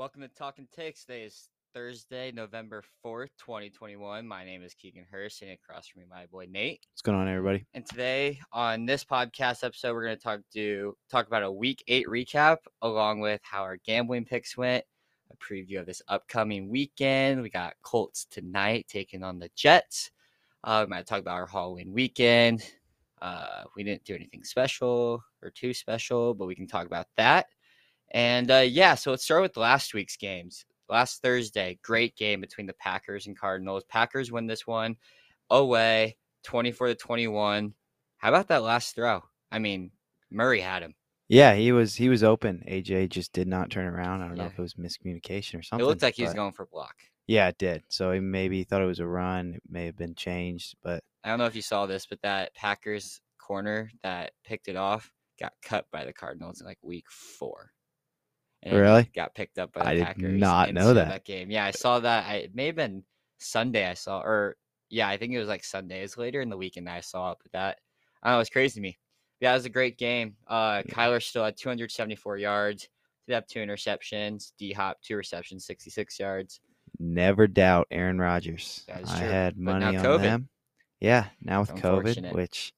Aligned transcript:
Welcome 0.00 0.22
to 0.22 0.28
Talking 0.28 0.66
Takes. 0.74 1.04
Today 1.04 1.24
is 1.24 1.50
Thursday, 1.74 2.32
November 2.32 2.82
4th, 3.04 3.28
2021. 3.36 4.26
My 4.26 4.46
name 4.46 4.62
is 4.62 4.72
Keegan 4.72 5.04
Hurst, 5.10 5.42
and 5.42 5.50
across 5.50 5.88
from 5.88 6.00
me, 6.00 6.06
my 6.08 6.24
boy 6.24 6.46
Nate. 6.50 6.86
What's 6.90 7.02
going 7.02 7.18
on, 7.18 7.28
everybody? 7.28 7.66
And 7.74 7.84
today 7.84 8.40
on 8.50 8.86
this 8.86 9.04
podcast 9.04 9.62
episode, 9.62 9.92
we're 9.92 10.06
going 10.06 10.16
to 10.16 10.22
talk 10.22 10.40
to 10.54 10.96
talk 11.10 11.26
about 11.26 11.42
a 11.42 11.52
week 11.52 11.84
eight 11.86 12.06
recap, 12.06 12.56
along 12.80 13.20
with 13.20 13.42
how 13.44 13.60
our 13.60 13.76
gambling 13.76 14.24
picks 14.24 14.56
went, 14.56 14.86
a 15.30 15.36
preview 15.36 15.78
of 15.78 15.84
this 15.84 16.00
upcoming 16.08 16.70
weekend. 16.70 17.42
We 17.42 17.50
got 17.50 17.74
Colts 17.82 18.24
tonight 18.30 18.86
taking 18.88 19.22
on 19.22 19.38
the 19.38 19.50
Jets. 19.54 20.12
Uh, 20.64 20.86
we 20.86 20.88
might 20.88 21.06
talk 21.06 21.20
about 21.20 21.34
our 21.34 21.46
Halloween 21.46 21.92
weekend. 21.92 22.64
Uh, 23.20 23.64
we 23.76 23.84
didn't 23.84 24.04
do 24.04 24.14
anything 24.14 24.44
special 24.44 25.22
or 25.42 25.50
too 25.50 25.74
special, 25.74 26.32
but 26.32 26.46
we 26.46 26.54
can 26.54 26.66
talk 26.66 26.86
about 26.86 27.08
that. 27.18 27.48
And 28.10 28.50
uh, 28.50 28.66
yeah, 28.68 28.94
so 28.94 29.10
let's 29.10 29.24
start 29.24 29.42
with 29.42 29.56
last 29.56 29.94
week's 29.94 30.16
games. 30.16 30.64
Last 30.88 31.22
Thursday, 31.22 31.78
great 31.82 32.16
game 32.16 32.40
between 32.40 32.66
the 32.66 32.74
Packers 32.74 33.26
and 33.26 33.38
Cardinals. 33.38 33.84
Packers 33.84 34.32
win 34.32 34.46
this 34.46 34.66
one 34.66 34.96
away, 35.48 36.16
24 36.44 36.88
to 36.88 36.94
21. 36.96 37.74
How 38.18 38.28
about 38.28 38.48
that 38.48 38.62
last 38.62 38.94
throw? 38.94 39.22
I 39.52 39.60
mean, 39.60 39.92
Murray 40.30 40.60
had 40.60 40.82
him. 40.82 40.94
Yeah, 41.28 41.54
he 41.54 41.70
was 41.70 41.94
he 41.94 42.08
was 42.08 42.24
open. 42.24 42.64
AJ 42.68 43.10
just 43.10 43.32
did 43.32 43.46
not 43.46 43.70
turn 43.70 43.86
around. 43.86 44.22
I 44.22 44.26
don't 44.26 44.36
know 44.36 44.46
if 44.46 44.58
it 44.58 44.62
was 44.62 44.74
miscommunication 44.74 45.60
or 45.60 45.62
something. 45.62 45.84
It 45.84 45.88
looked 45.88 46.02
like 46.02 46.16
he 46.16 46.24
was 46.24 46.34
going 46.34 46.52
for 46.52 46.66
block. 46.66 46.96
Yeah, 47.28 47.46
it 47.46 47.58
did. 47.58 47.84
So 47.88 48.10
he 48.10 48.18
maybe 48.18 48.64
thought 48.64 48.82
it 48.82 48.86
was 48.86 48.98
a 48.98 49.06
run. 49.06 49.54
It 49.54 49.62
may 49.70 49.86
have 49.86 49.96
been 49.96 50.16
changed, 50.16 50.74
but 50.82 51.04
I 51.22 51.28
don't 51.28 51.38
know 51.38 51.46
if 51.46 51.54
you 51.54 51.62
saw 51.62 51.86
this, 51.86 52.04
but 52.04 52.20
that 52.22 52.52
Packers 52.56 53.20
corner 53.38 53.92
that 54.02 54.32
picked 54.44 54.66
it 54.66 54.74
off 54.74 55.12
got 55.38 55.52
cut 55.62 55.86
by 55.92 56.04
the 56.04 56.12
Cardinals 56.12 56.60
in 56.60 56.66
like 56.66 56.78
week 56.82 57.06
four. 57.08 57.70
Really? 58.66 59.10
Got 59.14 59.34
picked 59.34 59.58
up 59.58 59.72
by 59.72 59.82
the 59.82 59.88
I 59.88 59.94
did 59.94 60.04
Packers. 60.04 60.40
not 60.40 60.74
know 60.74 60.82
so 60.82 60.94
that. 60.94 61.24
game. 61.24 61.50
Yeah, 61.50 61.64
I 61.64 61.70
saw 61.70 62.00
that. 62.00 62.26
I, 62.26 62.34
it 62.36 62.54
may 62.54 62.66
have 62.66 62.76
been 62.76 63.04
Sunday. 63.38 63.86
I 63.86 63.94
saw, 63.94 64.20
or 64.20 64.56
yeah, 64.90 65.08
I 65.08 65.16
think 65.16 65.32
it 65.32 65.38
was 65.38 65.48
like 65.48 65.64
Sunday. 65.64 66.00
It 66.00 66.02
was 66.02 66.18
later 66.18 66.40
in 66.40 66.50
the 66.50 66.56
weekend 66.56 66.86
that 66.86 66.96
I 66.96 67.00
saw 67.00 67.32
it. 67.32 67.38
But 67.42 67.52
that, 67.52 67.78
I 68.22 68.30
know, 68.30 68.36
it 68.36 68.38
was 68.38 68.50
crazy 68.50 68.74
to 68.74 68.80
me. 68.80 68.98
Yeah, 69.40 69.52
it 69.52 69.54
was 69.54 69.64
a 69.64 69.70
great 69.70 69.96
game. 69.96 70.36
Uh, 70.46 70.82
Kyler 70.82 71.22
still 71.22 71.44
had 71.44 71.56
274 71.56 72.36
yards. 72.36 72.88
Did 73.26 73.34
have 73.34 73.46
two 73.46 73.60
interceptions. 73.60 74.52
D 74.58 74.72
Hop 74.72 74.98
two 75.02 75.16
receptions, 75.16 75.64
66 75.64 76.18
yards. 76.18 76.60
never 76.98 77.46
doubt 77.46 77.86
Aaron 77.90 78.18
Rodgers. 78.18 78.84
That 78.88 79.08
I 79.08 79.16
had 79.18 79.56
money 79.56 79.86
on 79.96 80.04
COVID. 80.04 80.22
them. 80.22 80.48
Yeah, 81.00 81.26
now 81.40 81.60
with 81.60 81.74
COVID, 81.76 82.34
which 82.34 82.74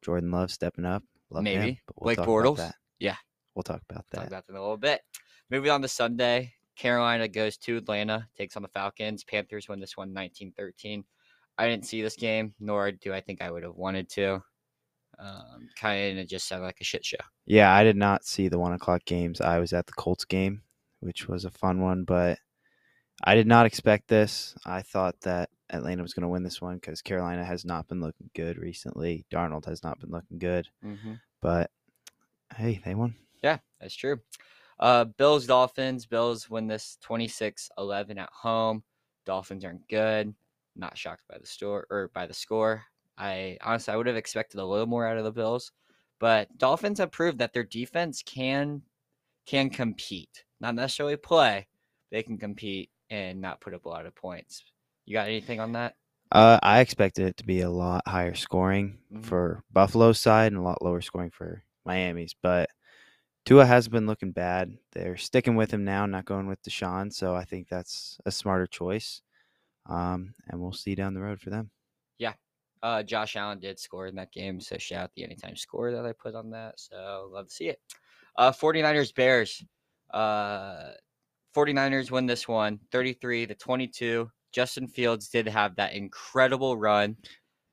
Jordan 0.00 0.30
Love 0.30 0.50
stepping 0.50 0.86
up. 0.86 1.02
Love 1.30 1.44
him, 1.44 1.60
Maybe. 1.60 1.80
but 1.86 1.96
Blake 1.96 2.16
talk 2.16 2.26
Bortles? 2.26 2.56
That. 2.56 2.74
Yeah. 2.98 3.16
We'll 3.58 3.64
talk 3.64 3.82
about 3.90 4.04
that. 4.12 4.18
Talk 4.18 4.26
about 4.28 4.46
that 4.46 4.52
in 4.52 4.56
a 4.56 4.60
little 4.60 4.76
bit. 4.76 5.00
Moving 5.50 5.72
on 5.72 5.82
to 5.82 5.88
Sunday, 5.88 6.52
Carolina 6.76 7.26
goes 7.26 7.56
to 7.56 7.78
Atlanta, 7.78 8.28
takes 8.36 8.54
on 8.54 8.62
the 8.62 8.68
Falcons. 8.68 9.24
Panthers 9.24 9.68
win 9.68 9.80
this 9.80 9.96
one 9.96 10.12
19 10.12 10.52
13. 10.56 11.02
I 11.58 11.66
didn't 11.68 11.84
see 11.84 12.00
this 12.00 12.14
game, 12.14 12.54
nor 12.60 12.92
do 12.92 13.12
I 13.12 13.20
think 13.20 13.42
I 13.42 13.50
would 13.50 13.64
have 13.64 13.74
wanted 13.74 14.08
to. 14.10 14.40
Um, 15.18 15.68
kind 15.76 16.20
of 16.20 16.28
just 16.28 16.46
sounded 16.46 16.66
like 16.66 16.80
a 16.80 16.84
shit 16.84 17.04
show. 17.04 17.16
Yeah, 17.46 17.74
I 17.74 17.82
did 17.82 17.96
not 17.96 18.24
see 18.24 18.46
the 18.46 18.60
one 18.60 18.74
o'clock 18.74 19.04
games. 19.04 19.40
I 19.40 19.58
was 19.58 19.72
at 19.72 19.86
the 19.86 19.92
Colts 19.94 20.24
game, 20.24 20.62
which 21.00 21.26
was 21.26 21.44
a 21.44 21.50
fun 21.50 21.80
one, 21.80 22.04
but 22.04 22.38
I 23.24 23.34
did 23.34 23.48
not 23.48 23.66
expect 23.66 24.06
this. 24.06 24.54
I 24.64 24.82
thought 24.82 25.20
that 25.22 25.50
Atlanta 25.70 26.02
was 26.04 26.14
going 26.14 26.22
to 26.22 26.28
win 26.28 26.44
this 26.44 26.62
one 26.62 26.76
because 26.76 27.02
Carolina 27.02 27.44
has 27.44 27.64
not 27.64 27.88
been 27.88 28.00
looking 28.00 28.30
good 28.36 28.56
recently. 28.56 29.26
Darnold 29.32 29.64
has 29.66 29.82
not 29.82 29.98
been 29.98 30.10
looking 30.10 30.38
good, 30.38 30.68
Mm-hmm. 30.84 31.14
but 31.42 31.72
hey, 32.56 32.80
they 32.84 32.94
won. 32.94 33.16
Yeah, 33.42 33.58
that's 33.80 33.94
true. 33.94 34.20
Uh, 34.78 35.04
Bills 35.04 35.46
Dolphins. 35.46 36.06
Bills 36.06 36.48
win 36.48 36.66
this 36.66 36.98
26 37.02 37.70
11 37.78 38.18
at 38.18 38.30
home. 38.32 38.82
Dolphins 39.26 39.64
aren't 39.64 39.86
good. 39.88 40.34
Not 40.76 40.96
shocked 40.96 41.24
by 41.28 41.38
the 41.38 41.46
store 41.46 41.86
or 41.90 42.10
by 42.14 42.26
the 42.26 42.34
score. 42.34 42.84
I 43.16 43.58
honestly 43.62 43.92
I 43.92 43.96
would 43.96 44.06
have 44.06 44.16
expected 44.16 44.60
a 44.60 44.64
little 44.64 44.86
more 44.86 45.06
out 45.06 45.18
of 45.18 45.24
the 45.24 45.32
Bills, 45.32 45.72
but 46.20 46.56
Dolphins 46.58 46.98
have 47.00 47.10
proved 47.10 47.38
that 47.38 47.52
their 47.52 47.64
defense 47.64 48.22
can 48.22 48.82
can 49.46 49.70
compete. 49.70 50.44
Not 50.60 50.74
necessarily 50.76 51.16
play. 51.16 51.66
They 52.10 52.22
can 52.22 52.38
compete 52.38 52.90
and 53.10 53.40
not 53.40 53.60
put 53.60 53.74
up 53.74 53.84
a 53.86 53.88
lot 53.88 54.06
of 54.06 54.14
points. 54.14 54.62
You 55.06 55.14
got 55.14 55.26
anything 55.28 55.58
on 55.60 55.72
that? 55.72 55.96
Uh, 56.30 56.58
I 56.62 56.80
expected 56.80 57.26
it 57.26 57.36
to 57.38 57.44
be 57.44 57.62
a 57.62 57.70
lot 57.70 58.06
higher 58.06 58.34
scoring 58.34 58.98
Mhm. 59.12 59.24
for 59.24 59.64
Buffalo's 59.72 60.18
side 60.18 60.52
and 60.52 60.60
a 60.60 60.64
lot 60.64 60.82
lower 60.82 61.00
scoring 61.00 61.30
for 61.30 61.64
Miami's, 61.86 62.34
but 62.42 62.68
Tua 63.48 63.64
hasn't 63.64 63.94
been 63.94 64.04
looking 64.04 64.32
bad. 64.32 64.76
They're 64.92 65.16
sticking 65.16 65.56
with 65.56 65.70
him 65.70 65.82
now, 65.82 66.04
not 66.04 66.26
going 66.26 66.48
with 66.48 66.62
Deshaun, 66.62 67.10
so 67.10 67.34
I 67.34 67.44
think 67.44 67.66
that's 67.66 68.18
a 68.26 68.30
smarter 68.30 68.66
choice. 68.66 69.22
Um, 69.86 70.34
and 70.48 70.60
we'll 70.60 70.74
see 70.74 70.94
down 70.94 71.14
the 71.14 71.22
road 71.22 71.40
for 71.40 71.48
them. 71.48 71.70
Yeah. 72.18 72.34
Uh, 72.82 73.02
Josh 73.02 73.36
Allen 73.36 73.58
did 73.58 73.80
score 73.80 74.06
in 74.06 74.16
that 74.16 74.32
game, 74.32 74.60
so 74.60 74.76
shout 74.76 75.04
out 75.04 75.10
the 75.16 75.24
anytime 75.24 75.56
score 75.56 75.90
that 75.92 76.04
I 76.04 76.12
put 76.12 76.34
on 76.34 76.50
that. 76.50 76.78
So 76.78 77.30
love 77.32 77.46
to 77.46 77.54
see 77.54 77.70
it. 77.70 77.80
Uh, 78.36 78.52
49ers 78.52 79.14
Bears. 79.14 79.64
Uh, 80.12 80.90
49ers 81.56 82.10
win 82.10 82.26
this 82.26 82.46
one 82.46 82.78
33 82.92 83.46
to 83.46 83.54
22. 83.54 84.30
Justin 84.52 84.86
Fields 84.86 85.30
did 85.30 85.48
have 85.48 85.74
that 85.76 85.94
incredible 85.94 86.76
run. 86.76 87.16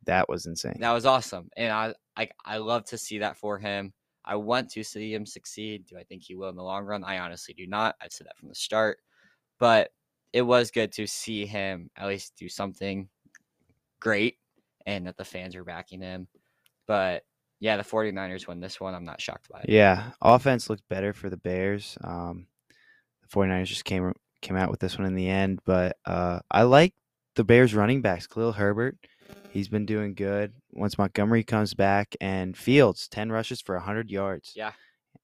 That 0.05 0.29
was 0.29 0.45
insane. 0.45 0.77
That 0.79 0.93
was 0.93 1.05
awesome. 1.05 1.49
And 1.57 1.73
I, 1.73 1.93
I, 2.15 2.29
I 2.45 2.57
love 2.59 2.85
to 2.85 2.97
see 2.97 3.19
that 3.19 3.35
for 3.35 3.59
him. 3.59 3.91
I 4.25 4.35
want 4.35 4.69
to 4.71 4.83
see 4.83 5.13
him 5.13 5.25
succeed. 5.25 5.85
Do 5.85 5.97
I 5.97 6.03
think 6.03 6.23
he 6.23 6.35
will 6.35 6.49
in 6.49 6.55
the 6.55 6.63
long 6.63 6.85
run? 6.85 7.03
I 7.03 7.19
honestly 7.19 7.53
do 7.53 7.67
not. 7.67 7.95
I've 8.01 8.11
said 8.11 8.27
that 8.27 8.37
from 8.37 8.49
the 8.49 8.55
start. 8.55 8.99
But 9.59 9.91
it 10.33 10.41
was 10.41 10.71
good 10.71 10.91
to 10.93 11.07
see 11.07 11.45
him 11.45 11.89
at 11.95 12.07
least 12.07 12.35
do 12.37 12.49
something 12.49 13.07
great 13.99 14.37
and 14.85 15.07
that 15.07 15.17
the 15.17 15.25
fans 15.25 15.55
are 15.55 15.63
backing 15.63 16.01
him. 16.01 16.27
But 16.87 17.23
yeah, 17.59 17.77
the 17.77 17.83
49ers 17.83 18.47
win 18.47 18.59
this 18.59 18.79
one. 18.79 18.93
I'm 18.93 19.05
not 19.05 19.21
shocked 19.21 19.49
by 19.49 19.61
it. 19.61 19.69
Yeah, 19.69 20.11
offense 20.21 20.69
looked 20.69 20.87
better 20.89 21.13
for 21.13 21.29
the 21.29 21.37
Bears. 21.37 21.97
Um, 22.03 22.47
the 23.21 23.27
49ers 23.29 23.65
just 23.65 23.85
came 23.85 24.13
came 24.41 24.57
out 24.57 24.69
with 24.69 24.79
this 24.79 24.97
one 24.97 25.07
in 25.07 25.15
the 25.15 25.27
end, 25.27 25.59
but 25.65 25.97
uh, 26.05 26.39
I 26.51 26.63
like 26.63 26.93
the 27.35 27.43
Bears 27.43 27.73
running 27.73 28.01
backs. 28.01 28.27
Khalil 28.27 28.51
Herbert, 28.51 28.97
he's 29.55 29.69
been 29.69 29.85
doing 29.85 30.13
good. 30.13 30.53
Once 30.73 30.97
Montgomery 30.97 31.43
comes 31.43 31.73
back 31.73 32.15
and 32.19 32.57
Fields, 32.57 33.07
10 33.07 33.31
rushes 33.31 33.61
for 33.61 33.75
100 33.75 34.11
yards. 34.11 34.51
Yeah. 34.53 34.73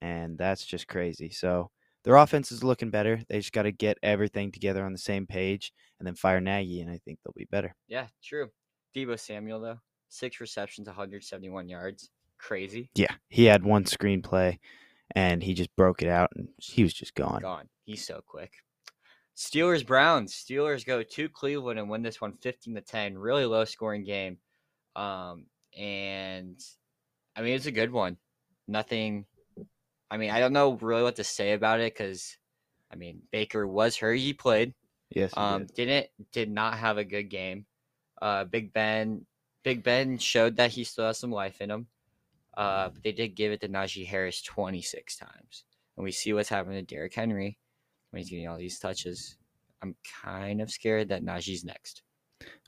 And 0.02 0.38
that's 0.38 0.66
just 0.66 0.88
crazy. 0.88 1.30
So 1.30 1.70
their 2.06 2.16
offense 2.16 2.50
is 2.50 2.64
looking 2.64 2.90
better. 2.90 3.22
They 3.28 3.40
just 3.40 3.52
got 3.52 3.64
to 3.64 3.74
get 3.74 3.98
everything 4.02 4.54
together 4.54 4.86
on 4.86 4.94
the 4.94 4.98
same 4.98 5.28
page 5.28 5.74
and 6.00 6.08
then 6.08 6.16
fire 6.16 6.40
Nagy, 6.40 6.80
and 6.80 6.90
I 6.90 7.00
think 7.04 7.20
they'll 7.20 7.34
be 7.36 7.48
better. 7.52 7.76
Yeah, 7.90 8.08
true. 8.24 8.50
Deebo 8.96 9.20
Samuel, 9.20 9.60
though, 9.60 9.80
six 10.08 10.40
receptions, 10.40 10.88
171 10.88 11.68
yards. 11.68 12.10
Crazy. 12.40 12.90
Yeah. 12.96 13.14
He 13.28 13.46
had 13.46 13.64
one 13.64 13.84
screenplay 13.84 14.60
and 15.14 15.44
he 15.44 15.54
just 15.54 15.76
broke 15.76 16.02
it 16.02 16.08
out 16.08 16.30
and 16.36 16.48
he 16.58 16.84
was 16.84 16.94
just 16.94 17.16
gone. 17.16 17.42
Gone. 17.42 17.68
He's 17.84 18.04
so 18.04 18.22
quick. 18.26 18.54
Steelers 19.38 19.86
Browns. 19.86 20.34
Steelers 20.34 20.86
go 20.86 21.04
to 21.04 21.30
Cleveland 21.30 21.80
and 21.80 21.90
win 21.90 22.02
this 22.04 22.22
one 22.22 22.34
15 22.34 22.76
to 22.76 22.82
10. 22.82 23.18
Really 23.18 23.46
low 23.46 23.66
scoring 23.66 24.04
game. 24.04 24.38
Um, 24.96 25.46
and 25.78 26.60
I 27.36 27.42
mean, 27.42 27.56
it's 27.56 27.66
a 27.66 27.72
good 27.72 27.92
one. 27.92 28.18
Nothing. 28.68 29.26
I 30.10 30.18
mean, 30.18 30.32
I 30.32 30.40
don't 30.40 30.54
know 30.54 30.74
really 30.82 31.04
what 31.04 31.16
to 31.16 31.24
say 31.24 31.54
about 31.54 31.80
it 31.80 31.94
because, 31.94 32.38
I 32.92 32.96
mean, 32.96 33.22
Baker 33.32 33.66
was 33.66 33.96
hurt. 33.98 34.20
He 34.20 34.34
played. 34.34 34.74
Yes. 35.10 35.32
he 35.34 35.40
Um, 35.40 35.66
did. 35.66 35.76
didn't 35.76 36.08
did 36.32 36.50
not 36.52 36.78
have 36.78 36.98
a 36.98 37.04
good 37.06 37.30
game. 37.30 37.66
Uh, 38.22 38.44
Big 38.44 38.74
Ben, 38.74 39.26
Big 39.64 39.84
Ben 39.84 40.18
showed 40.18 40.58
that 40.58 40.72
he 40.72 40.84
still 40.84 41.06
has 41.06 41.18
some 41.18 41.32
life 41.32 41.62
in 41.62 41.72
him. 41.72 41.88
Uh, 42.56 42.90
but 42.90 43.02
they 43.02 43.14
did 43.14 43.30
give 43.36 43.54
it 43.54 43.62
to 43.62 43.70
Najee 43.70 44.06
Harris 44.06 44.42
26 44.42 45.16
times, 45.16 45.64
and 45.96 46.04
we 46.04 46.12
see 46.12 46.34
what's 46.34 46.50
happening 46.50 46.86
to 46.86 46.96
Derrick 46.96 47.14
Henry 47.16 47.58
when 48.12 48.22
he's 48.22 48.30
getting 48.30 48.48
all 48.48 48.58
these 48.58 48.80
touches. 48.80 49.38
I'm 49.82 49.96
kind 50.24 50.62
of 50.62 50.70
scared 50.70 51.10
that 51.10 51.24
Najee's 51.24 51.64
next. 51.64 52.04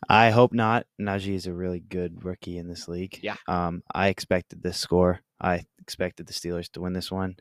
I 0.09 0.31
hope 0.31 0.53
not. 0.53 0.85
Najee 0.99 1.35
is 1.35 1.47
a 1.47 1.53
really 1.53 1.79
good 1.79 2.25
rookie 2.25 2.57
in 2.57 2.67
this 2.67 2.87
league. 2.87 3.19
Yeah. 3.21 3.35
Um, 3.47 3.83
I 3.93 4.07
expected 4.09 4.61
this 4.61 4.77
score. 4.77 5.21
I 5.39 5.65
expected 5.79 6.27
the 6.27 6.33
Steelers 6.33 6.71
to 6.71 6.81
win 6.81 6.93
this 6.93 7.11
one. 7.11 7.35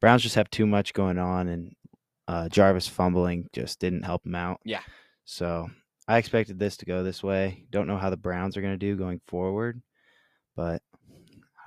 Browns 0.00 0.22
just 0.22 0.34
have 0.34 0.50
too 0.50 0.66
much 0.66 0.94
going 0.94 1.18
on, 1.18 1.48
and 1.48 1.76
uh, 2.26 2.48
Jarvis 2.48 2.88
fumbling 2.88 3.48
just 3.52 3.78
didn't 3.78 4.02
help 4.02 4.26
him 4.26 4.34
out. 4.34 4.60
Yeah. 4.64 4.80
So 5.24 5.68
I 6.08 6.18
expected 6.18 6.58
this 6.58 6.76
to 6.78 6.86
go 6.86 7.02
this 7.02 7.22
way. 7.22 7.66
Don't 7.70 7.86
know 7.86 7.98
how 7.98 8.10
the 8.10 8.16
Browns 8.16 8.56
are 8.56 8.62
going 8.62 8.74
to 8.74 8.78
do 8.78 8.96
going 8.96 9.20
forward, 9.26 9.80
but 10.56 10.82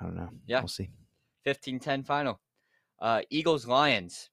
I 0.00 0.04
don't 0.04 0.16
know. 0.16 0.30
Yeah. 0.46 0.60
We'll 0.60 0.68
see. 0.68 0.90
15-10 1.46 2.06
final. 2.06 2.40
Uh, 3.00 3.22
Eagles 3.30 3.66
Lions, 3.66 4.30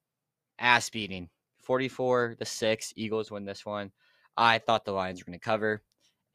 ass 0.57 0.89
beating, 0.89 1.29
44 1.63 2.35
to 2.39 2.45
six. 2.45 2.93
Eagles 2.95 3.31
win 3.31 3.45
this 3.45 3.65
one. 3.65 3.91
I 4.37 4.59
thought 4.59 4.85
the 4.85 4.91
Lions 4.93 5.19
were 5.21 5.25
going 5.25 5.39
to 5.39 5.43
cover, 5.43 5.83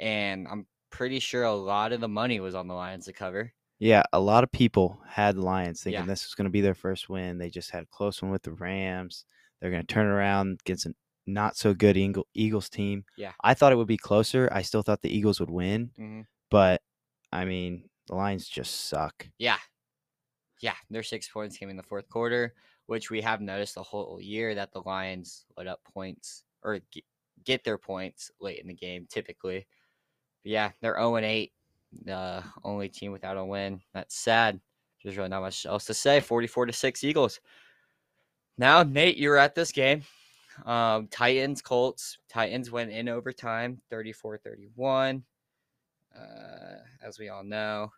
and 0.00 0.46
I'm 0.48 0.66
pretty 0.90 1.18
sure 1.18 1.44
a 1.44 1.52
lot 1.54 1.92
of 1.92 2.00
the 2.00 2.08
money 2.08 2.40
was 2.40 2.54
on 2.54 2.68
the 2.68 2.74
Lions 2.74 3.06
to 3.06 3.12
cover. 3.12 3.52
Yeah, 3.78 4.02
a 4.12 4.20
lot 4.20 4.44
of 4.44 4.52
people 4.52 5.00
had 5.06 5.36
Lions 5.36 5.82
thinking 5.82 6.00
Yeah. 6.02 6.06
this 6.06 6.24
was 6.24 6.34
going 6.34 6.44
to 6.46 6.50
be 6.50 6.60
their 6.62 6.74
first 6.74 7.08
win. 7.08 7.38
They 7.38 7.50
just 7.50 7.70
had 7.70 7.82
a 7.82 7.86
close 7.86 8.22
one 8.22 8.30
with 8.30 8.42
the 8.42 8.52
Rams. 8.52 9.24
They're 9.60 9.70
going 9.70 9.82
to 9.86 9.92
turn 9.94 10.06
around 10.06 10.60
against 10.64 10.86
a 10.86 10.94
not 11.26 11.56
so 11.56 11.74
good 11.74 11.96
Eagle, 11.96 12.26
Eagles 12.34 12.68
team. 12.70 13.04
Yeah. 13.16 13.32
I 13.42 13.54
thought 13.54 13.72
it 13.72 13.76
would 13.76 13.86
be 13.88 13.96
closer. 13.98 14.48
I 14.52 14.62
still 14.62 14.82
thought 14.82 15.02
the 15.02 15.14
Eagles 15.14 15.40
would 15.40 15.50
win, 15.50 15.90
hmm 15.96 16.20
but 16.50 16.80
I 17.32 17.44
mean, 17.44 17.90
the 18.06 18.14
Lions 18.14 18.46
just 18.48 18.86
suck. 18.88 19.28
Yeah. 19.38 19.58
Yeah. 20.60 20.74
Their 20.88 21.02
six 21.02 21.28
points 21.28 21.56
came 21.58 21.68
in 21.68 21.76
the 21.76 21.82
fourth 21.82 22.08
quarter, 22.08 22.54
which 22.86 23.10
we 23.10 23.20
have 23.20 23.40
noticed 23.40 23.74
the 23.74 23.82
whole 23.82 24.18
year 24.20 24.54
that 24.54 24.72
the 24.72 24.82
Lions 24.86 25.44
let 25.56 25.66
up 25.66 25.80
points 25.92 26.44
or 26.62 26.80
get 27.44 27.64
their 27.64 27.78
points 27.78 28.30
late 28.40 28.60
in 28.60 28.68
the 28.68 28.74
game 28.74 29.06
typically. 29.10 29.66
But 30.42 30.52
yeah, 30.52 30.70
they're 30.80 30.96
0 30.96 31.16
and 31.16 31.26
8. 31.26 31.52
The 32.04 32.42
only 32.64 32.88
team 32.88 33.12
without 33.12 33.36
a 33.36 33.44
win. 33.44 33.80
That's 33.94 34.16
sad. 34.16 34.60
There's 35.02 35.16
really 35.16 35.28
not 35.28 35.42
much 35.42 35.66
else 35.66 35.84
to 35.86 35.94
say. 35.94 36.20
44 36.20 36.66
to 36.66 36.72
6 36.72 37.04
Eagles. 37.04 37.40
Now, 38.58 38.82
Nate, 38.82 39.18
you're 39.18 39.36
at 39.36 39.54
this 39.54 39.70
game. 39.70 40.02
Um, 40.64 41.08
Titans, 41.08 41.60
Colts. 41.62 42.18
Titans 42.28 42.70
went 42.70 42.90
in 42.90 43.08
overtime 43.08 43.80
34 43.90 44.38
31. 44.38 45.22
Uh, 46.18 46.20
as 47.02 47.18
we 47.18 47.28
all 47.28 47.44
know, 47.44 47.92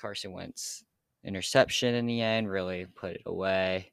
Carson 0.00 0.32
Wentz 0.32 0.84
interception 1.24 1.94
in 1.94 2.06
the 2.06 2.20
end 2.20 2.50
really 2.50 2.86
put 2.86 3.12
it 3.12 3.22
away. 3.26 3.92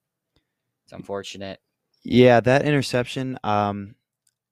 It's 0.90 0.94
unfortunate. 1.00 1.60
Yeah, 2.04 2.40
that 2.40 2.66
interception. 2.66 3.38
Um, 3.44 3.96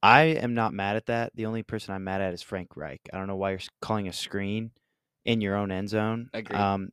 I 0.04 0.22
am 0.24 0.54
not 0.54 0.74
mad 0.74 0.95
at 0.95 1.07
that. 1.07 1.31
The 1.36 1.48
only 1.48 1.63
person 1.63 1.94
I'm 1.95 2.04
mad 2.04 2.22
at 2.22 2.34
is 2.34 2.44
Frank 2.44 2.78
Reich. 2.78 3.01
I 3.12 3.18
don't 3.18 3.25
know 3.28 3.36
why 3.36 3.51
you're 3.51 3.60
calling 3.81 4.07
a 4.07 4.13
screen 4.13 4.72
in 5.25 5.42
your 5.42 5.56
own 5.56 5.72
end 5.72 5.89
zone. 5.89 6.30
Agreed. 6.34 6.56
Um, 6.60 6.89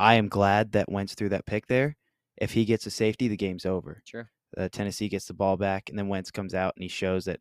I 0.00 0.14
am 0.14 0.28
glad 0.28 0.72
that 0.72 0.90
Wentz 0.90 1.14
threw 1.14 1.28
that 1.28 1.46
pick 1.46 1.68
there. 1.68 1.96
If 2.36 2.52
he 2.52 2.64
gets 2.64 2.86
a 2.86 2.90
safety, 2.90 3.28
the 3.28 3.36
game's 3.36 3.64
over. 3.66 4.02
Sure. 4.04 4.30
Uh, 4.56 4.68
Tennessee 4.68 5.08
gets 5.08 5.26
the 5.26 5.34
ball 5.34 5.56
back, 5.56 5.88
and 5.88 5.98
then 5.98 6.08
Wentz 6.08 6.30
comes 6.30 6.54
out 6.54 6.74
and 6.76 6.82
he 6.82 6.88
shows 6.88 7.26
that 7.26 7.40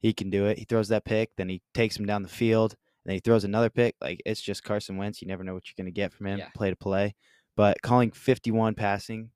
he 0.00 0.12
can 0.12 0.30
do 0.30 0.46
it. 0.46 0.58
He 0.58 0.64
throws 0.64 0.88
that 0.88 1.04
pick, 1.04 1.30
then 1.36 1.48
he 1.48 1.60
takes 1.74 1.98
him 1.98 2.06
down 2.06 2.22
the 2.22 2.28
field, 2.28 2.72
and 2.72 3.10
then 3.10 3.14
he 3.14 3.20
throws 3.20 3.44
another 3.44 3.70
pick. 3.70 3.96
Like 4.00 4.22
it's 4.24 4.40
just 4.40 4.62
Carson 4.62 4.96
Wentz. 4.96 5.20
You 5.20 5.28
never 5.28 5.42
know 5.44 5.54
what 5.54 5.64
you're 5.66 5.82
going 5.82 5.92
to 5.92 6.00
get 6.00 6.12
from 6.12 6.26
him, 6.26 6.38
Yeah. 6.38 6.48
play 6.54 6.70
to 6.70 6.76
play. 6.76 7.14
But 7.56 7.80
calling 7.82 8.10
51 8.12 8.74
passing 8.74 9.30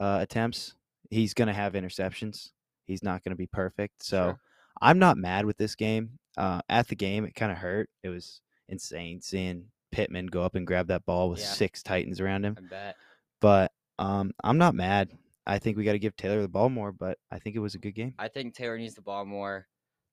uh, 0.00 0.18
attempts, 0.22 0.75
he's 1.10 1.34
going 1.34 1.48
to 1.48 1.54
have 1.54 1.74
interceptions. 1.74 2.50
He's 2.84 3.02
not 3.02 3.22
going 3.24 3.30
to 3.30 3.36
be 3.36 3.46
perfect. 3.46 4.04
So 4.04 4.16
Sure. 4.24 4.40
I'm 4.80 4.98
not 4.98 5.16
mad 5.16 5.44
with 5.46 5.56
this 5.56 5.74
game. 5.74 6.18
Uh, 6.36 6.60
at 6.68 6.88
the 6.88 6.94
game, 6.96 7.24
it 7.24 7.34
kind 7.34 7.50
of 7.50 7.58
hurt. 7.58 7.88
It 8.02 8.08
was 8.10 8.40
insane 8.68 9.20
seeing 9.22 9.66
Pittman 9.92 10.26
go 10.26 10.42
up 10.42 10.54
and 10.54 10.66
grab 10.66 10.88
that 10.88 11.06
ball 11.06 11.30
with 11.30 11.40
Yeah. 11.40 11.46
six 11.46 11.82
Titans 11.82 12.20
around 12.20 12.44
him. 12.44 12.56
I 12.58 12.68
bet. 12.68 12.96
But 13.40 13.72
um, 13.98 14.32
I'm 14.44 14.58
not 14.58 14.74
mad. 14.74 15.10
I 15.46 15.58
think 15.58 15.76
we 15.76 15.84
got 15.84 15.92
to 15.92 15.98
give 15.98 16.16
Taylor 16.16 16.42
the 16.42 16.48
ball 16.48 16.68
more, 16.68 16.92
but 16.92 17.18
I 17.30 17.38
think 17.38 17.56
it 17.56 17.60
was 17.60 17.74
a 17.74 17.78
good 17.78 17.94
game. 17.94 18.14
I 18.18 18.28
think 18.28 18.54
Taylor 18.54 18.76
needs 18.78 18.94
the 18.94 19.02
ball 19.02 19.24
more. 19.24 19.66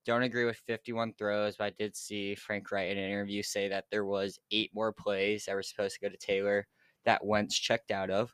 Don't 0.05 0.23
agree 0.23 0.45
with 0.45 0.57
51 0.67 1.13
throws, 1.17 1.55
but 1.57 1.65
I 1.65 1.69
did 1.71 1.95
see 1.95 2.35
Frank 2.35 2.71
Reich 2.71 2.91
in 2.91 2.97
an 2.97 3.09
interview 3.09 3.41
say 3.41 3.67
that 3.69 3.85
there 3.89 4.05
was 4.05 4.37
eight 4.51 4.69
more 4.73 4.91
plays 4.93 5.45
that 5.45 5.55
were 5.55 5.63
supposed 5.63 5.95
to 5.95 6.01
go 6.01 6.09
to 6.09 6.17
Taylor 6.17 6.67
that 7.05 7.25
Wentz 7.25 7.57
checked 7.57 7.89
out 7.91 8.09
of. 8.09 8.33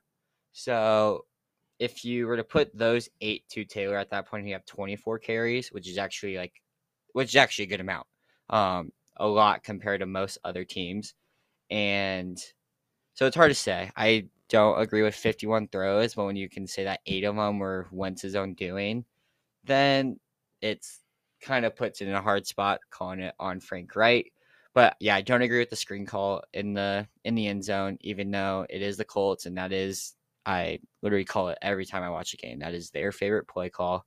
So 0.52 1.26
if 1.80 2.04
you 2.04 2.28
were 2.28 2.38
to 2.38 2.44
put 2.44 2.78
those 2.78 3.10
eight 3.22 3.48
to 3.50 3.64
Taylor 3.64 3.98
at 3.98 4.10
that 4.12 4.28
point, 4.28 4.46
you 4.46 4.54
have 4.54 4.66
24 4.66 5.20
carries, 5.20 5.72
which 5.72 5.88
is 5.88 5.98
actually 5.98 6.38
like, 6.38 6.62
which 7.14 7.30
is 7.30 7.36
actually 7.38 7.66
a 7.66 7.70
good 7.70 7.82
amount. 7.82 8.06
Um, 8.50 8.92
a 9.18 9.28
lot 9.28 9.64
compared 9.64 10.02
to 10.02 10.06
most 10.06 10.38
other 10.44 10.66
teams. 10.66 11.14
And 11.70 12.38
so 13.14 13.26
it's 13.26 13.36
hard 13.36 13.52
to 13.52 13.56
say. 13.56 13.92
I 13.96 14.28
don't 14.50 14.80
agree 14.80 15.04
with 15.04 15.16
51 15.16 15.70
throws, 15.70 16.16
but 16.16 16.26
when 16.26 16.36
you 16.36 16.50
can 16.50 16.68
say 16.68 16.84
that 16.84 17.02
eight 17.06 17.24
of 17.24 17.36
them 17.36 17.60
were 17.60 17.88
Wentz's 17.92 18.36
own 18.36 18.54
doing, 18.56 19.06
then 19.64 20.20
it's 20.62 21.00
kind 21.42 21.66
of 21.66 21.76
puts 21.76 22.02
it 22.02 22.08
in 22.08 22.14
a 22.14 22.22
hard 22.22 22.46
spot 22.46 22.80
calling 22.90 23.20
it 23.20 23.36
on 23.40 23.60
Frank 23.60 23.96
Reich. 23.96 24.32
But 24.74 24.96
yeah, 25.00 25.16
I 25.16 25.22
don't 25.22 25.42
agree 25.42 25.60
with 25.60 25.70
the 25.70 25.76
screen 25.76 26.06
call 26.06 26.44
in 26.54 26.74
the 26.74 27.08
in 27.24 27.36
the 27.36 27.48
end 27.48 27.64
zone, 27.64 27.98
even 28.02 28.32
though 28.32 28.66
it 28.70 28.82
is 28.82 28.98
the 28.98 29.06
Colts 29.06 29.46
and 29.46 29.58
that 29.58 29.72
is 29.72 30.14
I 30.50 30.80
literally 31.04 31.26
call 31.26 31.50
it 31.50 31.60
every 31.62 31.86
time 31.86 32.02
I 32.02 32.10
watch 32.10 32.34
a 32.34 32.38
game. 32.38 32.58
That 32.58 32.74
is 32.74 32.90
their 32.90 33.12
favorite 33.12 33.48
play 33.48 33.70
call. 33.70 34.04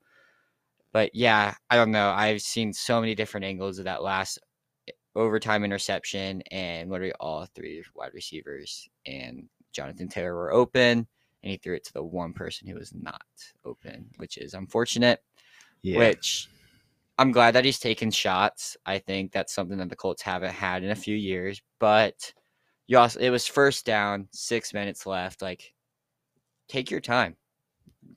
But 0.93 1.15
yeah, 1.15 1.55
I 1.71 1.77
don't 1.77 1.93
know. 1.93 2.11
I've 2.11 2.43
seen 2.43 2.73
so 2.73 3.00
many 3.00 3.15
different 3.15 3.47
angles 3.47 3.79
of 3.79 3.85
that 3.85 4.03
last 4.03 4.41
eh, 4.89 4.93
overtime 5.15 5.62
interception, 5.62 6.43
and 6.50 6.91
literally 6.91 7.12
all 7.21 7.47
three 7.55 7.85
wide 7.94 8.11
receivers 8.12 8.89
and 9.06 9.44
Jonathan 9.73 10.09
Taylor 10.09 10.35
were 10.35 10.53
open, 10.53 11.06
and 11.44 11.50
he 11.50 11.59
threw 11.59 11.77
it 11.77 11.85
to 11.85 11.93
the 11.93 12.03
one 12.03 12.33
person 12.33 12.67
who 12.67 12.75
was 12.75 12.93
not 12.93 13.23
open, 13.65 14.11
which 14.17 14.37
is 14.37 14.55
unfortunate. 14.55 15.21
Yeah. 15.83 15.99
Which 15.99 16.49
I'm 17.19 17.31
glad 17.31 17.53
that 17.53 17.65
he's 17.65 17.79
taken 17.79 18.11
shots. 18.11 18.77
I 18.85 18.99
think 18.99 19.31
that's 19.31 19.55
something 19.55 19.79
that 19.79 19.91
the 19.91 19.97
Colts 19.97 20.23
haven't 20.23 20.55
had 20.55 20.83
in 20.83 20.91
a 20.91 20.97
few 20.97 21.15
years. 21.15 21.62
But 21.79 22.33
you 22.89 22.99
also 22.99 23.21
it 23.21 23.31
was 23.31 23.47
first 23.47 23.87
down, 23.87 24.27
six 24.33 24.75
minutes 24.75 25.06
left. 25.06 25.41
Like, 25.41 25.73
take 26.73 26.91
your 26.91 27.01
time, 27.01 27.37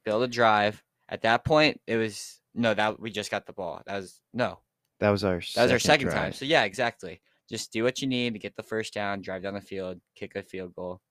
build 0.05 0.23
a 0.23 0.27
drive. 0.27 0.81
At 1.09 1.21
that 1.23 1.45
point, 1.45 1.81
it 1.85 1.97
was 1.97 2.39
no 2.53 2.73
that 2.73 2.99
we 2.99 3.11
just 3.11 3.29
got 3.29 3.45
the 3.45 3.53
ball. 3.53 3.81
That 3.85 3.97
was 3.97 4.21
no, 4.33 4.59
that 4.99 5.09
was 5.09 5.23
our 5.23 5.41
that 5.55 5.63
was 5.63 5.71
our 5.71 5.79
second 5.79 6.09
time. 6.09 6.33
So 6.33 6.45
yeah, 6.45 6.63
exactly. 6.63 7.21
Just 7.49 7.71
do 7.71 7.83
what 7.83 8.01
you 8.01 8.07
need 8.07 8.33
to 8.33 8.39
get 8.39 8.55
the 8.55 8.63
first 8.63 8.93
down, 8.93 9.21
drive 9.21 9.43
down 9.43 9.53
the 9.53 9.61
field, 9.61 9.99
kick 10.15 10.35
a 10.35 10.41
field 10.41 10.73
goal. 10.73 11.01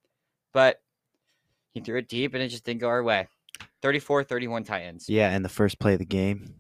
But 0.53 0.81
he 1.75 1.81
threw 1.81 1.99
it 1.99 2.09
deep 2.09 2.35
and 2.35 2.43
it 2.43 2.49
just 2.49 2.65
didn't 2.65 2.81
go 2.81 2.89
our 2.89 3.03
way. 3.03 3.29
34-31 3.83 4.65
Titans. 4.65 5.09
Yeah, 5.09 5.31
and 5.31 5.45
the 5.45 5.49
first 5.49 5.79
play 5.79 5.93
of 5.93 5.99
the 5.99 6.05
game 6.05 6.55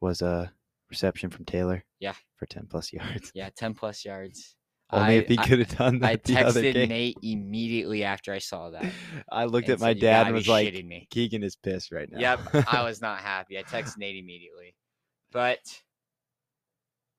was 0.00 0.22
a 0.22 0.52
reception 0.90 1.30
from 1.30 1.44
Taylor. 1.44 1.84
Yeah. 1.98 2.14
For 2.36 2.46
10 2.46 2.66
plus 2.66 2.92
yards. 2.92 3.32
Yeah, 3.34 3.48
10 3.56 3.74
plus 3.74 4.04
yards. 4.04 4.55
Only 4.90 5.14
I- 5.14 5.18
if 5.18 5.28
he 5.28 5.36
could 5.36 5.58
have 5.58 5.76
done 5.76 5.98
that 6.00 6.10
I 6.10 6.16
texted. 6.16 6.88
Nate 6.88 7.16
immediately 7.22 8.04
after 8.04 8.32
I 8.32 8.38
saw 8.38 8.70
that. 8.70 8.84
I 9.30 9.46
looked 9.46 9.68
at 9.68 9.80
my 9.80 9.90
said, 9.90 10.00
dad 10.00 10.26
and 10.26 10.34
was 10.36 10.48
like, 10.48 10.72
me. 10.84 11.08
Keegan 11.10 11.42
is 11.42 11.56
pissed 11.56 11.90
right 11.90 12.10
now. 12.10 12.18
Yep, 12.20 12.68
I 12.72 12.82
was 12.84 13.00
not 13.02 13.20
happy. 13.20 13.58
I 13.58 13.62
texted 13.62 13.98
Nate 13.98 14.16
immediately. 14.16 14.74
But 15.32 15.58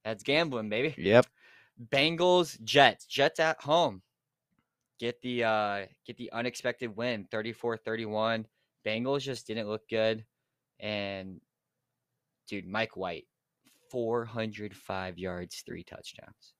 that's 0.05 0.23
gambling, 0.23 0.69
baby. 0.69 0.95
Yep. 0.97 1.25
Bengals, 1.91 2.61
Jets. 2.63 3.05
Jets 3.05 3.39
at 3.39 3.61
home. 3.61 4.01
Get 4.99 5.21
the 5.21 5.43
uh 5.43 5.85
get 6.07 6.17
the 6.17 6.31
unexpected 6.31 6.95
win, 6.95 7.27
34-31. 7.31 8.45
Bengals 8.85 9.21
just 9.21 9.45
didn't 9.45 9.67
look 9.67 9.87
good. 9.89 10.25
And 10.79 11.41
dude, 12.47 12.65
Mike 12.65 12.95
White, 12.97 13.25
405 13.91 15.19
yards, 15.19 15.61
three 15.65 15.83
touchdowns. 15.83 16.53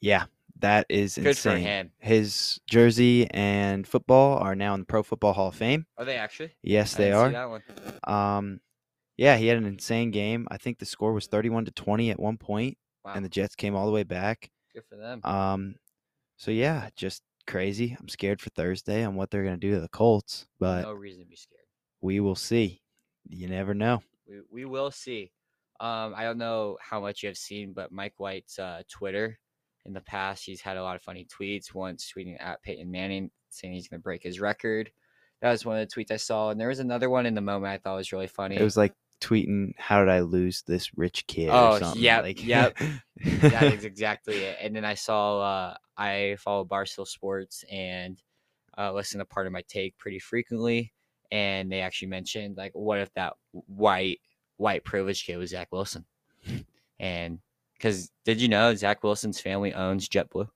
Yeah. 0.00 0.24
That 0.60 0.86
is 0.88 1.16
Good 1.16 1.26
insane. 1.26 1.52
for 1.52 1.58
him. 1.58 1.92
His 1.98 2.58
jersey 2.66 3.30
and 3.30 3.86
football 3.86 4.38
are 4.38 4.54
now 4.54 4.72
in 4.72 4.80
the 4.80 4.86
Pro 4.86 5.02
Football 5.02 5.34
Hall 5.34 5.48
of 5.48 5.54
Fame. 5.54 5.84
Are 5.98 6.04
they 6.06 6.16
actually? 6.16 6.52
Yes, 6.62 6.94
I 6.94 6.98
they 6.98 7.04
didn't 7.10 7.18
see 7.18 7.22
are. 7.24 7.30
that 7.32 7.50
one. 7.50 7.62
Um, 8.16 8.60
yeah, 9.18 9.36
he 9.36 9.48
had 9.48 9.58
an 9.58 9.66
insane 9.66 10.10
game. 10.12 10.48
I 10.50 10.56
think 10.56 10.78
the 10.78 10.86
score 10.86 11.12
was 11.12 11.26
31 11.26 11.66
to 11.66 11.72
20 11.72 12.10
at 12.10 12.18
one 12.18 12.38
point, 12.38 12.78
Wow. 13.04 13.12
and 13.14 13.24
the 13.24 13.28
Jets 13.28 13.54
came 13.54 13.74
all 13.74 13.84
the 13.84 13.92
way 13.92 14.02
back. 14.02 14.50
Good 14.74 14.84
for 14.88 14.96
them. 14.96 15.20
Um, 15.24 15.74
so 16.38 16.50
yeah, 16.50 16.88
just 16.96 17.22
crazy. 17.46 17.94
I'm 18.00 18.08
scared 18.08 18.40
for 18.40 18.48
Thursday 18.50 19.04
on 19.04 19.14
what 19.14 19.30
they're 19.30 19.44
gonna 19.44 19.58
do 19.58 19.74
to 19.74 19.80
the 19.80 19.88
Colts, 19.88 20.46
but 20.58 20.82
no 20.84 20.92
reason 20.94 21.22
to 21.22 21.28
be 21.28 21.36
scared. 21.36 21.60
we 22.00 22.18
will 22.20 22.34
see. 22.34 22.80
You 23.28 23.48
never 23.48 23.74
know. 23.74 24.02
We, 24.26 24.40
we 24.50 24.64
will 24.64 24.90
see. 24.90 25.32
Um, 25.80 26.14
I 26.16 26.22
don't 26.24 26.38
know 26.38 26.78
how 26.80 26.98
much 27.00 27.22
you 27.22 27.28
have 27.28 27.36
seen, 27.36 27.74
but 27.74 27.92
Mike 27.92 28.14
White's 28.16 28.58
uh, 28.58 28.82
Twitter 28.88 29.38
in 29.86 29.92
the 29.92 30.00
past, 30.00 30.44
he's 30.44 30.60
had 30.60 30.76
a 30.76 30.82
lot 30.82 30.96
of 30.96 31.02
funny 31.02 31.26
tweets. 31.26 31.74
Once 31.74 32.12
tweeting 32.14 32.36
at 32.40 32.62
Peyton 32.62 32.90
Manning 32.90 33.30
saying 33.48 33.72
he's 33.72 33.88
going 33.88 34.00
to 34.00 34.04
break 34.04 34.22
his 34.22 34.40
record. 34.40 34.90
That 35.40 35.50
was 35.50 35.64
one 35.64 35.78
of 35.78 35.88
the 35.88 35.94
tweets 35.94 36.10
I 36.10 36.16
saw, 36.16 36.50
and 36.50 36.60
there 36.60 36.68
was 36.68 36.78
another 36.78 37.10
one 37.10 37.26
in 37.26 37.34
the 37.34 37.40
moment 37.40 37.72
I 37.72 37.78
thought 37.78 37.96
was 37.96 38.12
really 38.12 38.26
funny. 38.26 38.56
It 38.56 38.62
was 38.62 38.76
like 38.76 38.94
tweeting, 39.20 39.72
"How 39.76 40.00
did 40.00 40.08
I 40.08 40.20
lose 40.20 40.62
this 40.62 40.96
rich 40.96 41.26
kid?" 41.26 41.50
Oh, 41.52 41.92
yep, 41.94 42.22
like, 42.22 42.44
yep. 42.44 42.76
that 43.42 43.74
is 43.74 43.84
exactly 43.84 44.36
it. 44.36 44.58
And 44.60 44.74
then 44.74 44.84
I 44.84 44.94
saw 44.94 45.40
uh, 45.40 45.76
I 45.96 46.36
follow 46.38 46.64
Barstool 46.64 47.06
Sports 47.06 47.64
and 47.70 48.20
uh, 48.78 48.92
listen 48.92 49.18
to 49.18 49.24
Pardon 49.24 49.52
My 49.52 49.62
Take 49.68 49.98
pretty 49.98 50.18
frequently, 50.18 50.92
and 51.30 51.70
they 51.70 51.80
actually 51.80 52.08
mentioned 52.08 52.56
like, 52.56 52.72
what 52.74 52.98
if 52.98 53.12
that 53.14 53.34
white 53.52 54.20
white 54.56 54.84
privileged 54.84 55.26
kid 55.26 55.36
was 55.36 55.50
Zach 55.50 55.68
Wilson? 55.70 56.04
And 56.98 57.40
because 57.78 58.10
did 58.24 58.40
you 58.40 58.48
know 58.48 58.74
Zach 58.74 59.02
Wilson's 59.02 59.40
family 59.40 59.72
owns 59.74 60.08
JetBlue? 60.08 60.48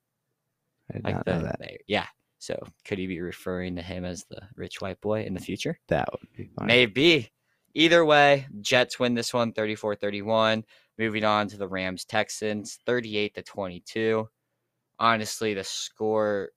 I 0.90 0.94
did 0.94 1.04
Like 1.04 1.14
not 1.16 1.24
the, 1.24 1.32
know 1.34 1.42
that. 1.42 1.60
yeah. 1.86 2.06
So 2.38 2.58
could 2.84 2.98
he 2.98 3.06
be 3.06 3.20
referring 3.20 3.76
to 3.76 3.82
him 3.82 4.04
as 4.04 4.24
the 4.24 4.40
rich 4.56 4.80
white 4.80 5.00
boy 5.00 5.24
in 5.24 5.34
the 5.34 5.40
future? 5.40 5.78
That 5.88 6.08
would 6.12 6.26
be 6.36 6.48
fine. 6.56 6.66
Maybe. 6.66 7.30
Either 7.74 8.04
way, 8.04 8.46
Jets 8.60 8.98
win 8.98 9.14
this 9.14 9.32
one 9.34 9.52
34 9.52 9.94
31. 9.96 10.64
Moving 10.98 11.24
on 11.24 11.48
to 11.48 11.56
the 11.56 11.68
Rams 11.68 12.04
Texans 12.04 12.78
38 12.86 13.34
to 13.34 13.42
22. 13.42 14.28
Honestly, 14.98 15.54
the 15.54 15.64
score, 15.64 16.50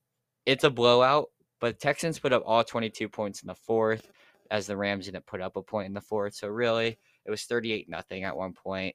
it's 0.44 0.64
a 0.64 0.70
blowout, 0.70 1.30
but 1.60 1.78
Texans 1.80 2.18
put 2.18 2.32
up 2.32 2.42
all 2.44 2.62
22 2.64 3.08
points 3.08 3.42
in 3.42 3.46
the 3.46 3.54
fourth. 3.54 4.10
as 4.50 4.66
the 4.66 4.76
Rams 4.76 5.06
didn't 5.06 5.24
put 5.26 5.40
up 5.40 5.56
a 5.56 5.62
point 5.62 5.86
in 5.86 5.94
the 5.94 6.00
fourth. 6.00 6.34
So 6.34 6.48
really, 6.48 6.98
it 7.24 7.30
was 7.30 7.44
38 7.44 7.88
nothing 7.88 8.24
at 8.24 8.36
one 8.36 8.52
point. 8.52 8.94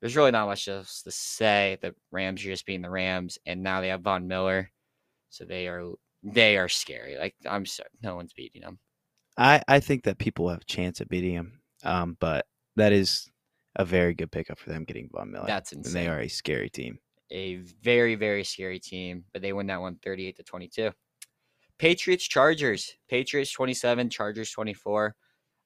There's 0.00 0.16
really 0.16 0.30
not 0.30 0.46
much 0.46 0.68
else 0.68 1.02
to 1.02 1.10
say. 1.10 1.78
The 1.82 1.94
Rams 2.12 2.42
are 2.44 2.48
just 2.48 2.66
being 2.66 2.82
the 2.82 2.90
Rams, 2.90 3.38
and 3.46 3.62
now 3.62 3.80
they 3.80 3.88
have 3.88 4.02
Von 4.02 4.28
Miller, 4.28 4.70
so 5.30 5.44
they 5.44 5.66
are 5.68 5.90
they 6.22 6.56
are 6.56 6.68
scary. 6.68 7.16
Like 7.18 7.34
I'm 7.48 7.66
sorry, 7.66 7.90
no 8.02 8.14
one's 8.16 8.32
beating 8.32 8.62
them. 8.62 8.78
I, 9.36 9.62
I 9.68 9.80
think 9.80 10.04
that 10.04 10.18
people 10.18 10.48
have 10.48 10.62
a 10.62 10.64
chance 10.64 11.00
at 11.00 11.08
beating 11.08 11.34
them, 11.36 11.60
um, 11.84 12.16
but 12.20 12.46
that 12.76 12.92
is 12.92 13.28
a 13.76 13.84
very 13.84 14.14
good 14.14 14.32
pickup 14.32 14.58
for 14.58 14.70
them 14.70 14.84
getting 14.84 15.08
Von 15.12 15.30
Miller. 15.30 15.46
That's 15.46 15.72
and 15.72 15.84
insane. 15.84 16.04
they 16.04 16.08
are 16.08 16.20
a 16.20 16.28
scary 16.28 16.70
team. 16.70 16.98
a 17.32 17.56
very 17.82 18.14
very 18.14 18.44
scary 18.44 18.78
team, 18.78 19.24
but 19.32 19.42
they 19.42 19.52
win 19.52 19.66
that 19.68 19.80
one 19.80 19.96
38 20.02 20.36
to 20.36 20.42
22. 20.42 20.90
Patriots 21.78 22.26
Chargers. 22.26 22.96
Patriots 23.08 23.52
27, 23.52 24.10
Chargers 24.10 24.50
24. 24.50 25.14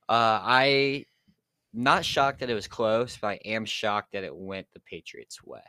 Uh 0.09 0.13
I 0.13 1.05
not 1.73 2.05
shocked 2.05 2.41
that 2.41 2.51
it 2.51 2.55
was 2.55 2.69
close, 2.69 3.17
but 3.17 3.29
I 3.29 3.41
am 3.45 3.65
shocked 3.65 4.13
that 4.13 4.25
it 4.25 4.35
went 4.35 4.67
the 4.73 4.81
Patriots 4.81 5.43
way. 5.43 5.63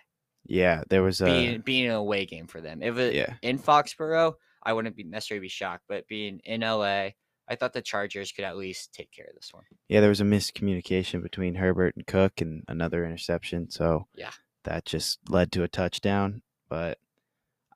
Yeah, 0.45 0.83
there 0.89 1.03
was 1.03 1.22
a 1.22 1.25
being 1.25 1.62
being 1.62 1.86
an 1.86 1.93
away 1.93 2.25
game 2.25 2.48
for 2.48 2.60
them. 2.60 2.81
If 2.81 2.98
it 2.98 3.15
yeah. 3.15 3.36
in 3.41 3.57
Foxborough, 3.57 4.33
I 4.62 4.74
wouldn't 4.74 4.95
be 4.95 5.03
necessarily 5.03 5.45
be 5.45 5.50
shocked, 5.50 5.86
but 5.88 6.07
being 6.07 6.39
in 6.43 6.62
LA, 6.62 7.10
I 7.48 7.55
thought 7.55 7.74
the 7.74 7.81
Chargers 7.81 8.31
could 8.31 8.45
at 8.45 8.57
least 8.57 8.93
take 8.93 9.12
care 9.12 9.27
of 9.27 9.36
this 9.36 9.53
one. 9.53 9.63
Yeah, 9.88 10.00
there 10.01 10.10
was 10.10 10.22
a 10.22 10.25
miscommunication 10.25 11.22
between 11.22 11.55
Herbert 11.55 11.95
and 11.95 12.07
Cook 12.07 12.41
and 12.41 12.63
another 12.67 13.05
interception. 13.05 13.69
So 13.69 14.07
Yeah. 14.15 14.31
that 14.63 14.86
just 14.86 15.19
led 15.29 15.51
to 15.53 15.63
a 15.63 15.67
touchdown. 15.67 16.41
But 16.69 17.00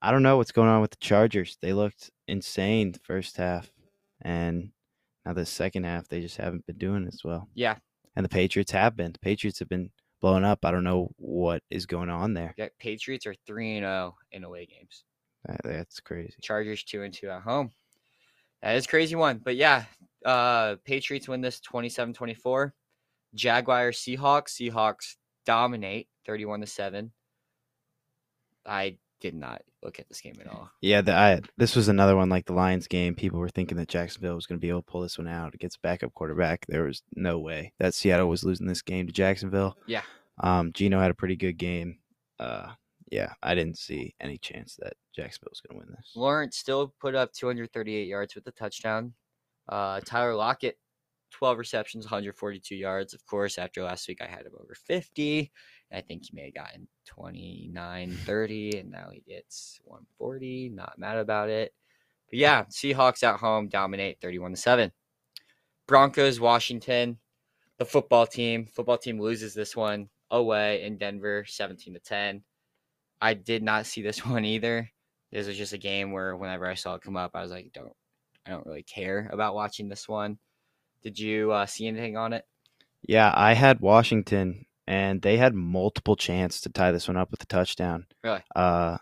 I 0.01 0.11
don't 0.11 0.23
know 0.23 0.37
what's 0.37 0.51
going 0.51 0.69
on 0.69 0.81
with 0.81 0.91
the 0.91 0.97
Chargers. 0.97 1.57
They 1.61 1.73
looked 1.73 2.11
insane 2.27 2.93
the 2.93 2.99
first 2.99 3.37
half. 3.37 3.71
And 4.21 4.71
now 5.25 5.33
the 5.33 5.45
second 5.45 5.83
half, 5.83 6.07
they 6.07 6.21
just 6.21 6.37
haven't 6.37 6.65
been 6.65 6.77
doing 6.77 7.05
as 7.05 7.21
well. 7.23 7.49
Yeah, 7.53 7.75
And 8.17 8.25
the 8.25 8.29
Patriots 8.29 8.71
have 8.71 8.95
been. 8.95 9.11
The 9.11 9.19
Patriots 9.19 9.59
have 9.59 9.69
been 9.69 9.91
blowing 10.21 10.43
up. 10.43 10.65
I 10.65 10.71
don't 10.71 10.83
know 10.83 11.11
what 11.17 11.61
is 11.69 11.85
going 11.85 12.09
on 12.09 12.33
there. 12.33 12.51
yeah 12.57 12.69
Patriots 12.79 13.27
are 13.27 13.35
3 13.45 13.77
and 13.77 13.83
0 13.83 14.15
in 14.31 14.43
away 14.43 14.65
games. 14.65 15.03
That, 15.45 15.61
that's 15.63 15.99
crazy. 15.99 16.33
Chargers 16.41 16.83
2 16.83 17.03
and 17.03 17.13
2 17.13 17.29
at 17.29 17.43
home. 17.43 17.69
That 18.63 18.75
is 18.75 18.85
a 18.85 18.87
crazy 18.87 19.13
one. 19.13 19.37
But 19.37 19.55
yeah, 19.55 19.83
uh 20.25 20.77
Patriots 20.83 21.27
win 21.27 21.41
this 21.41 21.61
27-24. 21.61 22.71
Jaguars 23.35 23.99
Seahawks, 23.99 24.49
Seahawks 24.59 25.17
dominate 25.45 26.07
31 26.25 26.61
to 26.61 26.65
7. 26.65 27.11
I 28.65 28.97
did 29.19 29.33
not 29.33 29.61
look 29.83 29.99
at 29.99 30.07
this 30.07 30.21
game 30.21 30.37
at 30.39 30.47
all. 30.47 30.69
Yeah, 30.81 31.01
the, 31.01 31.13
I, 31.13 31.41
this 31.57 31.75
was 31.75 31.87
another 31.87 32.15
one 32.15 32.29
like 32.29 32.45
the 32.45 32.53
Lions 32.53 32.87
game. 32.87 33.15
People 33.15 33.39
were 33.39 33.49
thinking 33.49 33.77
that 33.77 33.87
Jacksonville 33.87 34.35
was 34.35 34.45
going 34.45 34.59
to 34.59 34.61
be 34.61 34.69
able 34.69 34.81
to 34.81 34.91
pull 34.91 35.01
this 35.01 35.17
one 35.17 35.27
out 35.27 35.53
against 35.53 35.81
backup 35.81 36.13
quarterback. 36.13 36.65
There 36.67 36.83
was 36.83 37.03
no 37.15 37.39
way 37.39 37.73
that 37.79 37.93
Seattle 37.93 38.29
was 38.29 38.43
losing 38.43 38.67
this 38.67 38.81
game 38.81 39.07
to 39.07 39.13
Jacksonville. 39.13 39.77
Yeah. 39.85 40.01
Um, 40.39 40.71
Geno 40.73 40.99
had 40.99 41.11
a 41.11 41.15
pretty 41.15 41.35
good 41.35 41.57
game. 41.57 41.99
Uh, 42.39 42.71
yeah, 43.11 43.33
I 43.41 43.55
didn't 43.55 43.77
see 43.77 44.13
any 44.19 44.37
chance 44.37 44.75
that 44.79 44.93
Jacksonville 45.15 45.51
was 45.51 45.61
going 45.61 45.79
to 45.79 45.85
win 45.85 45.95
this. 45.95 46.11
Lawrence 46.15 46.57
still 46.57 46.93
put 46.99 47.15
up 47.15 47.33
238 47.33 48.07
yards 48.07 48.35
with 48.35 48.43
the 48.43 48.51
touchdown. 48.51 49.13
Uh, 49.69 49.99
Tyler 50.05 50.35
Lockett, 50.35 50.77
12 51.31 51.57
receptions, 51.57 52.05
142 52.05 52.75
yards. 52.75 53.13
Of 53.13 53.25
course, 53.25 53.57
after 53.57 53.83
last 53.83 54.07
week, 54.07 54.21
I 54.21 54.27
had 54.27 54.45
him 54.45 54.53
over 54.53 54.75
50. 54.75 55.51
I 55.91 56.01
think 56.01 56.25
he 56.25 56.35
may 56.35 56.45
have 56.45 56.53
gotten 56.53 56.87
29, 57.05 58.11
30, 58.25 58.79
and 58.79 58.91
now 58.91 59.09
he 59.11 59.21
gets 59.27 59.79
140. 59.85 60.69
Not 60.69 60.97
mad 60.97 61.17
about 61.17 61.49
it. 61.49 61.73
But 62.29 62.39
yeah, 62.39 62.63
Seahawks 62.65 63.23
at 63.23 63.39
home 63.39 63.69
dominate 63.69 64.19
31 64.21 64.51
to 64.51 64.57
7. 64.57 64.91
Broncos, 65.87 66.39
Washington, 66.39 67.19
the 67.77 67.85
football 67.85 68.27
team. 68.27 68.65
Football 68.65 68.97
team 68.97 69.19
loses 69.19 69.53
this 69.53 69.75
one 69.75 70.09
away 70.29 70.83
in 70.83 70.97
Denver, 70.97 71.45
17 71.47 71.93
to 71.93 71.99
10. 71.99 72.43
I 73.21 73.33
did 73.33 73.63
not 73.63 73.85
see 73.85 74.01
this 74.01 74.25
one 74.25 74.43
either. 74.43 74.89
This 75.31 75.47
was 75.47 75.57
just 75.57 75.73
a 75.73 75.77
game 75.77 76.11
where 76.11 76.35
whenever 76.35 76.65
I 76.65 76.73
saw 76.73 76.95
it 76.95 77.01
come 77.01 77.17
up, 77.17 77.31
I 77.33 77.41
was 77.41 77.51
like, 77.51 77.71
don't 77.73 77.93
I 78.45 78.51
don't 78.51 78.65
really 78.65 78.83
care 78.83 79.29
about 79.31 79.55
watching 79.55 79.89
this 79.89 80.07
one. 80.07 80.37
Did 81.03 81.19
you 81.19 81.51
uh, 81.51 81.65
see 81.65 81.87
anything 81.87 82.17
on 82.17 82.33
it? 82.33 82.45
Yeah, 83.07 83.31
I 83.33 83.53
had 83.53 83.79
Washington, 83.79 84.65
and 84.87 85.21
they 85.21 85.37
had 85.37 85.53
multiple 85.53 86.15
chance 86.15 86.61
to 86.61 86.69
tie 86.69 86.91
this 86.91 87.07
one 87.07 87.17
up 87.17 87.31
with 87.31 87.41
a 87.43 87.45
touchdown. 87.45 88.05
Really? 88.23 88.43
Uh, 88.55 88.97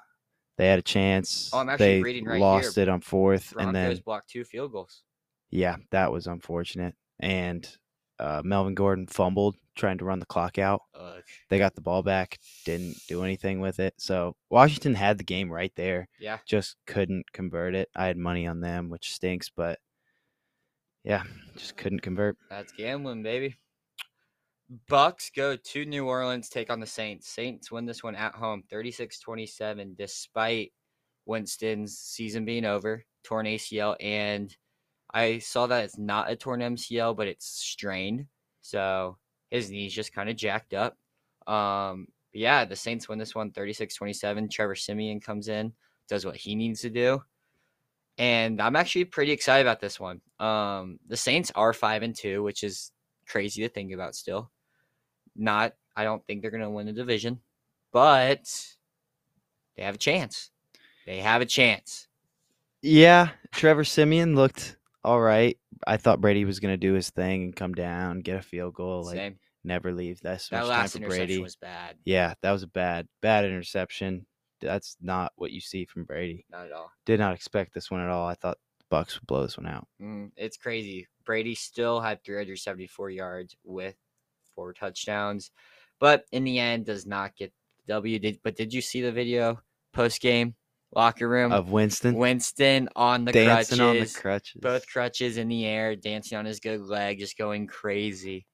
they 0.58 0.68
had 0.68 0.80
a 0.80 0.84
chance. 0.84 1.50
Oh, 1.54 1.60
I'm 1.60 1.70
actually 1.70 1.86
they 1.98 2.02
reading 2.02 2.26
right 2.26 2.40
lost 2.40 2.76
here. 2.76 2.84
it 2.84 2.90
on 2.90 3.02
fourth, 3.02 3.54
Broncos 3.54 3.68
and 3.68 3.76
then 3.76 4.02
blocked 4.06 4.30
two 4.30 4.44
field 4.44 4.72
goals. 4.72 5.04
Yeah, 5.50 5.78
that 5.92 6.12
was 6.12 6.28
unfortunate. 6.28 6.96
And 7.20 7.68
uh, 8.20 8.42
Melvin 8.44 8.76
Gordon 8.76 9.08
fumbled 9.08 9.56
trying 9.76 9.98
to 9.98 10.06
run 10.06 10.20
the 10.20 10.26
clock 10.26 10.58
out. 10.58 10.82
Ugh. 10.98 11.22
They 11.50 11.58
got 11.58 11.76
the 11.76 11.82
ball 11.82 12.02
back, 12.02 12.40
didn't 12.66 12.96
do 13.08 13.24
anything 13.24 13.60
with 13.60 13.80
it. 13.80 13.94
So 13.98 14.36
Washington 14.50 14.96
had 14.96 15.18
the 15.18 15.24
game 15.24 15.52
right 15.52 15.74
there, 15.76 16.08
Yeah, 16.20 16.38
just 16.46 16.78
couldn't 16.88 17.32
convert 17.34 17.76
it. 17.76 17.90
I 17.96 18.08
had 18.08 18.18
money 18.18 18.48
on 18.48 18.62
them, 18.62 18.90
which 18.90 19.14
stinks, 19.14 19.50
but 19.50 19.80
yeah, 21.06 21.24
just 21.56 21.78
couldn't 21.78 22.02
convert. 22.02 22.38
that's 22.50 22.74
gambling, 22.74 23.24
baby. 23.24 23.56
Bucks 24.90 25.30
go 25.36 25.56
to 25.56 25.86
New 25.86 26.08
Orleans, 26.08 26.50
take 26.50 26.72
on 26.72 26.80
the 26.80 26.88
Saints. 26.88 27.30
Saints 27.30 27.72
win 27.72 27.86
this 27.86 28.04
one 28.04 28.16
at 28.16 28.34
home, 28.34 28.64
36-27, 28.74 29.96
despite 29.96 30.74
Winston's 31.28 32.00
season 32.00 32.46
being 32.46 32.66
over, 32.66 33.04
torn 33.24 33.46
ACL, 33.46 33.96
and 34.00 34.56
I 35.14 35.38
saw 35.38 35.68
that 35.68 35.84
it's 35.84 35.98
not 35.98 36.32
a 36.32 36.36
torn 36.36 36.62
MCL, 36.62 37.16
but 37.16 37.28
it's 37.28 37.46
strained. 37.46 38.26
So 38.62 39.18
his 39.52 39.70
knee's 39.70 39.94
just 39.94 40.14
kind 40.14 40.30
of 40.30 40.36
jacked 40.36 40.74
up. 40.74 40.98
Um, 41.48 42.08
yeah, 42.34 42.66
the 42.66 42.76
Saints 42.76 43.08
win 43.08 43.20
this 43.20 43.36
one 43.36 43.52
36-27. 43.52 44.50
Trevor 44.52 44.76
Siemian 44.76 45.20
comes 45.22 45.48
in, 45.48 45.72
does 46.10 46.26
what 46.26 46.36
he 46.36 46.56
needs 46.56 46.82
to 46.82 46.90
do. 46.90 47.22
And 48.18 48.62
I'm 48.62 48.76
actually 48.76 49.06
pretty 49.06 49.32
excited 49.32 49.66
about 49.68 49.82
this 49.82 50.00
one. 50.00 50.22
Um, 50.40 51.00
the 51.08 51.18
Saints 51.18 51.52
are 51.56 51.74
five 51.74 52.02
and 52.04 52.16
two, 52.16 52.44
which 52.44 52.64
is 52.64 52.92
crazy 53.28 53.62
to 53.64 53.70
think 53.70 53.92
about 53.94 54.16
still. 54.16 54.52
Not 55.36 55.74
I 55.96 56.04
don't 56.04 56.26
think 56.26 56.42
they're 56.42 56.52
gonna 56.52 56.70
win 56.70 56.86
the 56.86 56.94
division, 56.94 57.40
but 57.92 58.46
they 59.76 59.84
have 59.84 59.96
a 59.96 60.00
chance. 60.00 60.52
They 61.06 61.20
have 61.20 61.42
a 61.42 61.46
chance. 61.46 62.08
Yeah, 62.82 63.30
Trevor 63.52 63.84
Siemian 63.84 64.36
looked 64.36 64.78
all 65.04 65.22
right. 65.22 65.58
I 65.86 65.98
thought 65.98 66.22
Brady 66.22 66.46
was 66.46 66.60
going 66.60 66.74
to 66.74 66.78
do 66.78 66.94
his 66.94 67.10
thing 67.10 67.44
and 67.44 67.56
come 67.56 67.74
down, 67.74 68.22
get 68.22 68.38
a 68.38 68.42
field 68.42 68.74
goal, 68.74 69.04
like 69.04 69.16
Same. 69.16 69.36
never 69.64 69.92
leave. 69.92 70.20
That's 70.22 70.50
That 70.50 70.68
last 70.68 70.94
time 70.94 71.02
for 71.02 71.06
interception 71.06 71.28
Brady. 71.28 71.42
was 71.44 71.56
bad. 71.56 71.96
Yeah, 72.06 72.34
that 72.42 72.52
was 72.52 72.64
a 72.64 72.68
bad, 72.68 73.08
bad 73.22 73.46
interception. 73.46 74.26
That's 74.66 74.98
not 75.02 75.32
what 75.36 75.52
you 75.52 75.62
see 75.62 75.86
from 75.86 76.04
Brady. 76.04 76.46
Not 76.52 76.66
at 76.68 76.72
all. 76.72 76.92
Did 77.06 77.20
not 77.20 77.34
expect 77.34 77.74
this 77.74 77.90
one 77.90 78.02
at 78.02 78.10
all. 78.10 78.28
I 78.28 78.36
thought 78.36 78.58
the 78.80 78.86
Bucks 78.90 79.20
would 79.20 79.28
blow 79.28 79.42
this 79.44 79.58
one 79.58 79.68
out. 79.68 79.88
Mm, 80.02 80.32
it's 80.36 80.58
crazy. 80.58 81.08
Brady 81.26 81.56
still 81.56 82.00
had 82.02 82.24
374 82.24 83.10
yards 83.10 83.56
with 83.64 83.96
four 84.56 84.74
touchdowns, 84.74 85.52
but 86.00 86.26
in 86.32 86.44
the 86.44 86.60
end 86.60 86.86
does 86.86 87.06
not 87.06 87.36
get 87.36 87.52
the 87.86 87.94
W. 87.94 88.20
Did 88.20 88.40
but 88.44 88.56
did 88.56 88.74
you 88.74 88.82
see 88.82 89.02
the 89.02 89.12
video 89.12 89.60
post 89.94 90.22
game 90.22 90.56
locker 90.96 91.28
room? 91.28 91.52
Of 91.52 91.72
Winston 91.72 92.16
Winston 92.16 92.90
on 92.96 93.26
the 93.26 93.32
dancing 93.32 93.78
crutches, 93.78 93.80
on 93.82 94.00
the 94.00 94.22
crutches. 94.22 94.62
both 94.62 94.88
crutches 94.88 95.38
in 95.38 95.48
the 95.48 95.66
air, 95.66 95.96
dancing 95.96 96.38
on 96.38 96.46
his 96.46 96.60
good 96.60 96.82
leg, 96.82 97.20
just 97.20 97.38
going 97.38 97.68
crazy. 97.68 98.46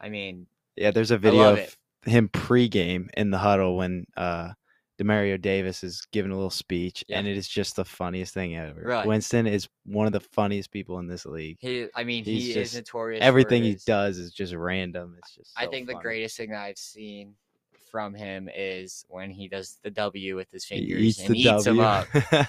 I 0.00 0.08
mean, 0.08 0.46
Yeah, 0.76 0.90
there's 0.90 1.10
a 1.12 1.18
video 1.18 1.52
of 1.52 1.58
it. 1.58 1.76
him 2.04 2.28
pregame 2.28 3.08
in 3.16 3.30
the 3.30 3.38
huddle 3.38 3.76
when 3.76 4.06
uh 4.16 4.52
Demario 4.98 5.40
Davis 5.40 5.82
is 5.82 6.06
giving 6.12 6.30
a 6.30 6.34
little 6.34 6.50
speech, 6.50 7.04
Yeah. 7.08 7.18
and 7.18 7.26
it 7.26 7.36
is 7.36 7.48
just 7.48 7.76
the 7.76 7.84
funniest 7.84 8.32
thing 8.34 8.56
ever. 8.56 8.80
Really? 8.80 9.06
Winston 9.06 9.46
is 9.46 9.68
one 9.84 10.06
of 10.06 10.12
the 10.12 10.20
funniest 10.20 10.70
people 10.70 10.98
in 11.00 11.06
this 11.08 11.26
league. 11.26 11.56
he. 11.60 11.88
I 11.94 12.04
mean, 12.04 12.24
He's 12.24 12.44
he 12.44 12.48
is 12.50 12.54
just- 12.54 12.74
notorious. 12.76 13.20
for 13.20 13.24
Everything 13.26 13.62
he 13.64 13.76
does 13.86 14.18
is 14.18 14.32
just 14.32 14.52
random. 14.54 15.16
It's 15.18 15.34
just. 15.34 15.52
I 15.56 15.64
so 15.64 15.70
think 15.70 15.88
the 15.88 15.94
greatest 15.94 16.36
thing 16.36 16.50
that 16.50 16.62
I've 16.62 16.78
seen 16.78 17.34
from 17.90 18.14
him 18.14 18.48
is 18.54 19.04
when 19.08 19.30
he 19.30 19.46
does 19.48 19.78
the 19.82 19.90
W 19.90 20.34
with 20.36 20.50
his 20.50 20.64
He 20.64 20.76
fingers 20.80 21.00
eats 21.02 21.20
and 21.20 21.36
eats 21.36 21.64
them 21.64 21.78
up. 21.80 22.08
yeah, 22.32 22.46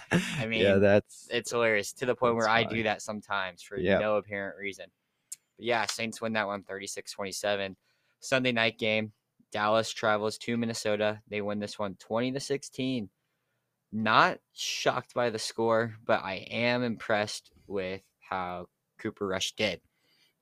mean, 0.47 0.61
yeah, 0.61 0.75
that's 0.75 1.27
It's 1.31 1.51
hilarious 1.51 1.93
to 1.93 2.05
the 2.07 2.15
point 2.15 2.35
where 2.35 2.45
That's 2.45 2.65
I 2.65 2.75
do 2.75 2.83
that 2.83 3.01
sometimes 3.03 3.61
for 3.61 3.77
Yep. 3.77 4.01
no 4.01 4.15
apparent 4.17 4.57
reason. 4.57 4.85
But 5.57 5.65
yeah, 5.65 5.85
Saints 5.85 6.19
win 6.19 6.33
that 6.33 6.47
one 6.47 6.63
36 6.63 7.11
27. 7.11 7.75
Sunday 8.19 8.51
night 8.53 8.79
game. 8.79 9.11
Dallas 9.55 9.89
travels 9.93 10.37
to 10.39 10.57
Minnesota. 10.57 11.21
They 11.29 11.41
win 11.41 11.59
this 11.59 11.79
one 11.79 11.95
20 11.95 12.33
to 12.33 12.39
16. 12.41 13.09
Not 13.93 14.39
shocked 14.53 15.13
by 15.13 15.29
the 15.29 15.39
score, 15.39 15.95
but 16.05 16.21
I 16.21 16.45
am 16.51 16.83
impressed 16.83 17.51
with 17.65 18.01
how 18.19 18.67
Cooper 18.99 19.25
Rush 19.25 19.53
did. 19.53 19.79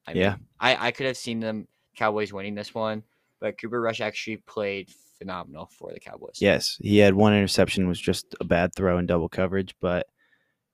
I 0.08 0.14
Yeah. 0.14 0.32
mean, 0.32 0.46
I, 0.60 0.88
I 0.88 0.92
could 0.92 1.06
have 1.06 1.16
seen 1.16 1.40
them 1.40 1.68
Cowboys 1.96 2.34
winning 2.34 2.56
this 2.56 2.74
one, 2.74 3.04
but 3.40 3.62
Cooper 3.62 3.80
Rush 3.80 4.02
actually 4.02 4.38
played 4.38 4.90
phenomenal 5.20 5.68
for 5.68 5.94
the 5.94 6.00
Cowboys. 6.00 6.40
yes. 6.42 6.80
He 6.82 6.98
had 6.98 7.14
one 7.14 7.36
interception, 7.36 7.88
was 7.88 8.00
just 8.02 8.36
a 8.42 8.44
bad 8.46 8.74
throw 8.74 8.98
in 8.98 9.06
double 9.06 9.30
coverage, 9.30 9.76
but 9.80 10.08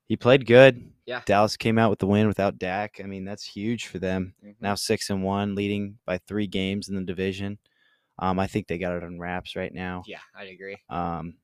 he 0.06 0.16
played 0.16 0.46
good. 0.46 0.90
Yeah. 1.04 1.20
Dallas 1.26 1.58
came 1.58 1.78
out 1.78 1.90
with 1.90 1.98
the 1.98 2.06
win 2.06 2.26
without 2.26 2.58
Dak. 2.58 3.02
I 3.04 3.06
mean, 3.06 3.26
that's 3.26 3.44
huge 3.44 3.88
for 3.88 3.98
them. 3.98 4.32
Mhm. 4.42 4.54
Now 4.60 4.76
six 4.76 5.10
and 5.10 5.22
one, 5.22 5.54
leading 5.54 5.98
by 6.06 6.16
three 6.16 6.46
games 6.46 6.88
in 6.88 6.94
the 6.94 7.02
division. 7.02 7.58
Um, 8.20 8.38
I 8.38 8.46
think 8.46 8.66
they 8.66 8.78
got 8.78 8.92
it 8.92 9.02
on 9.02 9.18
wraps 9.18 9.56
right 9.56 9.72
now. 9.72 10.02
Yeah, 10.06 10.20
I'd 10.36 10.48
agree. 10.48 10.76
Um, 10.90 11.34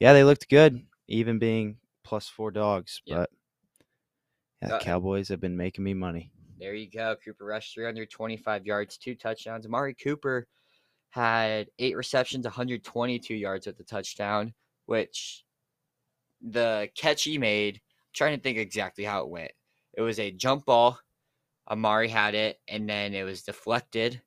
yeah, 0.00 0.14
they 0.14 0.24
looked 0.24 0.48
good, 0.48 0.84
even 1.06 1.38
being 1.38 1.76
plus 2.02 2.28
four 2.28 2.50
dogs. 2.50 3.02
Yeah. 3.04 3.16
But 3.16 3.30
yeah, 4.62 4.68
the 4.68 4.74
Uh, 4.76 4.80
Cowboys 4.80 5.28
have 5.28 5.40
been 5.40 5.56
making 5.56 5.84
me 5.84 5.92
money. 5.94 6.32
There 6.58 6.74
you 6.74 6.90
go. 6.90 7.14
Cooper 7.22 7.44
rushed 7.44 7.74
325 7.74 8.64
yards, 8.66 8.96
two 8.96 9.14
touchdowns. 9.14 9.66
Amari 9.66 9.94
Cooper 9.94 10.46
had 11.10 11.68
eight 11.78 11.96
receptions, 11.96 12.44
122 12.44 13.34
yards 13.34 13.66
with 13.66 13.76
the 13.76 13.84
touchdown, 13.84 14.54
which 14.86 15.44
the 16.40 16.88
catch 16.96 17.24
he 17.24 17.38
made, 17.38 17.76
I'm 17.76 18.10
trying 18.14 18.36
to 18.36 18.42
think 18.42 18.58
exactly 18.58 19.04
how 19.04 19.20
it 19.22 19.28
went. 19.28 19.52
It 19.92 20.02
was 20.02 20.18
a 20.18 20.30
jump 20.30 20.64
ball. 20.64 20.98
Amari 21.70 22.08
had 22.08 22.34
it, 22.34 22.60
and 22.68 22.88
then 22.88 23.14
it 23.14 23.24
was 23.24 23.42
deflected 23.42 24.20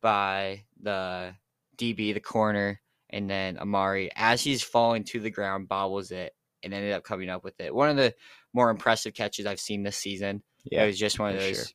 by 0.00 0.64
the 0.82 1.34
DB, 1.80 2.14
the 2.14 2.20
corner, 2.20 2.80
and 3.08 3.28
then 3.28 3.58
Amari, 3.58 4.10
as 4.14 4.42
he's 4.42 4.62
falling 4.62 5.04
to 5.04 5.20
the 5.20 5.30
ground, 5.30 5.68
bobbles 5.68 6.10
it 6.10 6.34
and 6.62 6.74
ended 6.74 6.92
up 6.92 7.04
coming 7.04 7.28
up 7.28 7.42
with 7.42 7.58
it. 7.60 7.74
One 7.74 7.88
of 7.88 7.96
the 7.96 8.14
more 8.52 8.70
impressive 8.70 9.14
catches 9.14 9.46
I've 9.46 9.60
seen 9.60 9.82
this 9.82 9.96
season. 9.96 10.42
Yeah, 10.64 10.84
it 10.84 10.88
was 10.88 10.98
just 10.98 11.18
one 11.18 11.34
of 11.34 11.40
those 11.40 11.56
sure. 11.56 11.66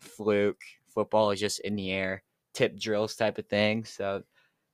fluke 0.00 0.62
football 0.88 1.30
is 1.30 1.40
just 1.40 1.60
in 1.60 1.76
the 1.76 1.90
air, 1.90 2.22
tip 2.54 2.78
drills 2.78 3.14
type 3.14 3.38
of 3.38 3.46
thing. 3.46 3.84
So 3.84 4.22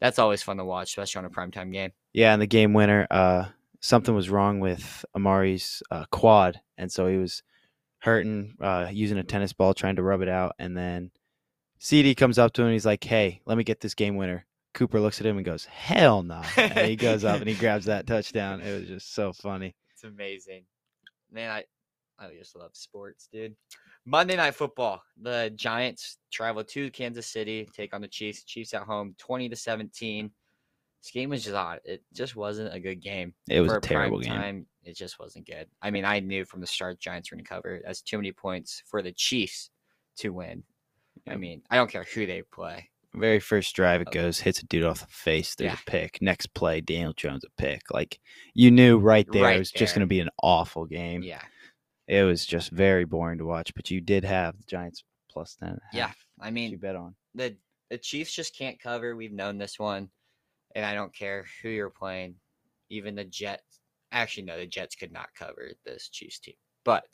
that's 0.01 0.19
always 0.19 0.43
fun 0.43 0.59
to 0.59 0.65
watch, 0.65 0.91
especially 0.91 1.19
on 1.21 1.25
a 1.25 1.31
primetime 1.31 1.73
game. 1.73 1.93
Yeah, 2.13 2.33
and 2.33 2.41
the 2.41 2.47
game 2.47 2.73
winner, 2.73 3.07
uh, 3.11 3.47
something 3.81 4.15
was 4.15 4.31
wrong 4.31 4.61
with 4.61 5.05
Amari's 5.15 5.83
uh, 5.91 6.05
quad, 6.11 6.61
and 6.79 6.91
so 6.91 7.07
he 7.09 7.17
was 7.17 7.43
hurting, 7.99 8.55
uh, 8.61 8.89
using 8.93 9.19
a 9.19 9.25
tennis 9.25 9.53
ball, 9.53 9.75
trying 9.75 9.97
to 9.97 10.03
rub 10.03 10.23
it 10.23 10.29
out, 10.29 10.55
and 10.59 10.77
then 10.77 11.11
CeeDee 11.81 12.17
comes 12.17 12.39
up 12.39 12.53
to 12.55 12.63
him 12.63 12.69
and 12.69 12.73
he's 12.75 12.87
like, 12.87 13.05
"Hey, 13.05 13.41
let 13.45 13.59
me 13.59 13.65
get 13.65 13.81
this 13.81 13.95
game 13.95 14.17
winner." 14.17 14.47
Cooper 14.77 15.01
looks 15.01 15.21
at 15.21 15.27
him 15.27 15.39
and 15.39 15.45
goes, 15.45 15.65
"Hell 15.65 16.23
no!" 16.23 16.43
and 16.59 16.87
he 16.87 16.97
goes 16.97 17.25
up 17.25 17.41
and 17.41 17.49
he 17.49 17.55
grabs 17.59 17.87
that 17.87 18.07
touchdown. 18.07 18.61
It 18.61 18.79
was 18.79 18.89
just 18.89 19.15
so 19.15 19.33
funny. 19.33 19.75
It's 19.91 20.05
amazing. 20.05 20.65
Man, 21.33 21.51
I 21.51 21.65
I 22.19 22.29
just 22.39 22.55
love 22.55 22.73
sports, 22.75 23.27
dude. 23.33 23.57
Monday 24.05 24.37
night 24.37 24.55
football. 24.55 25.03
The 25.21 25.51
Giants 25.57 26.19
travel 26.31 26.63
to 26.63 26.91
Kansas 26.91 27.27
City, 27.27 27.67
take 27.75 27.95
on 27.95 28.03
the 28.03 28.09
Chiefs. 28.09 28.45
Chiefs 28.45 28.75
at 28.75 28.83
home, 28.83 29.15
20 29.19 29.49
to 29.49 29.57
17. 29.57 30.31
This 31.03 31.11
game 31.11 31.31
was 31.31 31.43
just 31.43 31.57
odd. 31.57 31.81
It 31.85 32.03
just 32.13 32.37
wasn't 32.37 32.75
a 32.75 32.81
good 32.81 33.01
game. 33.01 33.33
It 33.49 33.63
was 33.63 33.73
for 33.73 33.79
a 33.79 33.81
terrible 33.81 34.21
game. 34.21 34.33
Time, 34.33 34.67
it 34.85 34.95
just 34.95 35.19
wasn't 35.19 35.47
good. 35.47 35.69
I 35.81 35.91
mean, 35.91 36.05
I 36.05 36.21
knew 36.21 36.45
from 36.45 36.61
the 36.61 36.67
start 36.67 37.01
Giants 37.01 37.31
were 37.31 37.37
going 37.37 37.45
to 37.45 37.49
cover. 37.49 37.81
That's 37.85 38.03
too 38.03 38.19
many 38.19 38.33
points 38.33 38.83
for 38.87 39.01
the 39.01 39.13
Chiefs 39.13 39.71
to 40.19 40.31
win. 40.31 40.65
I 41.27 41.37
mean, 41.37 41.63
I 41.71 41.77
don't 41.77 41.91
care 41.91 42.05
who 42.05 42.27
they 42.27 42.43
play. 42.43 42.91
Very 43.17 43.41
first 43.41 43.75
drive, 43.75 44.01
it 44.03 44.09
Oh. 44.09 44.13
goes, 44.13 44.41
hits 44.41 44.61
a 44.61 44.67
dude 44.67 44.85
off 44.85 45.01
the 45.01 45.07
face. 45.07 45.55
There's 45.55 45.73
Yeah. 45.73 45.79
a 45.87 45.91
pick. 45.91 46.21
Next 46.23 46.53
play, 46.55 46.81
Daniel 46.81 47.13
Jones 47.15 47.45
a 47.45 47.51
pick. 47.61 47.91
Like 47.91 48.21
you 48.55 48.71
knew 48.71 48.99
right 48.99 49.27
there 49.33 49.45
Right 49.45 49.57
it 49.57 49.59
was 49.59 49.71
just 49.73 49.95
going 49.95 50.01
to 50.01 50.07
be 50.07 50.21
an 50.21 50.31
awful 50.43 50.85
game. 50.87 51.23
Yeah. 51.23 51.43
It 52.07 52.23
was 52.23 52.47
just 52.47 52.71
very 52.71 53.05
boring 53.05 53.39
to 53.39 53.45
watch. 53.47 53.75
But 53.75 53.91
you 53.91 54.01
did 54.01 54.25
have 54.25 54.57
the 54.57 54.65
Giants 54.65 55.03
plus 55.31 55.57
ten. 55.57 55.81
Yeah. 55.93 56.13
I 56.41 56.51
mean, 56.51 56.71
you 56.71 56.79
bet 56.79 56.97
on. 56.97 57.17
the 57.35 57.57
the 57.91 57.99
Chiefs 57.99 58.35
just 58.35 58.57
can't 58.57 58.81
cover. 58.81 59.15
We've 59.17 59.33
known 59.33 59.59
this 59.59 59.79
one, 59.79 60.11
and 60.75 60.85
I 60.85 60.95
don't 60.95 61.15
care 61.15 61.47
who 61.63 61.69
you're 61.69 61.89
playing. 61.91 62.35
Even 62.91 63.15
the 63.15 63.25
Jets. 63.25 63.81
Actually, 64.13 64.45
no, 64.45 64.57
the 64.59 64.67
Jets 64.67 64.95
could 64.97 65.13
not 65.13 65.29
cover 65.35 65.73
this 65.85 66.09
Chiefs 66.09 66.39
team. 66.41 66.55
But 66.85 67.07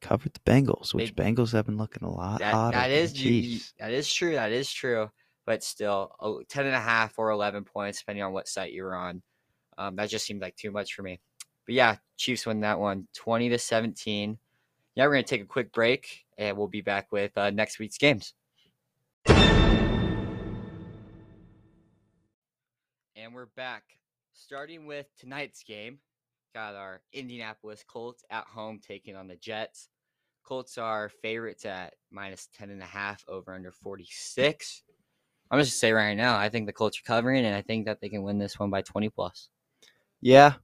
Covered 0.00 0.32
the 0.34 0.40
Bengals, 0.40 0.94
which 0.94 1.14
They- 1.14 1.22
Bengals 1.24 1.52
have 1.52 1.66
been 1.66 1.76
looking 1.76 2.04
a 2.04 2.10
lot 2.10 2.38
that 2.38 2.54
hotter. 2.54 2.76
that 2.76 2.90
is 2.90 3.20
you- 3.22 3.32
you- 3.32 3.60
that 3.78 3.90
is 3.92 4.12
true. 4.12 4.32
That 4.34 4.52
is 4.52 4.70
true. 4.72 5.10
But 5.44 5.64
still, 5.64 6.14
oh, 6.20 6.42
10 6.42 6.66
and 6.66 6.74
a 6.76 6.80
half 6.80 7.18
or 7.18 7.30
11 7.30 7.64
points, 7.64 7.98
depending 8.00 8.22
on 8.22 8.32
what 8.32 8.46
site 8.48 8.72
you're 8.72 8.94
on. 8.94 9.22
Um, 9.76 9.96
that 9.96 10.08
just 10.10 10.26
seemed 10.26 10.40
like 10.42 10.56
too 10.56 10.70
much 10.70 10.94
for 10.94 11.02
me. 11.02 11.20
But 11.66 11.74
yeah, 11.74 11.96
Chiefs 12.16 12.46
win 12.46 12.60
that 12.60 12.78
one 12.78 13.08
20 13.14 13.48
to 13.48 13.58
17. 13.58 14.38
Yeah, 14.94 15.04
we're 15.06 15.12
going 15.14 15.24
to 15.24 15.28
take 15.30 15.42
a 15.42 15.46
quick 15.46 15.72
break 15.72 16.26
and 16.36 16.56
we'll 16.56 16.68
be 16.68 16.80
back 16.80 17.10
with 17.12 17.36
uh, 17.38 17.50
next 17.50 17.78
week's 17.78 17.98
games. 17.98 18.34
And 23.16 23.34
we're 23.34 23.46
back. 23.56 23.82
Starting 24.32 24.86
with 24.86 25.06
tonight's 25.18 25.62
game, 25.64 25.98
got 26.54 26.74
our 26.74 27.00
Indianapolis 27.12 27.84
Colts 27.86 28.24
at 28.30 28.44
home 28.44 28.80
taking 28.86 29.16
on 29.16 29.26
the 29.28 29.36
Jets. 29.36 29.88
Colts 30.48 30.78
are 30.78 31.10
favorites 31.10 31.66
at 31.66 31.92
minus 32.10 32.48
10 32.56 32.70
and 32.70 32.80
a 32.80 32.86
half 32.86 33.22
over 33.28 33.52
under 33.52 33.70
46. 33.70 34.82
I'm 35.50 35.60
just 35.60 35.78
say 35.78 35.92
right 35.92 36.16
now, 36.16 36.38
I 36.38 36.48
think 36.48 36.64
the 36.64 36.72
Colts 36.72 36.98
are 36.98 37.06
covering 37.06 37.44
and 37.44 37.54
I 37.54 37.60
think 37.60 37.84
that 37.84 38.00
they 38.00 38.08
can 38.08 38.22
win 38.22 38.38
this 38.38 38.58
one 38.58 38.70
by 38.70 38.80
20 38.80 39.10
plus. 39.10 39.50
Yeah, 40.22 40.54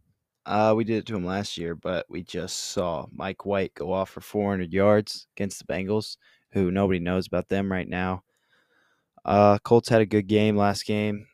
uh, 0.47 0.73
we 0.75 0.85
did 0.85 0.97
it 0.97 1.07
to 1.07 1.17
him 1.17 1.27
last 1.27 1.59
year, 1.59 1.75
but 1.75 2.07
we 2.09 2.23
just 2.23 2.57
saw 2.59 3.05
Mike 3.13 3.45
White 3.45 3.75
go 3.75 3.93
off 3.93 4.09
for 4.09 4.23
400 4.23 4.73
yards 4.73 5.27
against 5.37 5.59
the 5.59 5.71
Bengals, 5.71 6.17
who 6.53 6.71
nobody 6.71 6.99
knows 6.99 7.27
about 7.27 7.51
them 7.51 7.71
right 7.71 7.89
now. 7.89 8.23
Uh, 9.23 9.59
Colts 9.65 9.91
had 9.91 10.01
a 10.01 10.07
good 10.07 10.29
game 10.29 10.57
last 10.57 10.87
game. 10.87 11.27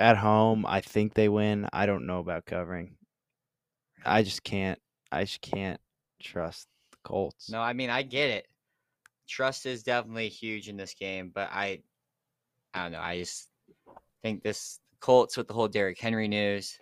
At 0.00 0.16
home, 0.16 0.66
I 0.66 0.80
think 0.80 1.14
they 1.14 1.28
win. 1.28 1.68
I 1.72 1.86
don't 1.86 2.08
know 2.08 2.18
about 2.18 2.46
covering. 2.46 2.96
I 4.04 4.24
just 4.24 4.42
can't. 4.42 4.80
I 5.12 5.22
just 5.22 5.40
can't 5.40 5.80
trust 6.20 6.66
Colts. 7.04 7.50
No, 7.50 7.60
I 7.60 7.72
mean 7.72 7.90
I 7.90 8.02
get 8.02 8.30
it. 8.30 8.48
Trust 9.28 9.66
is 9.66 9.82
definitely 9.82 10.28
huge 10.28 10.68
in 10.68 10.76
this 10.76 10.94
game, 10.94 11.30
but 11.34 11.48
I 11.52 11.82
I 12.74 12.82
don't 12.82 12.92
know. 12.92 13.00
I 13.00 13.18
just 13.18 13.48
think 14.22 14.42
this 14.42 14.80
Colts 15.00 15.36
with 15.36 15.48
the 15.48 15.54
whole 15.54 15.68
Derrick 15.68 16.00
Henry 16.00 16.28
news, 16.28 16.78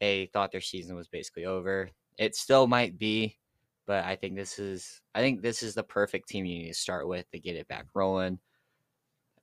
they 0.00 0.30
thought 0.32 0.52
their 0.52 0.60
season 0.60 0.96
was 0.96 1.08
basically 1.08 1.44
over. 1.44 1.90
It 2.18 2.34
still 2.34 2.66
might 2.66 2.98
be, 2.98 3.38
but 3.86 4.04
I 4.04 4.16
think 4.16 4.36
this 4.36 4.58
is 4.58 5.00
I 5.14 5.20
think 5.20 5.42
this 5.42 5.62
is 5.62 5.74
the 5.74 5.82
perfect 5.82 6.28
team 6.28 6.44
you 6.44 6.58
need 6.58 6.68
to 6.68 6.74
start 6.74 7.06
with 7.08 7.30
to 7.30 7.38
get 7.38 7.56
it 7.56 7.68
back 7.68 7.86
rolling. 7.94 8.38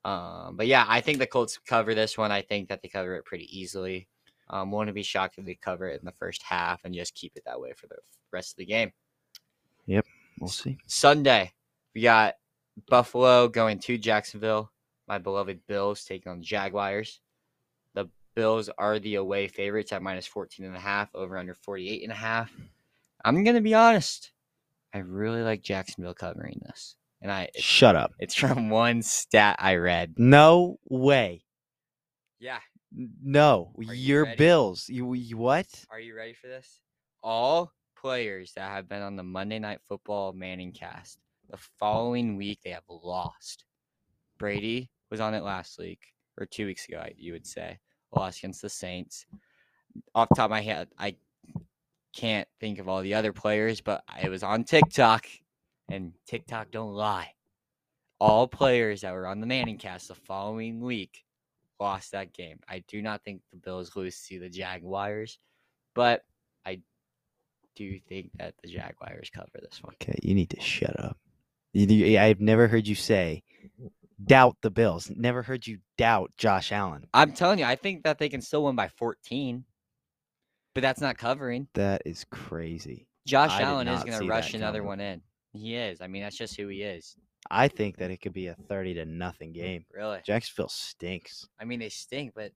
Um, 0.05 0.55
but 0.55 0.67
yeah, 0.67 0.85
I 0.87 1.01
think 1.01 1.19
the 1.19 1.27
Colts 1.27 1.59
cover 1.67 1.93
this 1.93 2.17
one. 2.17 2.31
I 2.31 2.41
think 2.41 2.69
that 2.69 2.81
they 2.81 2.87
cover 2.87 3.15
it 3.15 3.25
pretty 3.25 3.45
easily. 3.57 4.07
Um, 4.49 4.71
wouldn't 4.71 4.95
be 4.95 5.03
shocked 5.03 5.37
if 5.37 5.45
they 5.45 5.55
cover 5.55 5.89
it 5.89 5.99
in 5.99 6.05
the 6.05 6.13
first 6.13 6.41
half 6.43 6.85
and 6.85 6.93
just 6.93 7.13
keep 7.13 7.33
it 7.35 7.43
that 7.45 7.59
way 7.59 7.73
for 7.75 7.87
the 7.87 7.97
rest 8.31 8.53
of 8.53 8.57
the 8.57 8.65
game. 8.65 8.91
Yep, 9.87 10.05
we'll 10.39 10.49
see. 10.49 10.77
Sunday, 10.85 11.53
we 11.95 12.01
got 12.01 12.35
Buffalo 12.89 13.47
going 13.47 13.79
to 13.79 13.97
Jacksonville. 13.97 14.71
My 15.07 15.17
beloved 15.17 15.61
Bills 15.67 16.03
taking 16.03 16.31
on 16.31 16.39
the 16.39 16.45
Jaguars. 16.45 17.21
The 17.93 18.09
Bills 18.35 18.69
are 18.77 18.99
the 18.99 19.15
away 19.15 19.47
favorites 19.47 19.93
at 19.93 20.03
minus 20.03 20.27
14 20.27 20.65
and 20.65 20.75
a 20.75 20.79
half, 20.79 21.09
over 21.15 21.37
under 21.37 21.53
48 21.53 22.03
and 22.03 22.11
a 22.11 22.15
half. 22.15 22.51
I'm 23.23 23.43
going 23.43 23.55
to 23.55 23.61
be 23.61 23.73
honest. 23.73 24.31
I 24.93 24.99
really 24.99 25.41
like 25.41 25.61
Jacksonville 25.61 26.13
covering 26.13 26.61
this. 26.65 26.95
And 27.21 27.31
I 27.31 27.49
Shut 27.57 27.95
up. 27.95 28.11
it's 28.19 28.35
from 28.35 28.69
one 28.69 29.01
stat 29.01 29.55
I 29.59 29.75
read. 29.75 30.15
No 30.17 30.77
way. 30.87 31.43
Yeah. 32.39 32.59
No, 33.23 33.73
you 33.79 33.93
your 33.93 34.23
ready? 34.25 34.37
Bills. 34.37 34.87
You, 34.87 35.13
you 35.13 35.37
what? 35.37 35.67
Are 35.89 35.99
you 35.99 36.15
ready 36.15 36.33
for 36.33 36.47
this? 36.47 36.79
All 37.23 37.71
players 38.01 38.53
that 38.53 38.69
have 38.69 38.87
been 38.87 39.01
on 39.01 39.15
the 39.15 39.23
Monday 39.23 39.59
Night 39.59 39.79
Football 39.87 40.33
Manning 40.33 40.71
cast, 40.71 41.19
the 41.49 41.57
following 41.79 42.35
week 42.35 42.59
they 42.63 42.71
have 42.71 42.83
lost. 42.87 43.65
Brady 44.37 44.89
was 45.09 45.19
on 45.19 45.33
it 45.33 45.43
last 45.43 45.77
week 45.79 46.13
or 46.39 46.45
two 46.45 46.65
weeks 46.65 46.87
ago, 46.87 47.03
you 47.15 47.33
would 47.33 47.47
say, 47.47 47.79
lost 48.15 48.39
against 48.39 48.61
the 48.61 48.69
Saints. 48.69 49.25
Off 50.13 50.29
the 50.29 50.35
top 50.35 50.45
of 50.45 50.51
my 50.51 50.61
head, 50.61 50.89
I 50.97 51.15
can't 52.15 52.47
think 52.59 52.79
of 52.79 52.87
all 52.87 53.01
the 53.01 53.13
other 53.13 53.33
players, 53.33 53.81
but 53.81 54.03
it 54.21 54.29
was 54.29 54.43
on 54.43 54.63
TikTok, 54.63 55.25
and 55.89 56.13
TikTok 56.27 56.71
don't 56.71 56.93
lie. 56.93 57.33
All 58.19 58.47
players 58.47 59.01
that 59.01 59.13
were 59.13 59.27
on 59.27 59.39
the 59.39 59.47
Manning 59.47 59.77
cast 59.77 60.07
the 60.07 60.15
following 60.15 60.81
week 60.81 61.23
lost 61.79 62.11
that 62.11 62.33
game. 62.33 62.59
I 62.67 62.83
do 62.87 63.01
not 63.01 63.23
think 63.23 63.41
the 63.51 63.57
Bills 63.57 63.95
lose 63.95 64.25
to 64.27 64.39
the 64.39 64.49
Jaguars, 64.49 65.39
but 65.93 66.25
I 66.65 66.79
do 67.77 67.83
you 67.83 67.99
think 68.09 68.31
that 68.39 68.55
the 68.63 68.69
Jaguars 68.69 69.29
cover 69.29 69.51
this 69.61 69.81
one. 69.83 69.93
Okay, 70.01 70.17
you 70.23 70.33
need 70.33 70.49
to 70.49 70.59
shut 70.59 70.99
up. 70.99 71.17
I've 71.75 72.41
never 72.41 72.67
heard 72.67 72.87
you 72.87 72.95
say 72.95 73.43
doubt 74.23 74.57
the 74.61 74.71
Bills. 74.71 75.11
Never 75.15 75.43
heard 75.43 75.67
you 75.67 75.77
doubt 75.95 76.31
Josh 76.37 76.71
Allen. 76.71 77.05
I'm 77.13 77.33
telling 77.33 77.59
you, 77.59 77.65
I 77.65 77.75
think 77.75 78.03
that 78.03 78.17
they 78.17 78.29
can 78.29 78.41
still 78.41 78.63
win 78.63 78.75
by 78.75 78.87
14, 78.87 79.63
but 80.73 80.81
that's 80.81 81.01
not 81.01 81.19
covering. 81.19 81.67
That 81.75 82.01
is 82.03 82.25
crazy. 82.31 83.07
Josh 83.27 83.51
I 83.51 83.61
Allen 83.61 83.87
is 83.87 84.03
going 84.03 84.19
to 84.19 84.27
rush 84.27 84.55
another 84.55 84.79
coming. 84.79 84.87
one 84.87 84.99
in. 85.01 85.21
He 85.53 85.75
is. 85.75 86.01
I 86.01 86.07
mean, 86.07 86.23
that's 86.23 86.37
just 86.37 86.55
who 86.57 86.67
he 86.69 86.81
is. 86.81 87.15
I 87.51 87.67
think 87.67 87.97
that 87.97 88.09
it 88.09 88.17
could 88.17 88.33
be 88.33 88.47
a 88.47 88.55
thirty 88.67 88.95
to 88.95 89.05
nothing 89.05 89.53
game. 89.53 89.85
Really. 89.93 90.19
Jacksonville 90.25 90.69
stinks. 90.69 91.47
I 91.59 91.65
mean, 91.65 91.79
they 91.79 91.89
stink, 91.89 92.33
but 92.35 92.51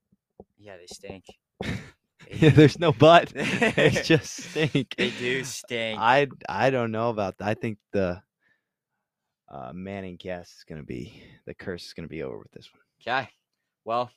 yeah, 0.57 0.77
they 0.77 0.87
stink. 0.87 1.25
Yeah, 2.31 2.49
there's 2.49 2.79
no 2.79 2.91
but. 2.91 3.33
They 3.35 4.01
just 4.03 4.35
stink. 4.35 4.95
They 4.97 5.09
do 5.11 5.43
stink. 5.43 5.99
I 5.99 6.27
I 6.47 6.69
don't 6.69 6.91
know 6.91 7.09
about 7.09 7.37
that. 7.39 7.47
I 7.47 7.53
think 7.55 7.77
the 7.91 8.21
uh, 9.49 9.71
Manning 9.73 10.15
guess 10.17 10.49
is 10.49 10.63
gonna 10.67 10.83
be 10.83 11.21
the 11.45 11.53
curse 11.53 11.87
is 11.87 11.93
gonna 11.93 12.07
be 12.07 12.23
over 12.23 12.37
with 12.37 12.51
this 12.51 12.69
one. 12.71 12.81
Okay. 13.01 13.29
Well, 13.83 14.11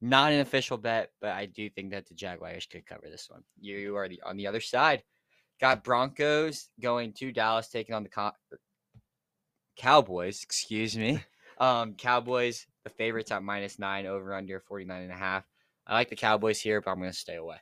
not 0.00 0.32
an 0.32 0.40
official 0.40 0.76
bet, 0.76 1.10
but 1.20 1.30
I 1.30 1.46
do 1.46 1.68
think 1.70 1.90
that 1.90 2.06
the 2.06 2.14
Jaguars 2.14 2.66
could 2.66 2.86
cover 2.86 3.08
this 3.10 3.28
one. 3.30 3.42
You 3.60 3.96
are 3.96 4.08
the 4.08 4.20
on 4.24 4.36
the 4.36 4.46
other 4.46 4.60
side. 4.60 5.02
Got 5.60 5.82
Broncos 5.82 6.68
going 6.80 7.14
to 7.14 7.32
Dallas, 7.32 7.68
taking 7.68 7.94
on 7.94 8.02
the 8.02 8.10
Co- 8.10 8.32
Cowboys. 9.76 10.42
Excuse 10.42 10.96
me. 10.96 11.22
Um, 11.58 11.94
Cowboys, 11.94 12.66
the 12.84 12.90
favorites 12.90 13.30
at 13.32 13.42
minus 13.42 13.78
nine, 13.78 14.04
over 14.04 14.34
under 14.34 14.60
49 14.60 15.04
and 15.04 15.10
a 15.10 15.16
half. 15.16 15.42
I 15.86 15.94
like 15.94 16.10
the 16.10 16.16
Cowboys 16.16 16.60
here, 16.60 16.80
but 16.80 16.90
I'm 16.90 16.98
going 16.98 17.10
to 17.10 17.16
stay 17.16 17.36
away. 17.36 17.56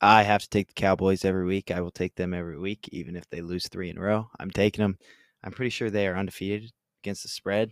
I 0.00 0.22
have 0.22 0.42
to 0.42 0.48
take 0.48 0.68
the 0.68 0.74
Cowboys 0.74 1.24
every 1.24 1.46
week. 1.46 1.70
I 1.70 1.80
will 1.80 1.90
take 1.90 2.14
them 2.16 2.34
every 2.34 2.58
week, 2.58 2.88
even 2.92 3.16
if 3.16 3.28
they 3.30 3.40
lose 3.40 3.68
three 3.68 3.90
in 3.90 3.98
a 3.98 4.00
row. 4.00 4.28
I'm 4.38 4.50
taking 4.50 4.82
them. 4.82 4.98
I'm 5.42 5.52
pretty 5.52 5.70
sure 5.70 5.90
they 5.90 6.06
are 6.06 6.16
undefeated 6.16 6.72
against 7.02 7.22
the 7.22 7.28
spread. 7.28 7.70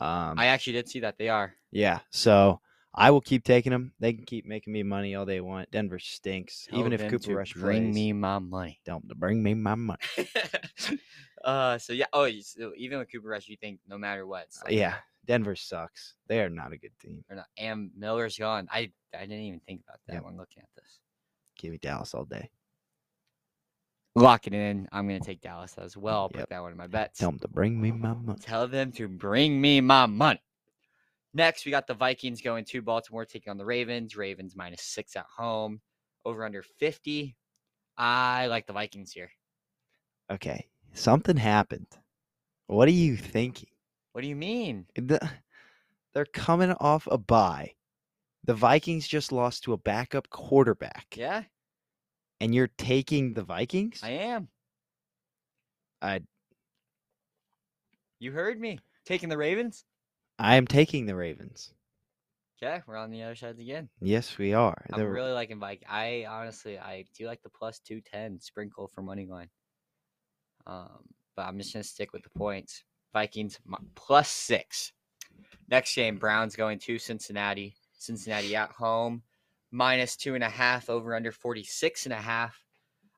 Um, 0.00 0.38
I 0.38 0.46
actually 0.46 0.74
did 0.74 0.88
see 0.88 1.00
that 1.00 1.18
they 1.18 1.28
are. 1.28 1.54
yeah, 1.70 2.00
so 2.10 2.60
I 2.96 3.10
will 3.10 3.20
keep 3.20 3.42
taking 3.44 3.72
them. 3.72 3.92
They 3.98 4.12
can 4.12 4.24
keep 4.24 4.46
making 4.46 4.72
me 4.72 4.84
money 4.84 5.16
all 5.16 5.24
they 5.26 5.40
want. 5.40 5.70
Denver 5.72 5.98
stinks. 5.98 6.68
Tell 6.70 6.78
even 6.78 6.92
if 6.92 7.08
Cooper 7.08 7.34
Rush 7.34 7.52
bring 7.54 7.84
plays, 7.86 7.94
me 7.94 8.12
my 8.12 8.38
money. 8.38 8.80
to 8.86 9.00
bring 9.16 9.42
me 9.42 9.54
my 9.54 9.74
money. 9.74 9.98
uh, 11.44 11.76
so 11.78 11.92
yeah. 11.92 12.06
Oh, 12.12 12.28
so 12.40 12.72
even 12.76 12.98
with 12.98 13.10
Cooper 13.10 13.28
Rush, 13.28 13.48
you 13.48 13.56
think 13.56 13.80
no 13.88 13.98
matter 13.98 14.26
what, 14.26 14.44
it's 14.44 14.62
like, 14.62 14.74
yeah, 14.74 14.94
Denver 15.26 15.56
sucks. 15.56 16.14
They 16.28 16.40
are 16.40 16.48
not 16.48 16.72
a 16.72 16.76
good 16.76 16.92
team. 17.00 17.24
or 17.28 17.36
not. 17.36 17.46
And 17.58 17.90
Miller's 17.96 18.38
gone. 18.38 18.68
I 18.70 18.92
I 19.12 19.20
didn't 19.22 19.40
even 19.40 19.60
think 19.66 19.82
about 19.88 19.98
that 20.06 20.14
Yep. 20.14 20.24
when 20.24 20.36
looking 20.36 20.62
at 20.62 20.68
this. 20.76 21.00
Give 21.58 21.72
me 21.72 21.78
Dallas 21.78 22.14
all 22.14 22.24
day. 22.26 22.48
Lock 24.14 24.46
it 24.46 24.54
in. 24.54 24.86
I'm 24.92 25.08
gonna 25.08 25.18
take 25.18 25.40
Dallas 25.40 25.74
as 25.78 25.96
well. 25.96 26.22
I'll 26.22 26.28
Put 26.28 26.48
that 26.48 26.62
one 26.62 26.70
in 26.70 26.78
my 26.78 26.86
bets. 26.86 27.18
Tell 27.18 27.30
them 27.32 27.40
to 27.40 27.48
bring 27.48 27.80
me 27.80 27.90
my 27.90 28.14
money. 28.14 28.38
Tell 28.40 28.68
them 28.68 28.92
to 28.92 29.08
bring 29.08 29.60
me 29.60 29.80
my 29.80 30.06
money. 30.06 30.40
Next, 31.34 31.66
we 31.66 31.72
got 31.72 31.88
the 31.88 31.94
Vikings 31.94 32.40
going 32.40 32.64
to 32.66 32.80
Baltimore, 32.80 33.24
taking 33.24 33.50
on 33.50 33.56
the 33.56 33.64
Ravens. 33.64 34.16
Ravens 34.16 34.54
minus 34.54 34.82
six 34.82 35.16
at 35.16 35.26
home. 35.36 35.80
Over 36.24 36.44
under 36.44 36.62
50. 36.62 37.36
I 37.98 38.46
like 38.46 38.66
the 38.66 38.72
Vikings 38.72 39.12
here. 39.12 39.30
Okay, 40.30 40.68
something 40.94 41.36
happened. 41.36 41.88
What 42.66 42.88
are 42.88 42.92
you 42.92 43.16
thinking? 43.16 43.68
What 44.12 44.22
do 44.22 44.28
you 44.28 44.36
mean? 44.36 44.86
The, 44.94 45.28
they're 46.14 46.24
coming 46.24 46.72
off 46.80 47.06
a 47.10 47.18
bye. 47.18 47.72
The 48.44 48.54
Vikings 48.54 49.08
just 49.08 49.32
lost 49.32 49.64
to 49.64 49.72
a 49.72 49.78
backup 49.78 50.30
quarterback, 50.30 51.14
Yeah, 51.16 51.42
and 52.40 52.54
you're 52.54 52.70
taking 52.78 53.34
the 53.34 53.42
Vikings. 53.42 54.00
I 54.02 54.10
am. 54.10 54.48
I 56.00 56.20
You 58.18 58.32
heard 58.32 58.60
me. 58.60 58.78
Taking 59.04 59.28
the 59.28 59.36
Ravens? 59.36 59.84
I 60.38 60.56
am 60.56 60.66
taking 60.66 61.06
the 61.06 61.14
Ravens. 61.14 61.72
Okay, 62.62 62.80
we're 62.86 62.96
on 62.96 63.10
the 63.10 63.22
other 63.22 63.34
side 63.34 63.58
again. 63.58 63.88
Yes, 64.00 64.38
we 64.38 64.54
are. 64.54 64.84
I'm 64.92 65.00
The- 65.00 65.08
really 65.08 65.32
liking 65.32 65.60
Vikings. 65.60 65.86
I 65.90 66.24
honestly, 66.28 66.78
I 66.78 67.04
do 67.16 67.26
like 67.26 67.42
the 67.42 67.50
plus 67.50 67.78
210 67.80 68.40
sprinkle 68.40 68.88
for 68.88 69.02
money 69.02 69.26
line. 69.26 69.50
Um, 70.66 71.04
but 71.36 71.42
I'm 71.46 71.58
just 71.58 71.72
to 71.72 71.82
stick 71.82 72.12
with 72.12 72.22
the 72.22 72.30
points. 72.30 72.84
Vikings 73.12 73.58
mi- 73.66 73.76
plus 73.94 74.28
six. 74.30 74.92
Next 75.68 75.94
game, 75.94 76.16
Browns 76.16 76.56
going 76.56 76.78
to 76.80 76.98
Cincinnati. 76.98 77.74
Cincinnati 77.98 78.54
at 78.56 78.70
home, 78.70 79.22
minus 79.70 80.16
two 80.16 80.34
and 80.34 80.44
a 80.44 80.48
half, 80.48 80.88
over 80.90 81.14
under 81.14 81.32
46 81.32 82.06
and 82.06 82.12
a 82.12 82.16
half. 82.16 82.56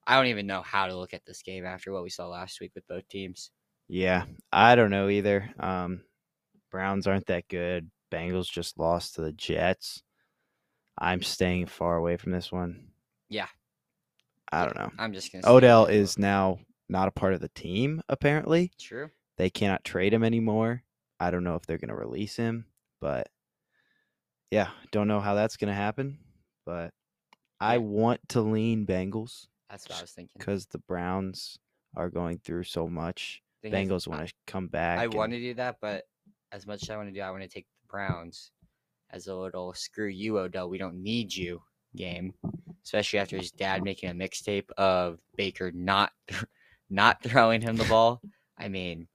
I 0.07 0.17
don't 0.17 0.27
even 0.29 0.47
know 0.47 0.63
how 0.63 0.87
to 0.87 0.97
look 0.97 1.13
at 1.15 1.25
this 1.27 1.43
game 1.43 1.65
after 1.67 1.93
what 1.93 2.03
we 2.05 2.11
saw 2.11 2.29
last 2.29 2.61
week 2.61 2.73
with 2.75 2.87
both 2.87 3.09
teams. 3.09 3.51
yeah, 3.89 4.25
I 4.53 4.75
don't 4.77 4.91
know 4.91 5.09
either. 5.09 5.53
Um, 5.59 6.03
Browns 6.71 7.07
aren't 7.07 7.27
that 7.27 7.49
good. 7.49 7.91
Bengals 8.13 8.51
just 8.51 8.79
lost 8.79 9.15
to 9.15 9.23
the 9.23 9.33
Jets. 9.33 10.03
I'm 10.99 11.23
staying 11.23 11.67
far 11.67 11.97
away 11.97 12.17
from 12.17 12.33
this 12.33 12.51
one. 12.51 12.89
Yeah. 13.29 13.49
I 14.53 14.65
don't 14.65 14.77
know. 14.77 14.91
I'm 14.99 15.13
just 15.13 15.33
going 15.33 15.43
to 15.43 15.51
Odell 15.51 15.87
is 15.87 16.19
now 16.19 16.59
not 16.89 17.09
a 17.09 17.13
part 17.13 17.35
of 17.35 17.41
the 17.41 17.49
team, 17.49 18.01
apparently. 18.09 18.73
True. 18.79 19.11
They 19.37 19.51
cannot 19.51 19.85
trade 19.85 20.15
him 20.15 20.25
anymore. 20.25 20.83
I 21.19 21.31
don't 21.31 21.45
know 21.45 21.57
if 21.57 21.67
they're 21.67 21.79
going 21.79 21.89
to 21.89 21.97
release 21.97 22.37
him, 22.37 22.67
but 23.01 23.29
yeah, 24.51 24.69
don't 24.93 25.09
know 25.09 25.21
how 25.21 25.35
that's 25.35 25.57
going 25.57 25.69
to 25.69 25.75
happen. 25.75 26.19
But 26.65 26.93
I 27.61 27.79
want 27.79 28.21
to 28.31 28.41
lean 28.41 28.87
Bengals 28.87 29.47
That's 29.71 29.89
what 29.89 29.99
I 29.99 30.03
was 30.03 30.13
thinking. 30.13 30.39
because 30.39 30.67
the 30.67 30.79
Browns 30.79 31.59
are 31.97 32.11
going 32.11 32.39
through 32.39 32.65
so 32.65 32.89
much. 32.89 33.43
Thing 33.63 33.73
Bengals 33.73 34.07
want 34.07 34.29
to 34.29 34.35
come 34.47 34.69
back. 34.69 34.99
I 34.99 35.05
and- 35.05 35.15
want 35.15 35.33
to 35.33 35.41
do 35.41 35.55
that, 35.55 35.77
but 35.81 36.05
as 36.53 36.67
much 36.67 36.83
as 36.83 36.91
I 36.91 36.97
want 36.97 37.09
to 37.09 37.15
do, 37.15 37.21
I 37.21 37.31
want 37.31 37.43
to 37.43 37.49
take 37.49 37.67
the 37.67 37.89
Browns 37.89 38.53
as 39.11 39.27
a 39.27 39.35
little 39.35 39.73
screw 39.75 40.09
you, 40.09 40.39
Odell. 40.39 40.69
We 40.69 40.79
don't 40.79 41.03
need 41.03 41.35
you 41.35 41.63
game, 41.95 42.35
especially 42.85 43.19
after 43.19 43.37
his 43.37 43.51
dad 43.51 43.83
making 43.83 44.11
a 44.11 44.15
mixtape 44.15 44.71
of 44.77 45.19
Baker 45.37 45.73
not 45.73 46.13
not 46.91 47.23
throwing 47.23 47.61
him 47.61 47.77
the 47.77 47.85
ball. 47.85 48.21
I 48.59 48.69
mean, 48.69 49.09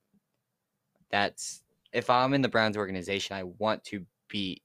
that's 1.10 1.62
if 1.92 2.10
I'm 2.10 2.34
in 2.34 2.42
the 2.42 2.48
Browns 2.48 2.76
organization, 2.76 3.36
I 3.36 3.44
want 3.44 3.84
to 3.84 4.04
beat 4.28 4.62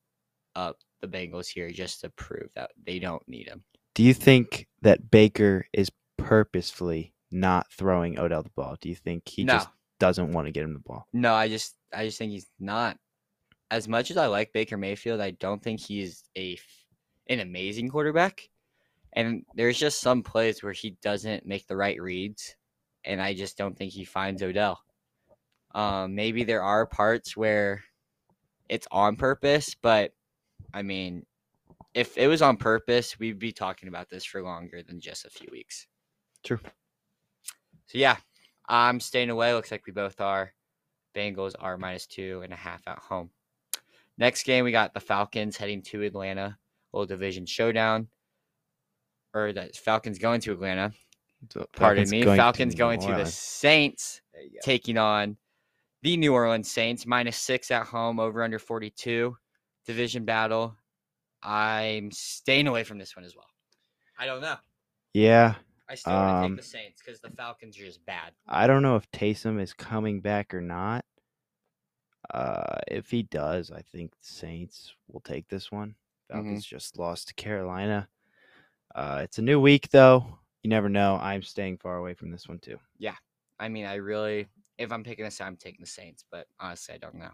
up 0.56 0.78
the 1.02 1.08
Bengals 1.08 1.48
here 1.48 1.70
just 1.70 2.02
to 2.02 2.10
prove 2.10 2.50
that 2.56 2.72
they 2.86 3.00
don't 3.00 3.28
need 3.28 3.48
him. 3.48 3.64
Do 3.94 4.04
you 4.04 4.14
think 4.14 4.68
that 4.82 5.10
Baker 5.10 5.66
is 5.74 5.90
purposefully 6.18 7.14
not 7.32 7.72
throwing 7.72 8.20
Odell 8.20 8.44
the 8.44 8.50
ball? 8.50 8.78
Do 8.80 8.90
you 8.90 8.96
think 8.96 9.28
he 9.28 9.44
no, 9.44 9.54
just 9.54 9.70
doesn't 10.00 10.32
want 10.32 10.48
to 10.48 10.52
get 10.52 10.64
him 10.64 10.74
the 10.74 10.80
ball? 10.80 11.08
no, 11.14 11.34
I 11.34 11.48
just 11.48 11.76
I 11.94 12.06
just 12.06 12.18
think 12.18 12.32
he's 12.32 12.48
not. 12.60 12.98
As 13.70 13.88
much 13.88 14.12
as 14.12 14.18
I 14.18 14.28
like 14.28 14.54
Baker 14.54 14.78
Mayfield, 14.78 15.20
I 15.20 15.32
don't 15.32 15.62
think 15.62 15.80
he's 15.80 16.24
a 16.38 16.58
an 17.30 17.40
amazing 17.40 17.90
quarterback. 17.90 18.50
And 19.14 19.44
there's 19.56 19.80
just 19.80 20.02
some 20.02 20.22
plays 20.22 20.62
where 20.62 20.74
he 20.74 20.92
doesn't 21.02 21.46
make 21.46 21.68
the 21.68 21.76
right 21.76 22.00
reads, 22.00 22.56
and 23.04 23.22
I 23.22 23.34
just 23.34 23.58
don't 23.58 23.78
think 23.78 23.92
he 23.92 24.06
finds 24.06 24.44
Odell. 24.44 24.80
Um, 25.74 26.16
maybe 26.16 26.44
there 26.44 26.64
are 26.64 26.86
parts 26.86 27.36
where 27.36 27.84
it's 28.70 28.88
on 28.92 29.16
purpose, 29.16 29.76
but 29.82 30.14
I 30.74 30.82
mean, 30.82 31.26
if 31.94 32.18
it 32.18 32.28
was 32.28 32.42
on 32.42 32.58
purpose, 32.58 33.18
we'd 33.20 33.40
be 33.40 33.52
talking 33.52 33.90
about 33.90 34.10
this 34.10 34.24
for 34.24 34.42
longer 34.42 34.84
than 34.84 35.00
just 35.00 35.26
a 35.26 35.30
few 35.30 35.48
weeks. 35.52 35.88
True. 36.44 36.60
So 37.88 37.98
yeah, 37.98 38.18
I'm 38.68 39.00
staying 39.00 39.30
away. 39.30 39.54
Looks 39.54 39.72
like 39.72 39.86
we 39.86 39.94
both 39.94 40.20
are. 40.22 40.54
Bengals 41.16 41.54
are 41.60 41.78
minus 41.78 42.06
two 42.06 42.42
and 42.44 42.54
a 42.54 42.56
half 42.56 42.88
at 42.88 43.00
home. 43.00 43.30
Next 44.18 44.44
game, 44.44 44.64
we 44.64 44.72
got 44.72 44.94
the 44.94 45.00
Falcons 45.00 45.58
heading 45.58 45.82
to 45.84 46.04
Atlanta. 46.04 46.58
Little 46.94 47.06
division 47.06 47.46
showdown. 47.46 48.08
Or 49.34 49.54
the 49.54 49.70
Falcons 49.76 50.20
going 50.20 50.42
to 50.42 50.54
Atlanta. 50.54 50.92
So 51.52 51.66
Pardon 51.76 52.06
Falcons 52.06 52.12
me. 52.12 52.24
going 52.24 52.38
Falcons 52.38 52.74
New 52.74 52.78
going 52.78 53.00
to 53.02 53.14
the 53.14 53.26
Saints, 53.26 54.22
go. 54.34 54.60
taking 54.64 54.98
on 54.98 55.38
the 56.02 56.18
New 56.18 56.34
Orleans 56.34 56.70
Saints. 56.70 57.06
Minus 57.06 57.38
six 57.38 57.70
at 57.72 57.86
home, 57.86 58.20
over 58.20 58.44
under 58.44 58.60
42. 58.60 59.38
Division 59.86 60.26
battle. 60.26 60.76
I'm 61.44 62.12
staying 62.12 62.68
away 62.68 62.84
from 62.84 62.98
this 62.98 63.16
one 63.16 63.24
as 63.24 63.36
well. 63.36 63.48
I 64.18 64.26
don't 64.26 64.42
know. 64.42 64.56
Yeah, 65.14 65.56
I 65.90 65.96
still 65.96 66.14
want 66.14 66.42
to 66.42 66.46
Um, 66.46 66.52
take 66.52 66.62
the 66.64 66.68
Saints 66.68 67.02
because 67.04 67.20
the 67.22 67.30
Falcons 67.32 67.78
are 67.80 67.86
just 67.86 68.06
bad. 68.06 68.34
I 68.48 68.68
don't 68.68 68.82
know 68.82 68.96
if 68.98 69.10
Taysom 69.12 69.62
is 69.62 69.74
coming 69.74 70.20
back 70.22 70.54
or 70.54 70.62
not. 70.62 71.06
Uh, 72.34 72.80
if 72.88 73.10
he 73.10 73.24
does, 73.24 73.72
I 73.72 73.82
think 73.82 74.12
the 74.12 74.18
Saints 74.28 74.94
will 75.08 75.22
take 75.22 75.48
this 75.48 75.72
one. 75.72 75.96
Falcons 76.30 76.66
just 76.66 76.98
lost 77.00 77.30
to 77.30 77.34
Carolina. 77.36 78.10
Uh, 78.94 79.22
it's 79.24 79.38
a 79.38 79.42
new 79.42 79.62
week 79.62 79.90
though. 79.90 80.26
You 80.62 80.70
never 80.70 80.90
know. 80.90 81.18
I'm 81.22 81.42
staying 81.42 81.78
far 81.78 81.98
away 81.98 82.14
from 82.16 82.32
this 82.32 82.48
one 82.50 82.60
too. 82.60 82.80
Yeah, 82.98 83.16
I 83.60 83.70
mean, 83.70 83.86
I 83.86 83.96
really, 83.96 84.48
if 84.78 84.92
I'm 84.92 85.04
picking 85.04 85.26
a 85.26 85.32
side, 85.32 85.48
I'm 85.48 85.56
taking 85.56 85.82
the 85.82 85.88
Saints, 85.88 86.26
but 86.30 86.48
honestly, 86.60 86.96
I 86.96 86.98
don't 86.98 87.16
know. 87.16 87.32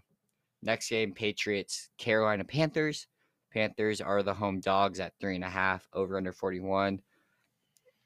Next 0.61 0.89
game, 0.89 1.13
Patriots, 1.13 1.89
Carolina 1.97 2.43
Panthers. 2.43 3.07
Panthers 3.51 3.99
are 3.99 4.21
the 4.23 4.33
home 4.33 4.59
dogs 4.59 4.99
at 4.99 5.13
three 5.19 5.35
and 5.35 5.43
a 5.43 5.49
half, 5.49 5.87
over 5.93 6.17
under 6.17 6.31
41. 6.31 7.01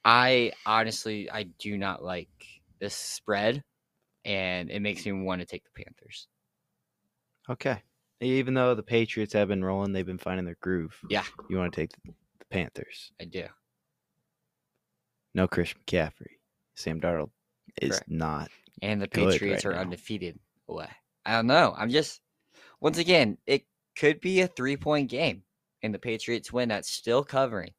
I 0.07 0.53
honestly, 0.65 1.29
I 1.29 1.43
do 1.59 1.77
not 1.77 2.01
like 2.01 2.29
this 2.79 2.95
spread, 2.95 3.61
and 4.23 4.71
it 4.71 4.79
makes 4.79 5.05
me 5.05 5.11
want 5.11 5.41
to 5.41 5.45
take 5.45 5.65
the 5.65 5.83
Panthers. 5.83 6.29
Okay. 7.49 7.83
Even 8.21 8.53
though 8.53 8.73
the 8.73 8.83
Patriots 8.83 9.33
have 9.33 9.49
been 9.49 9.65
rolling, 9.65 9.91
they've 9.91 10.05
been 10.05 10.17
finding 10.17 10.45
their 10.45 10.57
groove. 10.61 10.97
Yeah. 11.09 11.25
You 11.49 11.57
want 11.57 11.73
to 11.73 11.81
take 11.81 11.91
the 11.91 12.13
the 12.39 12.45
Panthers. 12.49 13.11
I 13.21 13.25
do. 13.25 13.43
No 15.35 15.45
Chris 15.45 15.73
McCaffrey. 15.73 16.37
Sam 16.75 17.01
Darnold 17.01 17.31
is 17.81 17.91
Correct. 17.91 18.09
not. 18.09 18.49
And 18.81 19.01
the 19.01 19.07
Patriots 19.07 19.65
right 19.65 19.73
are 19.73 19.75
now. 19.75 19.81
undefeated 19.81 20.39
away. 20.69 20.89
I 21.25 21.33
don't 21.33 21.47
know. 21.47 21.75
I'm 21.77 21.89
just, 21.89 22.21
once 22.79 22.97
again, 22.97 23.37
it 23.45 23.65
could 23.97 24.21
be 24.21 24.39
a 24.41 24.47
three 24.47 24.77
point 24.77 25.09
game, 25.09 25.43
and 25.83 25.93
the 25.93 25.99
Patriots 25.99 26.53
win. 26.53 26.69
That's 26.69 26.89
still 26.89 27.23
covering. 27.23 27.71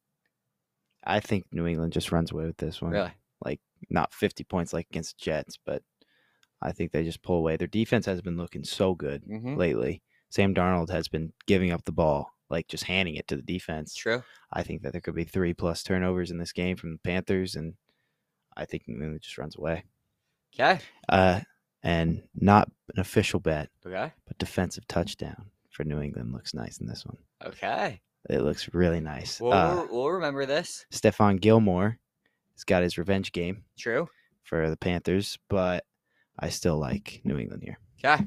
I 1.03 1.19
think 1.19 1.45
New 1.51 1.65
England 1.65 1.93
just 1.93 2.11
runs 2.11 2.31
away 2.31 2.45
with 2.45 2.57
this 2.57 2.81
one. 2.81 2.91
Really? 2.91 3.11
Like 3.43 3.59
not 3.89 4.13
50 4.13 4.43
points 4.43 4.73
like 4.73 4.87
against 4.89 5.17
Jets, 5.17 5.57
but 5.65 5.81
I 6.61 6.71
think 6.73 6.91
they 6.91 7.03
just 7.03 7.21
pull 7.23 7.37
away. 7.37 7.55
Their 7.57 7.67
defense 7.67 8.05
has 8.05 8.21
been 8.21 8.37
looking 8.37 8.63
so 8.63 8.93
good 8.95 9.23
Mm-hmm. 9.23 9.55
lately. 9.55 10.01
Sam 10.29 10.53
Darnold 10.53 10.89
has 10.91 11.07
been 11.07 11.33
giving 11.47 11.71
up 11.71 11.85
the 11.85 11.91
ball, 11.91 12.33
like 12.49 12.67
just 12.67 12.83
handing 12.83 13.15
it 13.15 13.27
to 13.29 13.35
the 13.35 13.41
defense. 13.41 13.95
True. 13.95 14.21
I 14.51 14.61
think 14.63 14.81
that 14.83 14.91
there 14.91 15.01
could 15.01 15.15
be 15.15 15.23
three 15.23 15.53
plus 15.53 15.81
turnovers 15.83 16.31
in 16.31 16.37
this 16.37 16.51
game 16.51 16.75
from 16.75 16.91
the 16.91 16.99
Panthers, 16.99 17.55
and 17.55 17.73
I 18.57 18.65
think 18.65 18.83
New 18.87 18.95
England 18.95 19.21
just 19.21 19.37
runs 19.37 19.55
away. 19.57 19.85
Okay. 20.53 20.79
Uh, 21.07 21.39
and 21.81 22.23
not 22.35 22.69
an 22.93 22.99
official 22.99 23.39
bet, 23.39 23.69
Okay. 23.85 24.11
but 24.27 24.37
defensive 24.37 24.85
touchdown 24.87 25.45
for 25.71 25.83
New 25.85 26.01
England 26.01 26.33
looks 26.33 26.53
nice 26.53 26.79
in 26.79 26.87
this 26.87 27.05
one. 27.05 27.17
Okay. 27.45 28.01
It 28.29 28.41
looks 28.41 28.73
really 28.73 28.99
nice. 28.99 29.39
We'll, 29.39 29.53
Uh, 29.53 29.85
we'll 29.89 30.09
remember 30.09 30.45
this. 30.45 30.85
Stephon 30.91 31.39
Gilmore 31.39 31.97
has 32.55 32.63
got 32.63 32.83
his 32.83 32.97
revenge 32.97 33.31
game 33.31 33.63
True. 33.77 34.09
for 34.43 34.69
the 34.69 34.77
Panthers, 34.77 35.37
but 35.47 35.85
I 36.37 36.49
still 36.49 36.77
like 36.77 37.21
New 37.23 37.37
England 37.37 37.63
here. 37.63 37.79
Okay. 38.03 38.23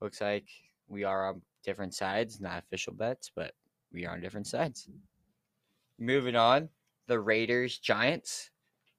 Looks 0.00 0.20
like 0.20 0.48
we 0.88 1.04
are 1.04 1.28
on 1.28 1.42
different 1.64 1.94
sides, 1.94 2.40
not 2.40 2.58
official 2.62 2.92
bets, 2.92 3.30
but 3.34 3.52
we 3.92 4.06
are 4.06 4.12
on 4.14 4.20
different 4.20 4.46
sides. 4.46 4.88
Moving 5.98 6.36
on, 6.36 6.68
the 7.06 7.18
Raiders 7.18 7.78
Giants. 7.78 8.50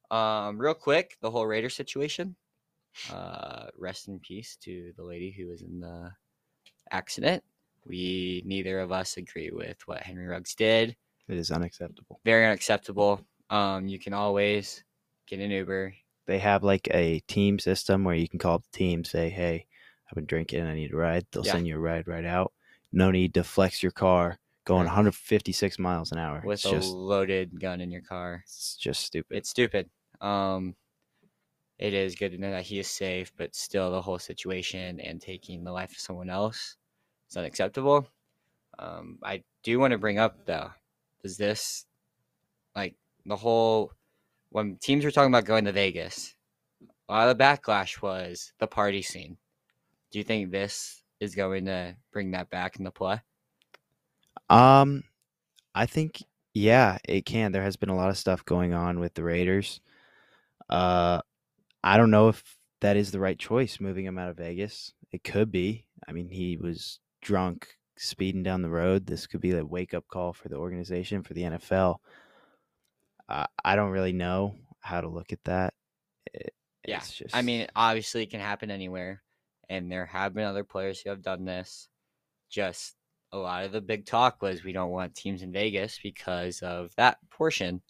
Um, 0.09 0.57
real 0.57 0.73
quick, 0.73 1.17
the 1.21 1.29
whole 1.29 1.45
Raider 1.45 1.69
situation. 1.69 2.35
Uh, 3.11 3.67
rest 3.77 4.07
in 4.07 4.19
peace 4.19 4.57
to 4.61 4.91
the 4.97 5.03
lady 5.03 5.31
who 5.31 5.47
was 5.47 5.61
in 5.61 5.79
the 5.79 6.11
accident. 6.91 7.43
We 7.87 8.43
neither 8.45 8.79
of 8.79 8.91
us 8.91 9.17
agree 9.17 9.49
with 9.51 9.77
what 9.87 10.01
Henry 10.03 10.27
Ruggs 10.27 10.55
did. 10.55 10.95
It 11.27 11.37
is 11.37 11.51
unacceptable. 11.51 12.19
Very 12.25 12.45
unacceptable. 12.45 13.21
Um, 13.49 13.87
you 13.87 13.99
can 13.99 14.13
always 14.13 14.83
get 15.27 15.39
an 15.39 15.51
Uber. 15.51 15.93
They 16.25 16.39
have 16.39 16.63
like 16.63 16.87
a 16.93 17.19
team 17.21 17.59
system 17.59 18.03
where 18.03 18.15
you 18.15 18.27
can 18.27 18.39
call 18.39 18.55
up 18.55 18.63
the 18.71 18.77
team, 18.77 19.03
say, 19.05 19.29
"Hey, 19.29 19.65
I've 20.09 20.15
been 20.15 20.25
drinking. 20.25 20.63
I 20.65 20.75
need 20.75 20.91
a 20.93 20.97
ride." 20.97 21.25
They'll 21.31 21.45
Yeah. 21.45 21.53
send 21.53 21.67
you 21.67 21.75
a 21.77 21.79
ride 21.79 22.07
right 22.07 22.25
out. 22.25 22.53
No 22.91 23.11
need 23.11 23.33
to 23.35 23.43
flex 23.43 23.81
your 23.83 23.91
car 23.91 24.39
going 24.65 24.85
156 24.85 25.79
miles 25.79 26.11
an 26.11 26.17
hour. 26.17 26.41
with 26.45 26.55
it's 26.59 26.65
a 26.65 26.71
just 26.71 26.89
loaded 26.93 27.59
gun 27.59 27.79
in 27.79 27.89
your 27.91 28.01
car. 28.01 28.41
it's 28.43 28.75
just 28.75 29.03
stupid. 29.03 29.37
It's 29.37 29.49
stupid. 29.49 29.89
Um, 30.19 30.75
it 31.77 31.93
is 31.93 32.15
good 32.15 32.31
to 32.31 32.37
know 32.37 32.51
that 32.51 32.65
he 32.65 32.79
is 32.79 32.87
safe, 32.89 33.31
but 33.37 33.55
still, 33.55 33.91
the 33.91 34.01
whole 34.01 34.19
situation 34.19 34.99
and 34.99 35.21
taking 35.21 35.63
the 35.63 35.71
life 35.71 35.91
of 35.91 35.97
someone 35.99 36.29
else 36.29 36.75
is 37.29 37.37
unacceptable. 37.37 38.07
Um, 38.79 39.19
I 39.23 39.43
do 39.63 39.79
want 39.79 39.91
to 39.91 39.97
bring 39.97 40.19
up 40.19 40.45
though, 40.45 40.71
does 41.23 41.37
this 41.37 41.85
like 42.75 42.95
the 43.25 43.35
whole 43.35 43.91
when 44.49 44.77
teams 44.77 45.03
were 45.03 45.11
talking 45.11 45.31
about 45.31 45.45
going 45.45 45.65
to 45.65 45.71
Vegas? 45.71 46.35
A 47.09 47.13
lot 47.13 47.29
of 47.29 47.37
the 47.37 47.43
backlash 47.43 48.01
was 48.01 48.53
the 48.59 48.67
party 48.67 49.01
scene. 49.01 49.37
Do 50.11 50.19
you 50.19 50.23
think 50.23 50.51
this 50.51 51.03
is 51.19 51.35
going 51.35 51.65
to 51.65 51.95
bring 52.11 52.31
that 52.31 52.49
back 52.49 52.77
into 52.77 52.91
play? 52.91 53.21
Um, 54.49 55.03
I 55.73 55.85
think 55.85 56.23
yeah, 56.53 56.97
it 57.07 57.25
can. 57.25 57.51
There 57.51 57.63
has 57.63 57.75
been 57.75 57.89
a 57.89 57.95
lot 57.95 58.09
of 58.09 58.17
stuff 58.17 58.43
going 58.45 58.73
on 58.73 58.99
with 58.99 59.13
the 59.13 59.23
Raiders. 59.23 59.79
Uh, 60.69 61.21
I 61.83 61.97
don't 61.97 62.11
know 62.11 62.29
if 62.29 62.57
that 62.81 62.97
is 62.97 63.11
the 63.11 63.19
right 63.19 63.37
choice 63.37 63.79
moving 63.79 64.05
him 64.05 64.17
out 64.17 64.29
of 64.29 64.37
Vegas. 64.37 64.93
It 65.11 65.23
could 65.23 65.51
be. 65.51 65.85
I 66.07 66.11
mean, 66.11 66.29
he 66.29 66.57
was 66.57 66.99
drunk 67.21 67.67
speeding 67.97 68.43
down 68.43 68.61
the 68.61 68.69
road. 68.69 69.05
This 69.05 69.27
could 69.27 69.41
be 69.41 69.51
a 69.51 69.65
wake 69.65 69.93
up 69.93 70.07
call 70.07 70.33
for 70.33 70.49
the 70.49 70.55
organization 70.55 71.23
for 71.23 71.33
the 71.33 71.43
NFL. 71.43 71.97
Uh, 73.29 73.45
I 73.63 73.75
don't 73.75 73.91
really 73.91 74.13
know 74.13 74.55
how 74.79 75.01
to 75.01 75.09
look 75.09 75.33
at 75.33 75.43
that. 75.45 75.73
It, 76.33 76.53
Yeah, 76.87 76.97
it's 76.97 77.11
just, 77.11 77.35
I 77.35 77.41
mean, 77.41 77.67
obviously, 77.75 78.23
it 78.23 78.31
can 78.31 78.39
happen 78.39 78.71
anywhere, 78.71 79.21
and 79.69 79.91
there 79.91 80.05
have 80.05 80.33
been 80.33 80.45
other 80.45 80.63
players 80.63 81.01
who 81.01 81.09
have 81.09 81.21
done 81.21 81.43
this. 81.43 81.89
Just 82.49 82.95
a 83.33 83.37
lot 83.37 83.65
of 83.65 83.71
the 83.71 83.81
big 83.81 84.05
talk 84.05 84.41
was 84.41 84.63
we 84.63 84.71
don't 84.71 84.91
want 84.91 85.15
teams 85.15 85.41
in 85.41 85.51
Vegas 85.51 85.99
because 86.01 86.61
of 86.61 86.95
that 86.95 87.17
portion. 87.29 87.81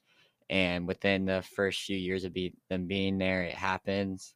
And 0.49 0.87
within 0.87 1.25
the 1.25 1.43
first 1.55 1.81
few 1.81 1.97
years 1.97 2.23
of 2.23 2.33
be- 2.33 2.55
them 2.69 2.87
being 2.87 3.17
there, 3.17 3.43
it 3.43 3.53
happens. 3.53 4.33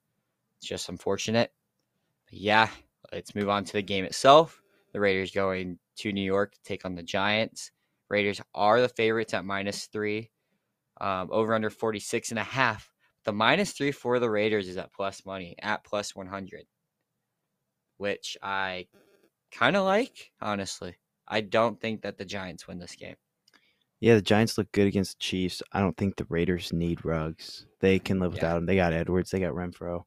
It's 0.58 0.67
just 0.67 0.89
unfortunate. 0.89 1.51
But 2.30 2.39
yeah, 2.39 2.69
let's 3.12 3.34
move 3.34 3.49
on 3.49 3.63
to 3.63 3.73
the 3.73 3.82
game 3.82 4.04
itself. 4.04 4.61
The 4.93 4.99
Raiders 4.99 5.32
going 5.32 5.80
to 5.97 6.12
New 6.12 6.23
York 6.23 6.54
to 6.54 6.60
take 6.63 6.86
on 6.86 6.95
the 6.95 7.04
Giants. 7.04 7.71
Raiders 8.10 8.41
are 8.54 8.82
the 8.82 8.89
favorites 8.89 9.34
at 9.34 9.45
minus 9.45 9.86
three, 9.88 10.32
um, 10.99 11.30
over 11.32 11.54
under 11.54 11.69
46 11.69 12.32
and 12.32 12.39
a 12.39 12.43
half. 12.43 12.91
The 13.23 13.32
minus 13.32 13.71
three 13.73 13.91
for 13.91 14.19
the 14.19 14.30
Raiders 14.30 14.67
is 14.67 14.77
at 14.77 14.91
plus 14.93 15.25
money, 15.25 15.56
at 15.62 15.84
plus 15.84 16.15
100, 16.15 16.65
which 17.97 18.38
I 18.41 18.88
kind 19.51 19.75
of 19.75 19.86
like, 19.86 20.32
honestly. 20.41 20.95
I 21.27 21.41
don't 21.41 21.80
think 21.80 22.01
that 22.01 22.17
the 22.17 22.25
Giants 22.25 22.67
win 22.67 22.80
this 22.80 22.95
game. 22.95 23.15
yeah, 24.01 24.15
the 24.15 24.21
Giants 24.21 24.58
look 24.58 24.71
good 24.71 24.88
against 24.88 25.17
the 25.17 25.23
Chiefs. 25.23 25.62
I 25.71 25.80
don't 25.80 25.95
think 25.95 26.15
the 26.17 26.25
Raiders 26.27 26.73
need 26.73 27.06
Ruggs. 27.06 27.67
They 27.80 27.99
can 27.99 28.19
live 28.19 28.32
Yeah. 28.34 28.38
without 28.38 28.58
him. 28.58 28.65
They 28.65 28.75
got 28.75 28.93
Edwards. 28.93 29.30
They 29.32 29.39
got 29.39 29.54
Renfrow. 29.54 30.04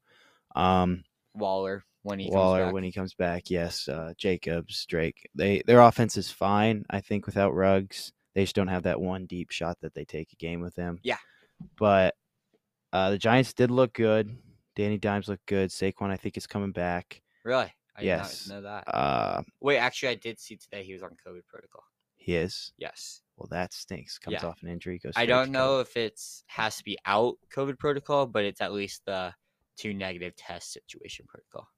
Um, 0.56 1.04
Waller, 1.34 1.84
when 2.04 2.18
he 2.20 2.26
comes 2.26 2.34
Waller 2.36 2.64
back. 2.66 2.72
when 2.74 2.84
he 2.84 2.92
comes 2.92 3.14
back. 3.14 3.50
Yes, 3.50 3.88
uh, 3.88 4.12
Jacobs, 4.16 4.86
Drake. 4.86 5.28
They 5.34 5.62
their 5.66 5.80
offense 5.80 6.16
is 6.16 6.30
fine. 6.30 6.84
I 6.88 7.00
think 7.00 7.26
without 7.26 7.54
Ruggs, 7.54 8.12
they 8.34 8.44
just 8.44 8.54
don't 8.54 8.68
have 8.68 8.84
that 8.84 9.00
one 9.00 9.26
deep 9.26 9.50
shot 9.50 9.78
that 9.80 9.94
they 9.94 10.04
take 10.04 10.32
a 10.32 10.36
game 10.36 10.60
with 10.60 10.76
him. 10.76 11.00
Yeah. 11.02 11.18
but 11.78 12.14
uh, 12.92 13.10
the 13.10 13.18
Giants 13.18 13.52
did 13.52 13.70
look 13.70 13.92
good. 13.94 14.36
Danny 14.76 14.98
Dimes 14.98 15.28
looked 15.28 15.46
good. 15.46 15.70
Saquon, 15.70 16.10
I 16.10 16.16
think, 16.16 16.36
is 16.36 16.46
coming 16.46 16.72
back. 16.72 17.22
Really? 17.44 17.72
I 17.96 18.02
Yes. 18.02 18.48
know 18.48 18.60
that. 18.62 18.84
Uh, 18.88 19.42
Wait, 19.60 19.78
actually, 19.78 20.08
I 20.10 20.14
did 20.16 20.38
see 20.40 20.56
today 20.56 20.82
he 20.84 20.92
was 20.92 21.02
on 21.02 21.10
COVID 21.26 21.46
protocol. 21.48 21.82
he 22.16 22.34
is. 22.36 22.72
Yes. 22.78 23.20
Well, 23.36 23.48
that 23.50 23.72
stinks. 23.72 24.18
Comes 24.18 24.38
Yeah. 24.42 24.48
off 24.48 24.62
an 24.62 24.68
injury. 24.68 24.98
Goes. 24.98 25.12
I 25.16 25.26
don't 25.26 25.50
know 25.50 25.80
if 25.80 25.96
it's 25.96 26.42
has 26.46 26.76
to 26.78 26.84
be 26.84 26.96
out 27.04 27.36
COVID 27.54 27.78
protocol, 27.78 28.26
but 28.26 28.44
it's 28.44 28.60
at 28.60 28.72
least 28.72 29.02
the 29.06 29.34
two 29.76 29.92
negative 29.94 30.34
test 30.36 30.72
situation 30.72 31.26
protocol. 31.28 31.68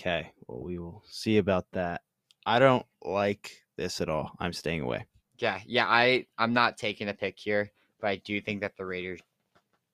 Okay. 0.00 0.32
Well, 0.46 0.62
we 0.62 0.78
will 0.78 1.02
see 1.06 1.36
about 1.36 1.66
that. 1.72 2.00
I 2.46 2.58
don't 2.58 2.86
like 3.02 3.50
this 3.76 4.00
at 4.00 4.08
all. 4.08 4.32
I'm 4.38 4.54
staying 4.54 4.80
away. 4.80 5.04
Yeah, 5.36 5.60
yeah, 5.66 5.86
I 5.86 6.24
I'm 6.38 6.54
not 6.54 6.78
taking 6.78 7.10
a 7.10 7.14
pick 7.14 7.38
here, 7.38 7.70
but 8.00 8.08
I 8.08 8.16
do 8.16 8.40
think 8.40 8.62
that 8.62 8.78
the 8.78 8.86
Raiders 8.86 9.20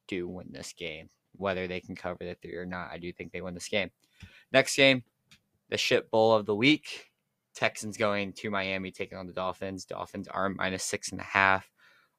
do 0.06 0.28
win 0.28 0.46
this 0.52 0.72
game. 0.72 1.08
Whether 1.32 1.66
they 1.66 1.80
can 1.80 1.96
cover 1.96 2.18
the 2.20 2.36
three 2.40 2.54
or 2.54 2.64
not, 2.64 2.90
I 2.92 2.98
do 2.98 3.12
think 3.12 3.32
they 3.32 3.40
win 3.40 3.54
this 3.54 3.68
game. 3.68 3.90
Next 4.52 4.76
game, 4.76 5.02
the 5.70 5.76
shit 5.76 6.08
bowl 6.12 6.32
of 6.34 6.46
the 6.46 6.54
week. 6.54 7.10
Texans 7.56 7.96
going 7.96 8.32
to 8.34 8.50
Miami 8.50 8.92
taking 8.92 9.18
on 9.18 9.26
the 9.26 9.32
Dolphins. 9.32 9.86
Dolphins 9.86 10.28
are 10.28 10.50
minus 10.50 10.84
six 10.84 11.10
and 11.10 11.20
a 11.20 11.24
half, 11.24 11.68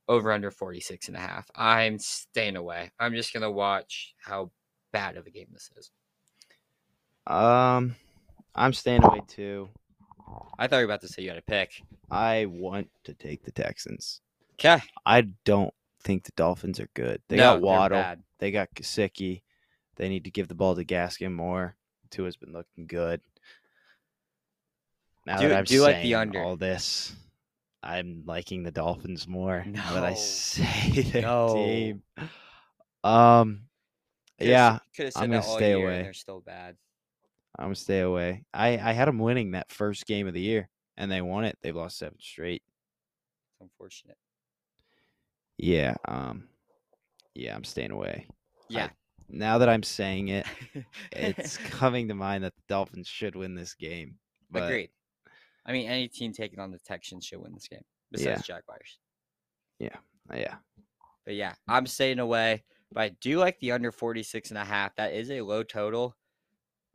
over 0.09 0.33
under 0.33 0.51
46 0.51 1.07
and 1.07 1.15
a 1.15 1.21
half. 1.21 1.49
I'm 1.55 1.99
staying 1.99 2.57
away. 2.57 2.91
I'm 2.99 3.13
just 3.13 3.31
gonna 3.31 3.51
watch 3.51 4.13
how 4.21 4.51
bad 4.91 5.15
of 5.15 5.25
a 5.25 5.31
game 5.31 5.47
this 5.53 5.71
is. 5.77 5.91
Um, 7.27 7.95
I'm 8.55 8.73
staying 8.73 9.03
away 9.03 9.21
too. 9.27 9.69
I 10.57 10.67
thought 10.67 10.77
you 10.77 10.87
were 10.87 10.91
about 10.91 11.01
to 11.01 11.07
say 11.07 11.21
you 11.23 11.29
had 11.29 11.37
a 11.37 11.41
pick. 11.41 11.83
I 12.09 12.45
want 12.45 12.89
to 13.03 13.13
take 13.13 13.43
the 13.43 13.51
Texans. 13.51 14.21
Okay. 14.53 14.81
I 15.05 15.21
don't 15.45 15.73
think 16.01 16.23
the 16.23 16.31
Dolphins 16.35 16.79
are 16.79 16.89
good. 16.93 17.21
They 17.27 17.37
No, 17.37 17.53
got 17.55 17.61
Waddle. 17.61 18.15
They 18.39 18.51
got 18.51 18.73
Gesicki. 18.73 19.41
They 19.97 20.09
need 20.09 20.23
to 20.23 20.31
give 20.31 20.47
the 20.47 20.55
ball 20.55 20.75
to 20.75 20.85
Gaskin 20.85 21.33
more. 21.33 21.75
Tua's 22.09 22.37
been 22.37 22.53
looking 22.53 22.87
good. 22.87 23.21
Now 25.25 25.39
Do- 25.39 25.49
that 25.49 25.57
I'm 25.57 25.63
do 25.65 25.81
like 25.81 25.97
the 25.97 26.01
saying 26.03 26.15
under. 26.15 26.41
all 26.41 26.55
this, 26.55 27.13
I'm 27.83 28.23
liking 28.25 28.63
the 28.63 28.71
Dolphins 28.71 29.27
more. 29.27 29.63
Now 29.67 29.93
that 29.93 30.03
I 30.05 30.11
No. 30.11 30.15
say 30.15 31.01
their 31.11 31.21
No. 31.23 31.53
team. 31.53 32.03
Um, 33.03 33.63
yeah, 34.39 34.79
Could 34.95 35.05
have 35.05 35.13
said 35.13 35.23
I'm 35.23 35.29
gonna 35.31 35.43
stay 35.43 35.73
away. 35.73 36.03
they're 36.03 36.13
still 36.13 36.39
bad. 36.41 36.77
I'm 37.57 37.65
gonna 37.65 37.75
stay 37.75 38.01
away. 38.01 38.45
I 38.53 38.77
I 38.77 38.93
had 38.93 39.07
them 39.07 39.19
winning 39.19 39.51
that 39.51 39.71
first 39.71 40.05
game 40.05 40.27
of 40.27 40.33
the 40.33 40.41
year, 40.41 40.69
and 40.95 41.11
they 41.11 41.21
won 41.21 41.45
it. 41.45 41.57
They've 41.61 41.75
lost 41.75 41.97
seven 41.97 42.17
straight. 42.19 42.63
It's 43.51 43.61
unfortunate. 43.61 44.17
Yeah. 45.57 45.95
Um. 46.07 46.47
Yeah, 47.33 47.55
I'm 47.55 47.63
staying 47.63 47.91
away. 47.91 48.27
Yeah. 48.69 48.89
Now 49.29 49.57
that 49.57 49.69
I'm 49.69 49.83
saying 49.83 50.29
it, 50.29 50.45
it's 51.11 51.57
coming 51.69 52.07
to 52.07 52.15
mind 52.15 52.43
that 52.43 52.55
the 52.55 52.61
Dolphins 52.67 53.07
should 53.07 53.35
win 53.35 53.55
this 53.55 53.73
game. 53.73 54.15
But 54.49 54.63
Agreed. 54.63 54.89
I 55.65 55.73
mean, 55.73 55.89
any 55.89 56.07
team 56.07 56.31
taking 56.31 56.59
on 56.59 56.71
the 56.71 56.79
Texans 56.79 57.25
should 57.25 57.39
win 57.39 57.53
this 57.53 57.67
game, 57.67 57.83
besides 58.11 58.47
Jaguars. 58.47 58.99
Yeah. 59.79 59.97
Yeah, 60.35 60.55
But 61.25 61.35
yeah, 61.35 61.53
I'm 61.69 61.85
staying 61.85 62.19
away. 62.19 62.63
But 62.91 63.01
I 63.01 63.09
do 63.21 63.39
like 63.39 63.59
the 63.59 63.71
under 63.71 63.91
46 63.91 64.49
and 64.49 64.57
a 64.57 64.65
half. 64.65 64.95
That 64.95 65.13
is 65.13 65.31
a 65.31 65.41
low 65.41 65.63
total. 65.63 66.16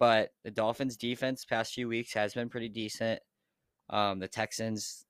But 0.02 0.30
the 0.42 0.50
Dolphins 0.50 0.96
defense 0.96 1.44
past 1.44 1.74
few 1.74 1.86
weeks 1.86 2.12
has 2.14 2.34
been 2.34 2.48
pretty 2.48 2.68
decent. 2.68 3.20
Um, 3.88 4.18
the 4.18 4.26
Texans 4.26 5.06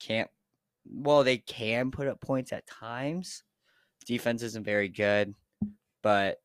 can't 0.00 0.30
well, 0.90 1.22
they 1.22 1.36
can 1.36 1.90
put 1.90 2.08
up 2.08 2.18
points 2.18 2.54
at 2.54 2.66
times. 2.66 3.44
Defense 4.06 4.42
isn't 4.42 4.64
very 4.64 4.88
good, 4.88 5.34
but 6.02 6.38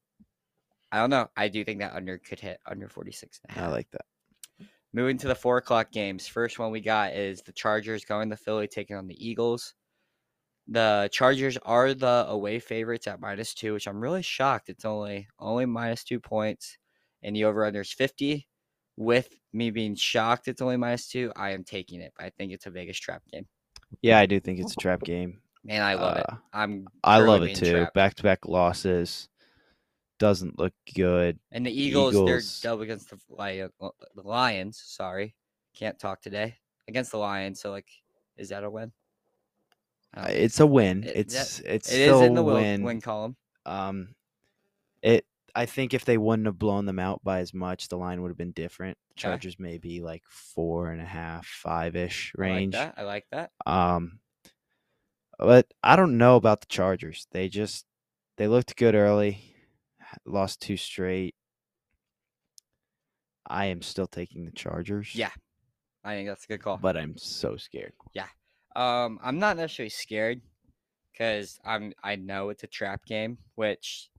I 0.91 0.99
don't 0.99 1.09
know. 1.09 1.29
I 1.37 1.47
do 1.47 1.63
think 1.63 1.79
that 1.79 1.93
under 1.93 2.17
could 2.17 2.41
hit 2.41 2.59
under 2.65 2.89
46 2.89 3.39
and 3.47 3.55
a 3.55 3.59
half. 3.61 3.69
I 3.69 3.71
like 3.71 3.87
that. 3.91 4.67
Moving 4.91 5.17
to 5.19 5.29
the 5.29 5.33
four 5.33 5.55
o'clock 5.55 5.89
games. 5.89 6.27
First 6.27 6.59
one 6.59 6.69
we 6.69 6.81
got 6.81 7.13
is 7.13 7.43
the 7.43 7.53
Chargers 7.53 8.03
going 8.03 8.29
to 8.31 8.35
Philly, 8.35 8.67
taking 8.67 8.97
on 8.97 9.07
the 9.07 9.25
Eagles. 9.25 9.73
The 10.67 11.07
Chargers 11.13 11.57
are 11.63 11.93
the 11.93 12.25
away 12.27 12.59
favorites 12.59 13.07
at 13.07 13.21
minus 13.21 13.53
two, 13.53 13.71
which 13.71 13.87
I'm 13.87 14.01
really 14.01 14.21
shocked. 14.21 14.67
It's 14.67 14.83
only 14.83 15.29
only 15.39 15.65
minus 15.65 16.03
two 16.03 16.19
points, 16.19 16.77
and 17.23 17.35
the 17.35 17.45
over 17.45 17.65
under 17.65 17.81
is 17.81 17.91
50. 17.91 18.47
With 18.95 19.29
me 19.53 19.71
being 19.71 19.95
shocked, 19.95 20.47
it's 20.47 20.61
only 20.61 20.77
minus 20.77 21.07
two. 21.07 21.31
I 21.35 21.51
am 21.51 21.63
taking 21.63 22.01
it. 22.01 22.13
I 22.19 22.29
think 22.29 22.51
it's 22.51 22.67
a 22.67 22.69
Vegas 22.69 22.99
trap 22.99 23.23
game, 23.31 23.47
Yeah, 24.03 24.19
I 24.19 24.27
do 24.27 24.39
think 24.39 24.59
it's 24.59 24.73
a 24.73 24.77
trap 24.77 25.01
game. 25.03 25.39
and 25.67 25.83
I 25.83 25.95
love 25.95 26.17
it. 26.17 26.25
Uh, 26.29 26.35
I'm 26.53 26.85
I 27.03 27.19
love 27.19 27.41
it 27.43 27.55
too. 27.55 27.71
trapped. 27.71 27.93
Back 27.95 28.13
to 28.15 28.23
back 28.23 28.45
losses 28.45 29.29
doesn't 30.19 30.59
look 30.59 30.73
good. 30.95 31.39
And 31.51 31.65
the 31.65 31.71
Eagles, 31.71 32.13
Eagles. 32.13 32.59
they're 32.61 32.69
double 32.71 32.83
against 32.83 33.09
the 33.09 33.17
Lion, 33.29 33.71
the 33.79 34.21
Lions. 34.21 34.81
Sorry, 34.85 35.35
can't 35.75 35.97
talk 35.97 36.21
today 36.21 36.55
against 36.87 37.11
the 37.11 37.17
Lions. 37.17 37.59
So 37.61 37.71
like, 37.71 37.87
is 38.37 38.49
that 38.49 38.63
a 38.63 38.69
win? 38.69 38.91
Uh, 40.15 40.27
It's 40.29 40.59
a 40.59 40.67
win. 40.67 41.03
It- 41.03 41.15
it's 41.15 41.59
it's 41.61 41.91
it 41.91 41.99
is 42.01 42.05
still 42.07 42.21
in 42.21 42.35
the 42.35 42.43
win. 42.43 42.55
win. 42.55 42.83
win 42.83 43.01
column. 43.01 43.35
Um, 43.65 44.13
it. 45.01 45.25
I 45.55 45.65
think 45.67 45.93
if 45.93 46.03
they 46.05 46.17
wouldn't 46.17 46.47
have 46.47 46.57
blown 46.57 46.85
them 46.85 46.97
out 46.99 47.23
by 47.23 47.39
as 47.39 47.53
much, 47.53 47.87
the 47.87 47.97
line 47.97 48.21
would 48.21 48.29
have 48.29 48.37
been 48.37 48.51
different. 48.53 48.97
Okay. 49.11 49.21
Chargers 49.21 49.57
maybe 49.59 50.01
like 50.01 50.23
four 50.27 50.89
and 50.91 50.99
a 51.01 51.05
half, 51.05 51.45
five 51.45 51.95
ish 51.95 52.33
I 52.37 52.41
like 52.41 52.49
range. 52.49 52.73
that. 52.73 52.93
I 52.97 53.03
like 53.03 53.25
that. 53.31 53.51
Um, 53.65 54.19
but 55.37 55.67
I 55.83 55.95
don't 55.95 56.17
know 56.17 56.35
about 56.37 56.61
the 56.61 56.67
Chargers. 56.67 57.27
They 57.31 57.49
just 57.49 57.85
they 58.37 58.47
looked 58.47 58.75
good 58.77 58.95
early, 58.95 59.55
lost 60.25 60.61
two 60.61 60.77
straight. 60.77 61.35
I 63.45 63.65
am 63.65 63.81
still 63.81 64.07
taking 64.07 64.45
the 64.45 64.51
Chargers. 64.51 65.13
Yeah. 65.13 65.29
I 66.05 66.15
think 66.15 66.27
that's 66.27 66.43
a 66.45 66.47
good 66.47 66.61
call. 66.61 66.77
but 66.77 66.97
I'm 66.97 67.15
so 67.17 67.55
scared. 67.55 67.93
Yeah, 68.13 68.27
um, 68.75 69.19
I'm 69.23 69.39
not 69.39 69.55
necessarily 69.55 69.89
scared 69.89 70.41
because 71.11 71.59
I'm 71.63 71.93
I 72.03 72.17
know 72.17 72.49
it's 72.49 72.63
a 72.63 72.67
trap 72.67 73.05
game, 73.05 73.37
which 73.55 74.09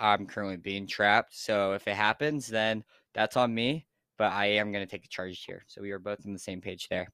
I'm 0.00 0.26
currently 0.26 0.56
being 0.56 0.86
trapped. 0.86 1.36
So 1.36 1.74
if 1.74 1.86
it 1.86 1.94
happens, 1.94 2.48
then 2.48 2.82
that's 3.14 3.36
on 3.36 3.54
me. 3.54 3.86
But 4.18 4.32
I 4.32 4.46
am 4.46 4.72
gonna 4.72 4.86
take 4.86 5.02
the 5.02 5.08
Chargers 5.08 5.44
here. 5.44 5.64
So 5.66 5.82
we 5.82 5.90
are 5.92 5.98
both 5.98 6.26
on 6.26 6.32
the 6.32 6.38
same 6.38 6.60
page 6.60 6.88
there. 6.88 7.08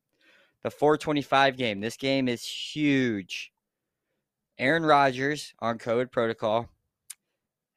The 0.62 0.70
425 0.70 1.56
game. 1.56 1.80
This 1.80 1.96
game 1.96 2.28
is 2.28 2.44
huge. 2.44 3.52
Aaron 4.58 4.84
Rodgers 4.84 5.52
on 5.60 5.78
COVID 5.78 6.10
protocol. 6.10 6.68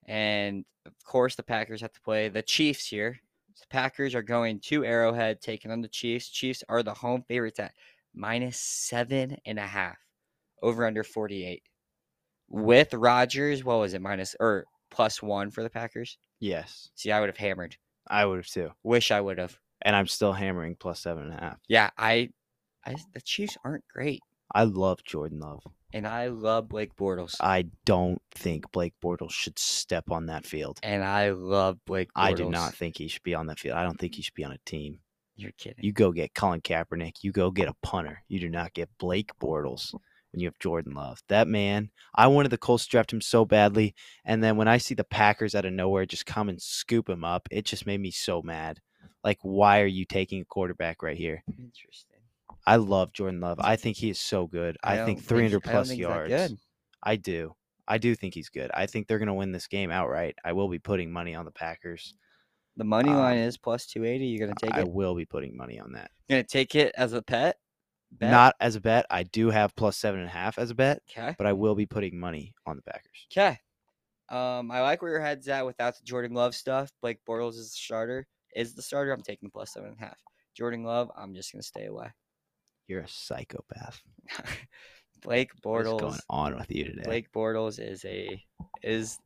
And 0.06 0.66
of 0.86 0.94
course 1.04 1.36
the 1.36 1.44
Packers 1.44 1.82
have 1.82 1.92
to 1.94 2.02
play 2.02 2.30
the 2.30 2.42
Chiefs 2.42 2.88
here. 2.88 3.20
The 3.60 3.68
Packers 3.70 4.16
are 4.16 4.24
going 4.24 4.60
to 4.62 4.86
Arrowhead, 4.86 5.42
taking 5.42 5.72
on 5.72 5.82
the 5.82 5.88
Chiefs. 5.88 6.30
Chiefs 6.30 6.64
are 6.70 6.82
the 6.82 6.94
home 6.94 7.24
favorites 7.28 7.60
at 7.60 7.74
minus 8.14 8.58
seven 8.60 9.38
and 9.46 9.60
a 9.60 9.68
half 9.68 9.98
over 10.62 10.86
under 10.86 11.04
48 11.04 11.62
with 12.48 12.94
Rodgers. 12.94 13.64
What 13.64 13.80
was 13.80 13.94
it? 13.94 14.02
Minus 14.02 14.36
or 14.40 14.66
plus 14.92 15.22
one 15.22 15.52
for 15.52 15.64
the 15.64 15.70
Packers. 15.70 16.18
Yes, 16.40 16.90
See, 16.96 17.12
I 17.12 17.20
would 17.20 17.30
have 17.30 17.38
hammered. 17.38 17.76
I 18.08 18.26
would 18.26 18.38
have 18.38 18.48
too, 18.48 18.72
Wish 18.84 19.12
I 19.12 19.22
would 19.22 19.38
have. 19.38 19.58
and 19.82 19.96
I'm 19.96 20.08
still 20.08 20.34
hammering 20.34 20.76
plus 20.80 21.00
seven 21.02 21.24
and 21.26 21.34
a 21.34 21.40
half. 21.42 21.58
Yeah, 21.68 21.90
I, 21.98 22.30
I, 22.86 22.96
the 23.14 23.22
Chiefs 23.22 23.58
aren't 23.64 23.84
great, 23.94 24.22
I 24.54 24.64
love 24.64 25.04
Jordan 25.04 25.40
Love. 25.40 25.62
and 25.94 26.08
I 26.08 26.28
love 26.28 26.70
Blake 26.70 26.96
Bortles, 26.96 27.36
I 27.42 27.66
don't 27.86 28.22
think 28.34 28.72
Blake 28.72 28.94
Bortles 29.04 29.32
should 29.32 29.60
step 29.60 30.10
on 30.12 30.28
that 30.28 30.46
field. 30.46 30.80
and 30.84 31.04
I 31.04 31.32
love 31.32 31.78
Blake. 31.86 32.10
Bortles. 32.14 32.24
I 32.24 32.34
do 32.34 32.50
not 32.50 32.74
think 32.74 32.98
he 32.98 33.08
should 33.08 33.24
be 33.24 33.36
on 33.36 33.48
that 33.48 33.60
field. 33.60 33.78
I 33.78 33.84
don't 33.84 34.00
think 34.00 34.16
he 34.16 34.22
should 34.22 34.34
be 34.34 34.44
on 34.46 34.52
a 34.54 34.60
team. 34.66 35.00
You're 35.36 35.52
kidding. 35.58 35.84
You 35.86 35.94
go 35.94 36.12
get 36.12 36.34
Colin 36.34 36.60
Kaepernick. 36.62 37.14
You 37.22 37.32
go 37.32 37.50
get 37.50 37.70
a 37.70 37.76
punter. 37.82 38.22
You 38.28 38.40
do 38.42 38.50
not 38.50 38.74
get 38.74 38.90
Blake 38.98 39.32
Bortles 39.42 39.94
when 40.32 40.40
you 40.42 40.48
have 40.48 40.60
Jordan 40.60 40.94
Love. 40.94 41.22
That 41.30 41.48
man, 41.48 41.90
I 42.16 42.28
wanted 42.28 42.50
the 42.50 42.58
Colts 42.58 42.86
to 42.86 42.90
draft 42.90 43.12
him 43.14 43.22
so 43.22 43.46
badly, 43.46 43.96
and 44.26 44.44
then 44.44 44.58
when 44.58 44.68
I 44.68 44.78
see 44.78 44.96
the 44.96 45.04
Packers 45.04 45.56
out 45.56 45.66
of 45.66 45.74
nowhere 45.74 46.06
just 46.06 46.26
come 46.26 46.50
and 46.50 46.62
scoop 46.62 47.10
him 47.10 47.24
up, 47.24 47.48
it 47.52 47.66
just 47.66 47.86
made 47.86 48.00
me 48.00 48.12
so 48.12 48.42
mad. 48.42 48.80
Like, 49.24 49.40
why 49.42 49.82
are 49.82 49.86
you 49.88 50.06
taking 50.06 50.42
a 50.42 50.46
quarterback 50.46 51.02
right 51.04 51.18
here? 51.18 51.44
Interesting. 51.48 52.20
I 52.66 52.76
love 52.78 53.14
Jordan 53.14 53.40
Love. 53.40 53.60
I 53.60 53.76
think 53.76 53.98
he 53.98 54.10
is 54.10 54.20
so 54.20 54.48
good. 54.48 54.78
I, 54.84 54.98
don't 54.98 55.06
think 55.06 55.24
300 55.24 55.48
I 55.48 55.52
don't 55.52 55.72
plus 55.74 55.88
think 55.88 56.00
he's 56.00 56.08
that 56.08 56.30
yards. 56.30 56.52
good. 56.52 56.58
I 57.04 57.16
do. 57.16 57.56
I 57.88 57.98
do 57.98 58.14
think 58.16 58.34
he's 58.34 58.50
good. 58.50 58.70
I 58.74 58.86
think 58.86 59.08
they're 59.08 59.18
going 59.18 59.28
to 59.28 59.34
win 59.34 59.52
this 59.52 59.68
game 59.68 59.90
outright. 59.92 60.36
I 60.46 60.54
will 60.54 60.70
be 60.70 60.80
putting 60.80 61.12
money 61.12 61.34
on 61.36 61.46
the 61.46 61.52
Packers. 61.52 62.14
The 62.78 62.84
money 62.86 63.10
line 63.10 63.38
Um, 63.40 63.44
is 63.44 63.58
plus 63.58 63.88
two 63.88 64.06
eighty. 64.06 64.28
You're 64.28 64.48
gonna 64.48 64.56
take 64.58 64.74
I 64.74 64.80
it. 64.80 64.82
I 64.82 64.84
will 64.86 65.14
be 65.14 65.26
putting 65.26 65.58
money 65.58 65.80
on 65.82 65.92
that. 65.94 66.12
You're 66.30 66.38
gonna 66.38 66.48
take 66.48 66.76
it 66.76 66.94
as 66.96 67.12
a 67.12 67.22
pet. 67.22 67.58
Bet? 68.12 68.32
Not 68.32 68.56
as 68.60 68.76
a 68.76 68.82
bet. 68.82 69.06
I 69.10 69.24
do 69.24 69.50
have 69.50 69.76
plus 69.76 69.98
seven 69.98 70.20
and 70.20 70.30
a 70.30 70.32
half 70.32 70.58
as 70.58 70.72
a 70.72 70.76
bet, 70.76 71.02
okay. 71.10 71.36
but 71.38 71.46
I 71.46 71.54
will 71.54 71.76
be 71.76 71.86
putting 71.86 72.20
money 72.20 72.54
on 72.66 72.76
the 72.76 72.82
Packers. 72.82 73.28
Okay. 73.32 73.58
Um, 74.30 74.72
I 74.72 74.82
like 74.82 75.02
where 75.02 75.12
your 75.12 75.22
head's 75.22 75.48
at 75.48 75.66
without 75.66 75.98
the 75.98 76.04
Jordan 76.04 76.34
Love 76.34 76.56
stuff. 76.56 76.92
Blake 77.02 77.20
Bortles 77.28 77.56
is 77.56 77.72
the 77.72 77.78
starter. 77.78 78.28
Is 78.56 78.74
the 78.74 78.82
starter. 78.82 79.12
I'm 79.12 79.22
taking 79.22 79.50
plus 79.50 79.74
seven 79.74 79.90
and 79.90 79.98
a 79.98 80.02
half. 80.02 80.18
Jordan 80.56 80.84
Love, 80.84 81.12
I'm 81.16 81.34
just 81.34 81.52
gonna 81.52 81.64
stay 81.64 81.86
away. 81.86 82.08
You're 82.88 83.02
a 83.02 83.08
psychopath. 83.08 84.02
Blake 85.22 85.52
What 85.64 85.82
is 85.82 85.88
Bortles. 85.88 86.00
going 86.00 86.20
on 86.30 86.56
with 86.58 86.72
you 86.72 86.86
today? 86.86 87.04
Blake 87.04 87.32
Bortles 87.32 87.80
is 87.80 88.04
a 88.06 88.44
is 88.82 89.20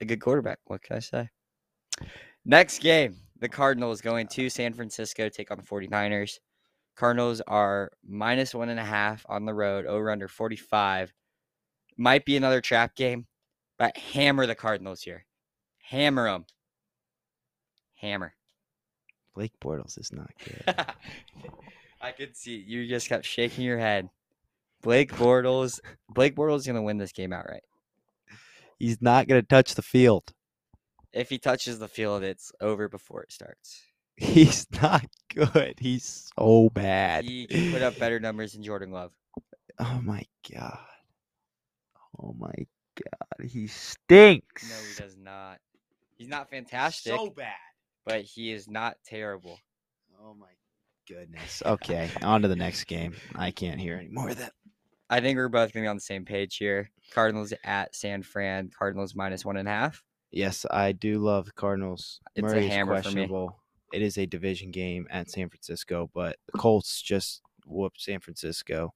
a 0.00 0.04
good 0.04 0.20
quarterback. 0.20 0.58
What 0.64 0.82
can 0.82 0.96
I 0.96 1.00
say? 1.00 1.28
Next 2.44 2.80
game, 2.80 3.16
the 3.40 3.48
Cardinals 3.48 4.00
going 4.00 4.28
to 4.28 4.48
San 4.48 4.72
Francisco 4.72 5.28
take 5.28 5.50
on 5.50 5.58
the 5.58 5.62
49ers. 5.62 6.38
Cardinals 6.96 7.40
are 7.46 7.92
minus 8.06 8.54
one 8.54 8.68
and 8.68 8.80
a 8.80 8.84
half 8.84 9.24
on 9.28 9.44
the 9.44 9.54
road, 9.54 9.86
over 9.86 10.10
under 10.10 10.28
45. 10.28 11.12
Might 11.96 12.24
be 12.24 12.36
another 12.36 12.60
trap 12.60 12.96
game, 12.96 13.26
but 13.78 13.96
hammer 13.96 14.46
the 14.46 14.54
Cardinals 14.54 15.02
here. 15.02 15.26
Hammer 15.78 16.30
them. 16.30 16.46
Hammer. 17.96 18.34
Blake 19.34 19.52
Bortles 19.62 19.98
is 19.98 20.12
not 20.12 20.30
good. 20.44 20.74
I 22.00 22.12
could 22.12 22.36
see 22.36 22.56
you 22.56 22.86
just 22.86 23.08
kept 23.08 23.24
shaking 23.24 23.64
your 23.64 23.78
head. 23.78 24.08
Blake 24.82 25.12
Bortles. 25.12 25.80
Blake 26.08 26.34
Bortles 26.34 26.60
is 26.60 26.66
gonna 26.66 26.82
win 26.82 26.98
this 26.98 27.12
game 27.12 27.32
outright. 27.32 27.62
He's 28.78 29.00
not 29.00 29.26
going 29.26 29.40
to 29.40 29.46
touch 29.46 29.74
the 29.74 29.82
field. 29.82 30.32
If 31.12 31.30
he 31.30 31.38
touches 31.38 31.78
the 31.78 31.88
field, 31.88 32.22
it's 32.22 32.52
over 32.60 32.88
before 32.88 33.22
it 33.22 33.32
starts. 33.32 33.82
He's 34.26 34.66
not 34.80 35.04
good. 35.34 35.74
He's 35.78 36.30
so 36.38 36.70
bad. 36.70 37.24
He 37.24 37.46
can 37.46 37.72
put 37.72 37.82
up 37.82 37.98
better 37.98 38.18
numbers 38.18 38.52
than 38.52 38.62
Jordan 38.62 38.90
Love. 38.90 39.12
Oh 39.78 40.00
my 40.02 40.24
god. 40.54 40.78
Oh 42.18 42.34
my 42.38 42.54
god. 42.94 43.46
He 43.48 43.66
stinks. 43.66 44.70
No, 44.70 44.76
he 44.88 45.02
does 45.02 45.16
not. 45.18 45.58
He's 46.16 46.28
not 46.28 46.48
fantastic, 46.48 47.12
So 47.14 47.28
bad. 47.30 47.52
but 48.06 48.22
he 48.22 48.52
is 48.52 48.68
not 48.68 48.96
terrible. 49.04 49.58
Oh 50.22 50.32
my 50.34 50.46
goodness. 51.06 51.62
Okay, 51.66 52.10
on 52.22 52.40
to 52.42 52.48
the 52.48 52.56
next 52.56 52.84
game. 52.84 53.14
I 53.34 53.50
can't 53.50 53.78
hear 53.78 53.96
any 53.98 54.08
more 54.08 54.30
of 54.30 54.38
that. 54.38 54.52
I 55.10 55.20
think 55.20 55.36
we're 55.36 55.48
both 55.48 55.72
gonna 55.72 55.84
be 55.84 55.88
on 55.88 55.96
the 55.96 56.00
same 56.00 56.24
page 56.24 56.56
here. 56.56 56.90
Cardinals 57.12 57.52
at 57.64 57.94
San 57.94 58.22
Fran. 58.22 58.70
Cardinals 58.76 59.14
minus 59.14 59.44
one 59.44 59.58
and 59.58 59.68
a 59.68 59.70
half. 59.70 60.02
Yes, 60.32 60.64
I 60.70 60.92
do 60.92 61.18
love 61.18 61.54
Cardinals. 61.54 62.20
It's 62.34 62.42
a 62.42 62.46
Murray 62.46 62.66
is 62.66 62.72
hammer 62.72 63.02
for 63.02 63.10
me. 63.10 63.28
It 63.92 64.02
is 64.02 64.18
a 64.18 64.26
division 64.26 64.70
game 64.70 65.06
at 65.10 65.30
San 65.30 65.48
Francisco, 65.48 66.10
but 66.12 66.36
the 66.52 66.58
Colts 66.58 67.00
just 67.00 67.42
whooped 67.64 68.00
San 68.00 68.20
Francisco. 68.20 68.94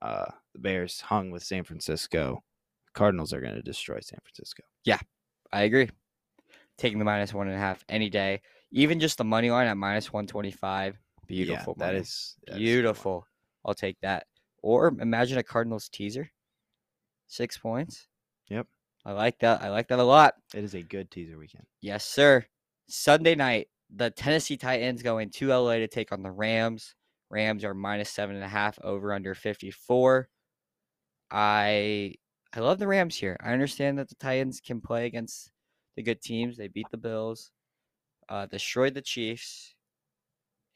Uh, 0.00 0.26
the 0.52 0.58
Bears 0.58 1.00
hung 1.00 1.30
with 1.30 1.42
San 1.42 1.64
Francisco. 1.64 2.42
Cardinals 2.94 3.32
are 3.32 3.40
going 3.40 3.54
to 3.54 3.62
destroy 3.62 3.98
San 4.00 4.18
Francisco. 4.22 4.62
Yeah, 4.84 4.98
I 5.52 5.62
agree. 5.62 5.90
Taking 6.78 6.98
the 6.98 7.04
minus 7.04 7.34
one 7.34 7.48
and 7.48 7.56
a 7.56 7.60
half 7.60 7.84
any 7.88 8.10
day. 8.10 8.42
Even 8.70 9.00
just 9.00 9.18
the 9.18 9.24
money 9.24 9.50
line 9.50 9.66
at 9.66 9.76
minus 9.76 10.12
one 10.12 10.26
twenty 10.26 10.50
five. 10.50 10.98
Beautiful. 11.26 11.76
Yeah, 11.78 11.86
that 11.86 11.94
is 11.94 12.36
that 12.46 12.52
is 12.52 12.56
a 12.56 12.58
good 12.58 12.58
beautiful. 12.58 13.26
I'll 13.64 13.74
take 13.74 14.00
that. 14.00 14.26
Or 14.62 14.88
imagine 15.00 15.38
a 15.38 15.42
Cardinals 15.42 15.88
teaser. 15.88 16.30
Six 17.26 17.58
points. 17.58 18.08
Yep. 18.48 18.66
I 19.04 19.12
like 19.12 19.38
that. 19.40 19.62
I 19.62 19.68
like 19.68 19.88
that 19.88 19.98
a 19.98 20.04
lot. 20.04 20.34
It 20.54 20.64
is 20.64 20.74
a 20.74 20.82
good 20.82 21.10
teaser 21.10 21.38
weekend. 21.38 21.64
Yes, 21.80 22.04
sir. 22.04 22.44
Sunday 22.88 23.34
night, 23.34 23.68
the 23.94 24.10
Tennessee 24.10 24.56
Titans 24.56 25.02
going 25.02 25.30
to 25.30 25.48
LA 25.48 25.74
to 25.74 25.88
take 25.88 26.12
on 26.12 26.22
the 26.22 26.30
Rams. 26.30 26.94
Rams 27.30 27.64
are 27.64 27.74
minus 27.74 28.10
seven 28.10 28.36
and 28.36 28.44
a 28.44 28.48
half 28.48 28.78
over 28.82 29.12
under 29.12 29.34
54. 29.34 30.28
I 31.30 32.14
I 32.54 32.60
love 32.60 32.78
the 32.78 32.86
Rams 32.86 33.16
here. 33.16 33.36
I 33.42 33.52
understand 33.52 33.98
that 33.98 34.08
the 34.08 34.14
Titans 34.16 34.60
can 34.60 34.80
play 34.80 35.06
against 35.06 35.50
the 35.96 36.02
good 36.02 36.20
teams. 36.20 36.56
They 36.56 36.68
beat 36.68 36.88
the 36.90 36.98
Bills, 36.98 37.50
uh, 38.28 38.46
destroyed 38.46 38.94
the 38.94 39.00
Chiefs, 39.00 39.74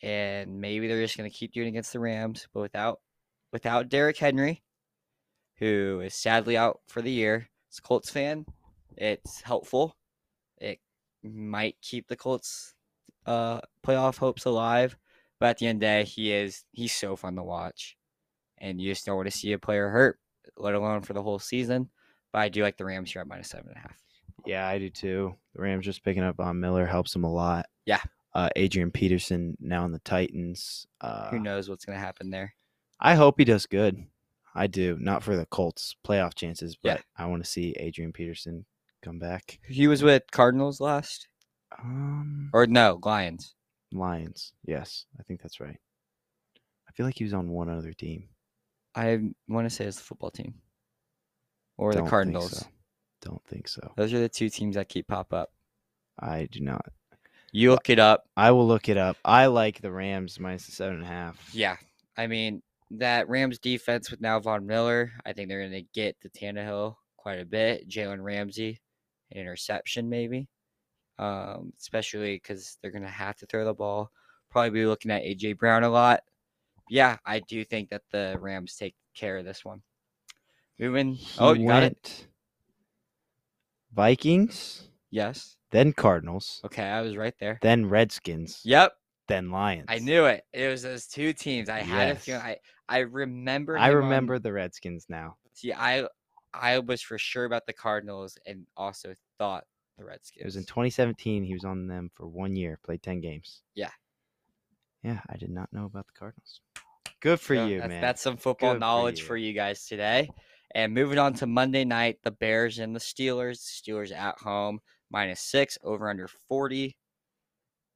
and 0.02 0.60
maybe 0.60 0.88
they're 0.88 1.02
just 1.02 1.16
gonna 1.16 1.30
keep 1.30 1.52
doing 1.52 1.68
against 1.68 1.92
the 1.92 2.00
Rams. 2.00 2.48
But 2.52 2.60
without 2.60 3.00
without 3.52 3.88
Derrick 3.88 4.18
Henry, 4.18 4.62
who 5.58 6.00
is 6.04 6.14
sadly 6.14 6.56
out 6.56 6.80
for 6.88 7.02
the 7.02 7.12
year. 7.12 7.48
It's 7.68 7.78
a 7.78 7.82
Colts 7.82 8.10
fan, 8.10 8.46
it's 8.96 9.42
helpful. 9.42 9.96
It 10.58 10.80
might 11.22 11.76
keep 11.82 12.08
the 12.08 12.16
Colts 12.16 12.75
uh, 13.26 13.60
playoff 13.84 14.18
hopes 14.18 14.44
alive. 14.44 14.96
But 15.38 15.50
at 15.50 15.58
the 15.58 15.66
end 15.66 15.76
of 15.76 15.80
the 15.80 15.86
day, 15.86 16.04
he 16.04 16.32
is 16.32 16.64
he's 16.72 16.94
so 16.94 17.14
fun 17.16 17.36
to 17.36 17.42
watch. 17.42 17.96
And 18.58 18.80
you 18.80 18.90
just 18.90 19.04
don't 19.04 19.16
want 19.16 19.30
to 19.30 19.36
see 19.36 19.52
a 19.52 19.58
player 19.58 19.90
hurt, 19.90 20.18
let 20.56 20.74
alone 20.74 21.02
for 21.02 21.12
the 21.12 21.22
whole 21.22 21.38
season. 21.38 21.90
But 22.32 22.38
I 22.40 22.48
do 22.48 22.62
like 22.62 22.78
the 22.78 22.86
Rams 22.86 23.12
here 23.12 23.20
at 23.20 23.28
minus 23.28 23.48
seven 23.50 23.68
and 23.68 23.76
a 23.76 23.80
half. 23.80 23.96
Yeah, 24.46 24.66
I 24.66 24.78
do 24.78 24.88
too. 24.88 25.34
The 25.54 25.62
Rams 25.62 25.84
just 25.84 26.02
picking 26.04 26.22
up 26.22 26.40
on 26.40 26.60
Miller 26.60 26.86
helps 26.86 27.12
them 27.12 27.24
a 27.24 27.32
lot. 27.32 27.66
Yeah. 27.84 28.00
Uh, 28.34 28.48
Adrian 28.56 28.90
Peterson 28.90 29.56
now 29.60 29.84
in 29.84 29.92
the 29.92 29.98
Titans. 30.00 30.86
Uh, 31.00 31.28
Who 31.30 31.38
knows 31.38 31.68
what's 31.68 31.84
gonna 31.84 31.98
happen 31.98 32.30
there? 32.30 32.54
I 33.00 33.14
hope 33.14 33.34
he 33.38 33.44
does 33.44 33.66
good. 33.66 34.04
I 34.54 34.66
do. 34.68 34.96
Not 34.98 35.22
for 35.22 35.36
the 35.36 35.44
Colts 35.46 35.96
playoff 36.06 36.34
chances, 36.34 36.76
but 36.82 36.98
Yeah. 36.98 37.02
I 37.18 37.26
want 37.26 37.44
to 37.44 37.50
see 37.50 37.72
Adrian 37.78 38.12
Peterson 38.12 38.64
come 39.02 39.18
back. 39.18 39.58
He 39.68 39.86
was 39.86 40.02
with 40.02 40.22
Cardinals 40.30 40.80
last. 40.80 41.28
Um, 41.78 42.50
Or 42.52 42.66
no, 42.66 42.98
Lions. 43.04 43.54
Lions. 43.92 44.52
Yes, 44.64 45.06
I 45.18 45.22
think 45.22 45.40
that's 45.42 45.60
right. 45.60 45.78
I 46.88 46.92
feel 46.92 47.06
like 47.06 47.16
he 47.18 47.24
was 47.24 47.34
on 47.34 47.50
one 47.50 47.68
other 47.68 47.92
team. 47.92 48.28
I 48.94 49.20
want 49.48 49.68
to 49.68 49.74
say 49.74 49.84
it's 49.84 49.98
the 49.98 50.02
football 50.04 50.30
team. 50.30 50.54
Or 51.76 51.92
Don't 51.92 51.96
the 51.98 52.02
think 52.04 52.10
Cardinals. 52.10 52.58
so. 52.58 52.66
Don't 53.22 53.44
think 53.46 53.68
so. 53.68 53.92
Those 53.96 54.12
are 54.14 54.20
the 54.20 54.28
two 54.28 54.48
teams 54.48 54.76
that 54.76 54.88
keep 54.88 55.08
pop 55.08 55.32
up. 55.32 55.50
I 56.18 56.48
do 56.50 56.60
not. 56.60 56.86
You 57.52 57.70
look 57.70 57.90
it 57.90 57.98
up. 57.98 58.24
I 58.36 58.50
will 58.50 58.66
look 58.66 58.88
it 58.88 58.96
up. 58.96 59.16
I 59.24 59.46
like 59.46 59.80
the 59.80 59.90
Rams 59.92 60.38
minus 60.40 60.66
the 60.66 60.72
seven 60.72 60.96
and 60.96 61.04
a 61.04 61.08
half. 61.08 61.50
Yeah. 61.54 61.76
I 62.16 62.26
mean, 62.26 62.62
that 62.92 63.28
Rams 63.28 63.58
defense 63.58 64.10
with 64.10 64.20
now 64.20 64.38
Von 64.40 64.66
Miller, 64.66 65.12
I 65.24 65.32
think 65.32 65.48
they're 65.48 65.60
going 65.60 65.72
to 65.72 65.86
get 65.94 66.20
to 66.22 66.28
Tannehill 66.30 66.96
quite 67.16 67.40
a 67.40 67.44
bit. 67.44 67.88
Jalen 67.88 68.22
Ramsey, 68.22 68.80
an 69.32 69.40
interception 69.40 70.08
maybe, 70.08 70.48
um, 71.18 71.72
especially 71.78 72.36
because 72.36 72.78
they're 72.80 72.90
going 72.90 73.02
to 73.02 73.08
have 73.08 73.36
to 73.38 73.46
throw 73.46 73.64
the 73.64 73.74
ball. 73.74 74.10
Probably 74.50 74.70
be 74.70 74.86
looking 74.86 75.10
at 75.10 75.22
A.J. 75.22 75.54
Brown 75.54 75.82
a 75.84 75.88
lot. 75.88 76.20
Yeah, 76.88 77.16
I 77.26 77.40
do 77.40 77.64
think 77.64 77.90
that 77.90 78.02
the 78.10 78.36
Rams 78.40 78.76
take 78.76 78.94
care 79.14 79.36
of 79.38 79.44
this 79.44 79.64
one. 79.64 79.82
Moving. 80.78 81.14
He 81.14 81.40
oh, 81.40 81.52
you 81.54 81.66
got 81.66 81.82
it? 81.82 82.26
Vikings, 83.94 84.88
Yes. 85.10 85.56
then 85.70 85.92
Cardinals, 85.92 86.60
Okay, 86.64 86.82
I 86.84 87.00
was 87.00 87.16
right 87.16 87.34
there. 87.40 87.58
then 87.62 87.86
Redskins, 87.88 88.60
Yep. 88.64 88.92
then 89.26 89.50
Lions. 89.50 89.86
I 89.88 89.98
knew 89.98 90.26
it. 90.26 90.44
It 90.52 90.68
was 90.68 90.82
those 90.82 91.06
two 91.06 91.32
teams. 91.32 91.68
I 91.68 91.80
had 91.80 92.10
a 92.10 92.16
feeling. 92.16 92.42
I 92.42 92.58
I 92.88 92.98
remember. 92.98 93.76
I 93.78 93.88
him 93.88 93.96
on- 93.96 94.02
remember 94.04 94.38
the 94.38 94.52
Redskins 94.52 95.06
now. 95.08 95.36
see, 95.54 95.72
I 95.72 96.06
I 96.52 96.78
was 96.78 97.00
for 97.02 97.18
sure 97.18 97.44
about 97.46 97.66
the 97.66 97.72
Cardinals 97.72 98.36
and 98.46 98.66
also 98.76 99.14
thought 99.38 99.64
the 99.98 100.04
Redskins. 100.04 100.42
It 100.42 100.44
was 100.44 100.56
in 100.56 100.64
2017. 100.64 101.42
He 101.44 101.54
was 101.54 101.64
on 101.64 101.86
them 101.86 102.10
for 102.14 102.26
one 102.26 102.56
year, 102.56 102.78
played 102.84 103.02
10 103.02 103.20
games. 103.20 103.62
Yeah. 103.74 103.90
Yeah, 105.02 105.20
I 105.28 105.36
did 105.36 105.50
not 105.50 105.72
know 105.72 105.84
about 105.84 106.06
the 106.06 106.18
Cardinals. 106.18 106.60
Good 107.20 107.40
for 107.40 107.54
So 107.54 107.66
you, 107.66 107.78
that's, 107.78 107.88
man. 107.88 108.00
That's 108.00 108.22
some 108.22 108.36
football 108.36 108.72
Good 108.72 108.76
for 108.76 108.80
knowledge 108.80 109.20
you. 109.20 109.24
for 109.26 109.36
you 109.36 109.52
guys 109.52 109.86
today. 109.86 110.30
And 110.74 110.92
moving 110.92 111.18
on 111.18 111.32
to 111.34 111.46
Monday 111.46 111.84
night, 111.84 112.18
the 112.22 112.30
Bears 112.30 112.78
and 112.78 112.94
the 112.94 113.00
Steelers. 113.00 113.58
Steelers 113.60 114.12
at 114.14 114.38
home, 114.38 114.80
minus 115.10 115.40
six, 115.40 115.78
over 115.82 116.10
under 116.10 116.28
40. 116.48 116.96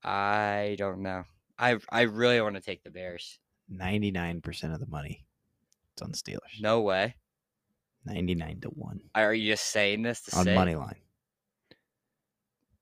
I 0.02 0.76
don't 0.78 1.02
know. 1.02 1.24
I 1.58 1.78
I 1.90 2.02
really 2.02 2.40
want 2.40 2.54
to 2.54 2.62
take 2.62 2.82
the 2.82 2.90
Bears. 2.90 3.38
99% 3.70 4.72
of 4.72 4.80
the 4.80 4.86
money. 4.86 5.26
It's 5.92 6.02
on 6.02 6.10
the 6.10 6.16
Steelers. 6.16 6.60
No 6.60 6.80
way. 6.80 7.14
99 8.06 8.60
to 8.62 8.68
1 8.68 9.00
Are 9.14 9.34
you 9.34 9.52
just 9.52 9.66
saying 9.66 10.02
this 10.02 10.22
to 10.22 10.38
on 10.38 10.44
say 10.44 10.54
money 10.54 10.74
line. 10.74 10.96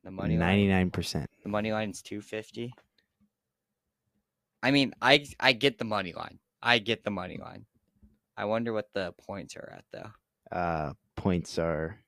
The 0.08 0.12
money 0.12 0.38
line? 0.38 0.90
99%. 0.90 1.26
The 1.42 1.48
money 1.48 1.70
line's 1.72 2.00
two 2.02 2.20
fifty. 2.22 2.72
I 4.62 4.70
mean, 4.70 4.92
I 5.02 5.26
I 5.38 5.52
get 5.52 5.78
the 5.78 5.84
money 5.84 6.12
line. 6.12 6.38
I 6.62 6.78
get 6.78 7.04
the 7.04 7.10
money 7.10 7.38
line. 7.38 7.66
I 8.36 8.46
wonder 8.46 8.72
what 8.72 8.88
the 8.94 9.12
points 9.26 9.54
are 9.56 9.70
at 9.76 9.84
though. 9.92 10.56
Uh, 10.56 10.92
points 11.14 11.58
are 11.58 11.98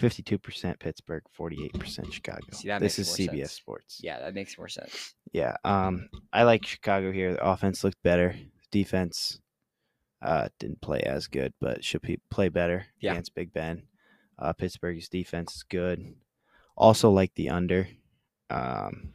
52% 0.00 0.80
Pittsburgh, 0.80 1.22
48% 1.38 2.12
Chicago. 2.12 2.40
See, 2.50 2.68
that 2.68 2.80
this 2.80 2.98
is 2.98 3.08
CBS 3.08 3.28
sense. 3.38 3.52
Sports. 3.52 4.00
Yeah, 4.02 4.18
that 4.18 4.34
makes 4.34 4.58
more 4.58 4.68
sense. 4.68 5.14
Yeah. 5.32 5.56
Um, 5.64 6.08
I 6.32 6.42
like 6.42 6.66
Chicago 6.66 7.12
here. 7.12 7.34
The 7.34 7.46
offense 7.46 7.84
looked 7.84 8.02
better. 8.02 8.34
Defense 8.72 9.38
uh, 10.20 10.48
didn't 10.58 10.80
play 10.80 11.00
as 11.02 11.28
good, 11.28 11.54
but 11.60 11.84
should 11.84 12.02
play 12.30 12.48
better 12.48 12.86
Yeah. 13.00 13.12
against 13.12 13.34
Big 13.36 13.52
Ben. 13.52 13.84
Uh, 14.36 14.52
Pittsburgh's 14.52 15.08
defense 15.08 15.54
is 15.54 15.62
good. 15.62 16.14
Also 16.76 17.10
like 17.10 17.34
the 17.34 17.50
under. 17.50 17.88
Um, 18.50 19.14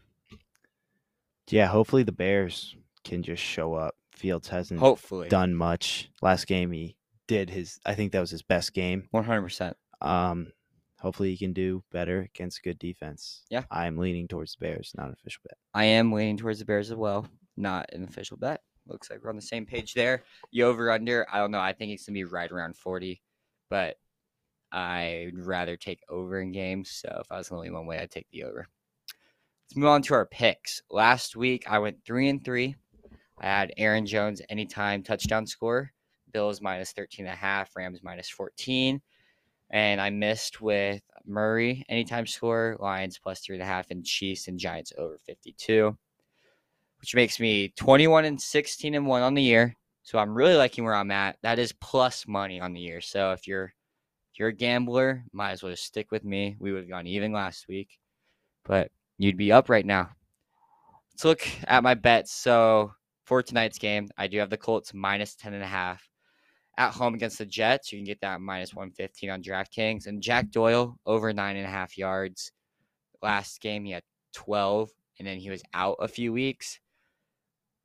yeah, 1.50 1.68
hopefully 1.68 2.04
the 2.04 2.12
Bears 2.12 2.76
can 3.04 3.24
just 3.24 3.44
show 3.44 3.74
up. 3.74 3.96
Fields 4.12 4.50
hasn't 4.50 4.80
Hopefully, 4.80 5.30
done 5.30 5.56
much. 5.56 6.10
Last 6.22 6.46
game 6.46 6.72
he 6.72 6.96
did 7.28 7.50
his. 7.50 7.80
I 7.86 7.96
think 7.96 8.12
that 8.12 8.20
was 8.20 8.32
his 8.32 8.42
best 8.42 8.74
game. 8.74 9.08
one 9.12 9.24
hundred 9.24 9.44
percent. 9.44 9.78
Um, 10.02 10.52
hopefully 11.00 11.32
he 11.32 11.38
can 11.38 11.54
do 11.54 11.84
better 11.92 12.22
against 12.34 12.64
good 12.64 12.78
defense. 12.80 13.44
Yeah. 13.50 13.64
I'm 13.72 13.98
leaning 13.98 14.28
towards 14.28 14.56
the 14.56 14.66
Bears, 14.66 14.92
not 14.98 15.08
an 15.08 15.16
official 15.20 15.42
bet. 15.48 15.58
I 15.74 15.86
am 15.86 16.12
leaning 16.12 16.38
towards 16.38 16.60
the 16.60 16.66
Bears 16.66 16.92
as 16.92 16.98
well. 16.98 17.28
Not 17.56 17.94
an 17.94 18.04
official 18.04 18.38
bet. 18.38 18.62
Looks 18.88 19.10
like 19.10 19.24
we're 19.24 19.30
on 19.30 19.36
the 19.36 19.42
same 19.42 19.66
page 19.66 19.94
there. 19.94 20.24
You 20.52 20.66
over 20.66 20.92
under? 20.92 21.26
I 21.32 21.38
don't 21.38 21.52
know. 21.52 21.60
I 21.60 21.74
think 21.74 21.92
it's 21.94 22.06
gonna 22.06 22.16
be 22.16 22.24
right 22.26 22.52
around 22.52 22.76
forty, 22.76 23.22
but 23.70 23.96
I'd 24.72 25.32
rather 25.34 25.76
take 25.76 26.02
over 26.10 26.42
in 26.42 26.52
games. 26.52 26.92
So 26.92 27.22
if 27.22 27.32
I 27.32 27.38
was 27.38 27.52
only 27.52 27.70
one 27.70 27.86
way, 27.86 28.00
I'd 28.00 28.12
take 28.12 28.28
the 28.32 28.44
over. 28.44 28.68
Let's 29.70 29.76
move 29.76 29.90
on 29.90 30.02
to 30.04 30.14
our 30.16 30.26
picks. 30.26 30.82
Last 30.90 31.36
week 31.36 31.66
I 31.70 31.80
went 31.80 32.04
three 32.06 32.30
and 32.30 32.44
three. 32.44 32.76
I 33.40 33.46
had 33.46 33.74
Aaron 33.78 34.06
Jones 34.06 34.42
anytime 34.50 35.04
touchdown 35.04 35.46
score, 35.46 35.92
Bills 36.34 36.62
minus 36.62 36.92
13 36.92 37.26
and 37.26 37.34
a 37.34 37.38
half, 37.38 37.76
Rams 37.76 38.02
minus 38.04 38.30
14. 38.30 39.02
And 39.72 40.02
I 40.02 40.10
missed 40.10 40.62
with 40.62 41.02
Murray 41.26 41.86
anytime 41.90 42.26
score, 42.26 42.76
Lions 42.80 43.20
plus 43.20 43.40
three 43.40 43.56
and 43.56 43.64
a 43.64 43.68
half, 43.68 43.92
and 43.92 44.04
Chiefs 44.04 44.48
and 44.48 44.58
Giants 44.60 44.92
over 44.98 45.18
52, 45.26 45.96
which 47.00 47.16
makes 47.16 47.40
me 47.40 47.70
21 47.78 48.26
and 48.26 48.42
16 48.42 48.96
and 48.96 49.06
one 49.06 49.22
on 49.22 49.36
the 49.36 49.44
year. 49.44 49.76
So 50.02 50.18
I'm 50.18 50.34
really 50.34 50.56
liking 50.56 50.84
where 50.84 50.96
I'm 50.96 51.12
at. 51.12 51.38
That 51.44 51.60
is 51.60 51.72
plus 51.74 52.28
money 52.28 52.60
on 52.60 52.74
the 52.74 52.80
year. 52.80 53.00
So 53.02 53.32
if 53.32 53.48
you're 53.48 53.74
you're 54.40 54.50
a 54.50 54.54
gambler, 54.54 55.26
might 55.34 55.52
as 55.52 55.62
well 55.62 55.72
just 55.72 55.84
stick 55.84 56.12
with 56.12 56.24
me. 56.24 56.56
We 56.60 56.72
would 56.72 56.84
have 56.84 56.90
gone 56.90 57.08
even 57.08 57.34
last 57.34 57.68
week, 57.68 58.00
but 58.64 58.90
you'd 59.18 59.38
be 59.38 59.52
up 59.52 59.70
right 59.70 59.86
now. 59.86 60.10
Let's 61.14 61.26
look 61.26 61.48
at 61.66 61.84
my 61.84 61.94
bets. 61.94 62.32
So 62.32 62.94
for 63.26 63.44
tonight's 63.44 63.78
game, 63.78 64.08
I 64.18 64.28
do 64.28 64.40
have 64.40 64.50
the 64.50 64.58
Colts 64.58 64.94
minus 64.94 65.36
10 65.36 65.54
and 65.54 65.64
a 65.64 65.68
half 65.68 66.10
at 66.78 66.94
home 66.94 67.14
against 67.14 67.38
the 67.38 67.46
Jets. 67.46 67.92
You 67.92 68.00
can 68.00 68.06
get 68.06 68.22
that 68.22 68.40
minus 68.40 68.74
115 68.74 69.30
on 69.30 69.44
DraftKings. 69.44 70.08
And 70.08 70.24
Jack 70.24 70.50
Doyle 70.50 70.98
over 71.06 71.34
nine 71.34 71.58
and 71.58 71.66
a 71.66 71.70
half 71.70 71.98
yards. 71.98 72.54
Last 73.22 73.60
game, 73.60 73.84
he 73.84 73.92
had 73.92 74.04
12, 74.34 74.90
and 75.20 75.28
then 75.28 75.38
he 75.38 75.50
was 75.50 75.62
out 75.74 75.98
a 76.00 76.08
few 76.08 76.32
weeks. 76.32 76.80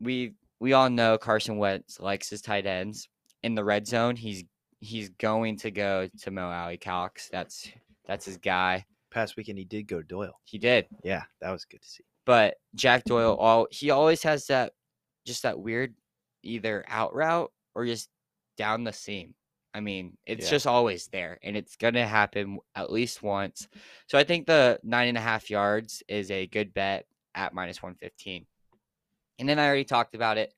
We 0.00 0.34
we 0.60 0.72
all 0.72 0.88
know 0.88 1.18
Carson 1.18 1.58
Wentz 1.58 1.98
likes 1.98 2.30
his 2.30 2.40
tight 2.40 2.66
ends. 2.66 3.08
In 3.42 3.56
the 3.56 3.64
red 3.64 3.86
zone, 3.86 4.14
he's 4.14 4.44
he's 4.84 5.08
going 5.10 5.56
to 5.58 5.70
go 5.70 6.08
to 6.22 6.30
Mo 6.30 6.48
Alie-Cox. 6.50 7.28
That's 7.30 7.70
that's 8.06 8.26
his 8.26 8.36
guy. 8.36 8.84
Past 9.10 9.36
weekend 9.36 9.58
he 9.58 9.64
did 9.64 9.84
go 9.86 10.00
to 10.00 10.06
Doyle. 10.06 10.38
He 10.44 10.58
did. 10.58 10.86
Yeah, 11.02 11.22
that 11.40 11.50
was 11.50 11.64
good 11.64 11.80
to 11.82 11.88
see. 11.88 12.04
But 12.26 12.56
Jack 12.74 13.04
Doyle, 13.04 13.36
all 13.36 13.66
he 13.70 13.90
always 13.90 14.22
has 14.22 14.46
that 14.46 14.72
just 15.26 15.42
that 15.44 15.58
weird 15.58 15.94
either 16.42 16.84
out 16.88 17.14
route 17.14 17.50
or 17.74 17.86
just 17.86 18.08
down 18.56 18.84
the 18.84 18.92
seam. 18.92 19.34
I 19.72 19.80
mean, 19.80 20.16
it's 20.26 20.44
Yeah. 20.44 20.50
just 20.50 20.66
always 20.66 21.08
there, 21.08 21.38
and 21.42 21.56
it's 21.56 21.76
gonna 21.76 22.06
happen 22.06 22.58
at 22.74 22.92
least 22.92 23.22
once. 23.22 23.68
So 24.06 24.18
I 24.18 24.24
think 24.24 24.46
the 24.46 24.78
nine 24.82 25.08
and 25.08 25.18
a 25.18 25.20
half 25.20 25.50
yards 25.50 26.02
is 26.08 26.30
a 26.30 26.46
good 26.46 26.74
bet 26.74 27.06
at 27.34 27.54
minus 27.54 27.82
one 27.82 27.94
fifteen. 27.94 28.46
And 29.38 29.48
then 29.48 29.58
I 29.58 29.66
already 29.66 29.84
talked 29.84 30.14
about 30.14 30.38
it. 30.38 30.54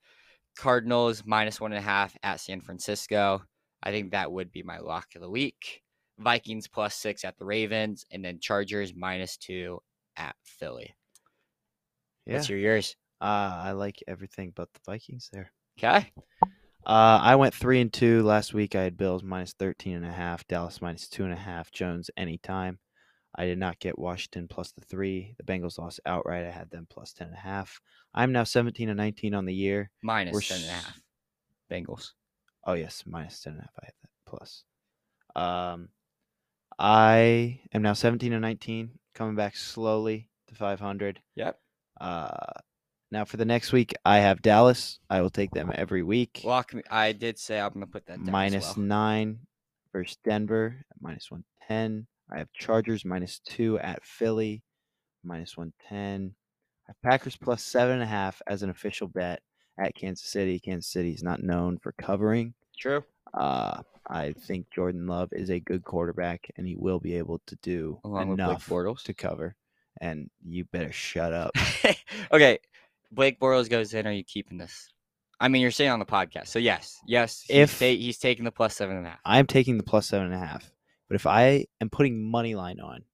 Cardinals 0.56 1.24
minus 1.24 1.60
one 1.60 1.72
and 1.72 1.78
a 1.78 1.82
half 1.82 2.16
at 2.22 2.40
San 2.40 2.60
Francisco. 2.60 3.42
I 3.86 3.92
think 3.92 4.10
that 4.10 4.32
would 4.32 4.50
be 4.50 4.64
my 4.64 4.78
lock 4.78 5.14
of 5.14 5.22
the 5.22 5.30
week. 5.30 5.80
Vikings 6.18 6.66
plus 6.66 6.96
six 6.96 7.24
at 7.24 7.38
the 7.38 7.44
Ravens, 7.44 8.04
and 8.10 8.24
then 8.24 8.40
Chargers 8.40 8.92
minus 8.96 9.36
two 9.36 9.80
at 10.16 10.34
Philly. 10.42 10.92
Yeah, 12.26 12.34
What's 12.34 12.48
your 12.48 12.58
yours? 12.58 12.96
uh, 13.20 13.60
I 13.62 13.72
like 13.72 14.02
everything 14.08 14.52
but 14.56 14.68
the 14.72 14.80
Vikings 14.84 15.30
there. 15.32 15.52
Okay. 15.78 16.10
Uh, 16.84 17.20
I 17.22 17.36
went 17.36 17.54
three 17.54 17.80
and 17.80 17.92
two 17.92 18.24
last 18.24 18.54
week. 18.54 18.74
I 18.74 18.82
had 18.82 18.96
Bills 18.96 19.22
minus 19.22 19.52
13 19.52 19.94
and 19.94 20.06
a 20.06 20.10
half, 20.10 20.44
Dallas 20.48 20.82
minus 20.82 21.08
two 21.08 21.22
and 21.22 21.32
a 21.32 21.36
half, 21.36 21.70
Jones 21.70 22.10
anytime. 22.16 22.80
I 23.36 23.44
did 23.46 23.58
not 23.58 23.78
get 23.78 23.98
Washington 23.98 24.48
plus 24.48 24.72
the 24.72 24.80
three. 24.80 25.36
The 25.38 25.44
Bengals 25.44 25.78
lost 25.78 26.00
outright. 26.06 26.44
I 26.44 26.50
had 26.50 26.70
them 26.70 26.88
plus 26.90 27.12
10 27.12 27.28
and 27.28 27.36
a 27.36 27.40
half. 27.40 27.80
I'm 28.14 28.32
now 28.32 28.42
17 28.42 28.88
and 28.88 28.96
19 28.96 29.32
on 29.32 29.44
the 29.44 29.54
year. 29.54 29.90
Minus 30.02 30.34
We're 30.34 30.40
10 30.40 30.56
and 30.62 30.70
a 30.70 30.72
half. 30.72 31.00
Bengals. 31.70 32.12
Oh 32.66 32.72
yes, 32.74 33.04
minus 33.06 33.40
ten 33.40 33.52
and 33.54 33.60
a 33.60 33.62
half. 33.62 33.72
I 33.80 33.86
have 33.86 33.94
that 34.02 34.10
plus. 34.26 34.64
Um, 35.36 35.88
I 36.78 37.60
am 37.72 37.82
now 37.82 37.92
seventeen 37.92 38.32
and 38.32 38.42
nineteen, 38.42 38.98
coming 39.14 39.36
back 39.36 39.56
slowly 39.56 40.28
to 40.48 40.54
five 40.54 40.80
hundred. 40.80 41.20
Yep. 41.36 41.58
Uh, 42.00 42.28
now 43.12 43.24
for 43.24 43.36
the 43.36 43.44
next 43.44 43.72
week, 43.72 43.94
I 44.04 44.18
have 44.18 44.42
Dallas. 44.42 44.98
I 45.08 45.20
will 45.20 45.30
take 45.30 45.52
them 45.52 45.70
every 45.74 46.02
week. 46.02 46.42
Lock 46.44 46.74
me. 46.74 46.82
I 46.90 47.12
did 47.12 47.38
say 47.38 47.60
I'm 47.60 47.72
gonna 47.72 47.86
put 47.86 48.06
that 48.06 48.24
down 48.24 48.54
as 48.54 48.76
well. 48.76 48.84
nine 48.84 49.38
versus 49.92 50.18
Denver 50.24 50.84
at 50.90 50.96
minus 51.00 51.30
one 51.30 51.44
ten. 51.68 52.06
I 52.30 52.38
have 52.38 52.52
Chargers 52.52 53.04
minus 53.04 53.38
two 53.38 53.78
at 53.78 54.04
Philly, 54.04 54.64
minus 55.22 55.56
one 55.56 55.72
ten. 55.88 56.34
I 56.88 56.90
have 56.90 57.02
Packers 57.02 57.36
plus 57.36 57.62
seven 57.62 57.94
and 57.94 58.02
a 58.02 58.06
half 58.06 58.42
as 58.48 58.62
an 58.64 58.70
official 58.70 59.06
bet 59.06 59.40
at 59.78 59.94
Kansas 59.94 60.28
City. 60.28 60.58
Kansas 60.58 60.90
City 60.90 61.12
is 61.12 61.22
not 61.22 61.42
known 61.42 61.78
for 61.78 61.92
covering. 61.92 62.54
True. 62.78 63.04
Uh, 63.34 63.82
I 64.08 64.32
think 64.32 64.70
Jordan 64.70 65.06
Love 65.06 65.30
is 65.32 65.50
a 65.50 65.60
good 65.60 65.84
quarterback, 65.84 66.48
and 66.56 66.66
he 66.66 66.76
will 66.76 67.00
be 67.00 67.16
able 67.16 67.40
to 67.46 67.56
do 67.62 67.98
Along 68.04 68.32
enough 68.32 68.66
to 69.04 69.14
cover. 69.14 69.54
And 70.00 70.30
you 70.46 70.64
better 70.64 70.92
shut 70.92 71.32
up. 71.32 71.52
okay, 72.32 72.58
Blake 73.10 73.40
Bortles 73.40 73.68
goes 73.70 73.94
in. 73.94 74.06
Are 74.06 74.12
you 74.12 74.24
keeping 74.24 74.58
this? 74.58 74.90
I 75.40 75.48
mean, 75.48 75.62
you're 75.62 75.70
saying 75.70 75.90
on 75.90 75.98
the 75.98 76.06
podcast, 76.06 76.48
so 76.48 76.58
yes, 76.58 76.98
yes. 77.06 77.44
He's 77.46 77.56
If- 77.56 77.78
ta- 77.78 77.84
he's 77.86 78.18
taking 78.18 78.44
the 78.44 78.52
plus 78.52 78.74
seven 78.76 78.96
and 78.96 79.06
a 79.06 79.10
half. 79.10 79.18
I'm 79.24 79.46
taking 79.46 79.76
the 79.76 79.82
plus 79.82 80.06
seven 80.06 80.26
and 80.26 80.34
a 80.34 80.46
half. 80.46 80.70
But 81.08 81.14
if 81.16 81.26
I 81.26 81.66
am 81.80 81.88
putting 81.88 82.30
money 82.30 82.54
line 82.54 82.80
on 82.80 83.04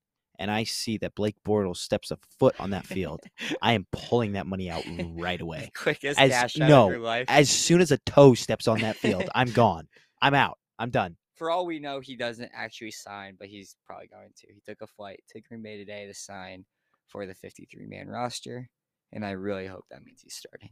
and 0.42 0.50
I 0.50 0.64
see 0.64 0.98
that 0.98 1.14
Blake 1.14 1.36
Bortles 1.46 1.76
steps 1.76 2.10
a 2.10 2.18
foot 2.40 2.56
on 2.58 2.70
that 2.70 2.84
field, 2.84 3.20
I 3.62 3.74
am 3.74 3.86
pulling 3.92 4.32
that 4.32 4.44
money 4.46 4.68
out 4.68 4.82
right 5.14 5.40
away. 5.40 5.70
Quickest 5.76 6.18
As- 6.18 6.30
dash 6.30 6.60
out 6.60 6.68
no, 6.68 6.84
of 6.86 6.90
your 6.90 7.00
life. 7.00 7.26
As 7.28 7.48
soon 7.48 7.80
as 7.80 7.92
a 7.92 7.98
toe 7.98 8.34
steps 8.34 8.66
on 8.66 8.80
that 8.80 8.96
field, 8.96 9.28
I'm 9.36 9.50
gone. 9.52 9.86
I'm 10.20 10.34
out. 10.34 10.58
I'm 10.80 10.90
done. 10.90 11.16
For 11.36 11.48
all 11.48 11.64
we 11.64 11.78
know, 11.78 12.00
he 12.00 12.16
doesn't 12.16 12.50
actually 12.54 12.90
sign, 12.90 13.36
but 13.38 13.46
he's 13.46 13.76
probably 13.86 14.08
going 14.08 14.30
to. 14.38 14.46
He 14.52 14.60
took 14.66 14.82
a 14.82 14.86
flight 14.88 15.20
to 15.30 15.40
Green 15.40 15.62
Bay 15.62 15.76
today 15.76 16.06
to 16.06 16.14
sign 16.14 16.64
for 17.06 17.24
the 17.24 17.34
53 17.34 17.86
man 17.86 18.08
roster, 18.08 18.68
and 19.12 19.24
I 19.24 19.30
really 19.32 19.66
hope 19.68 19.84
that 19.90 20.04
means 20.04 20.22
he's 20.22 20.34
starting. 20.34 20.70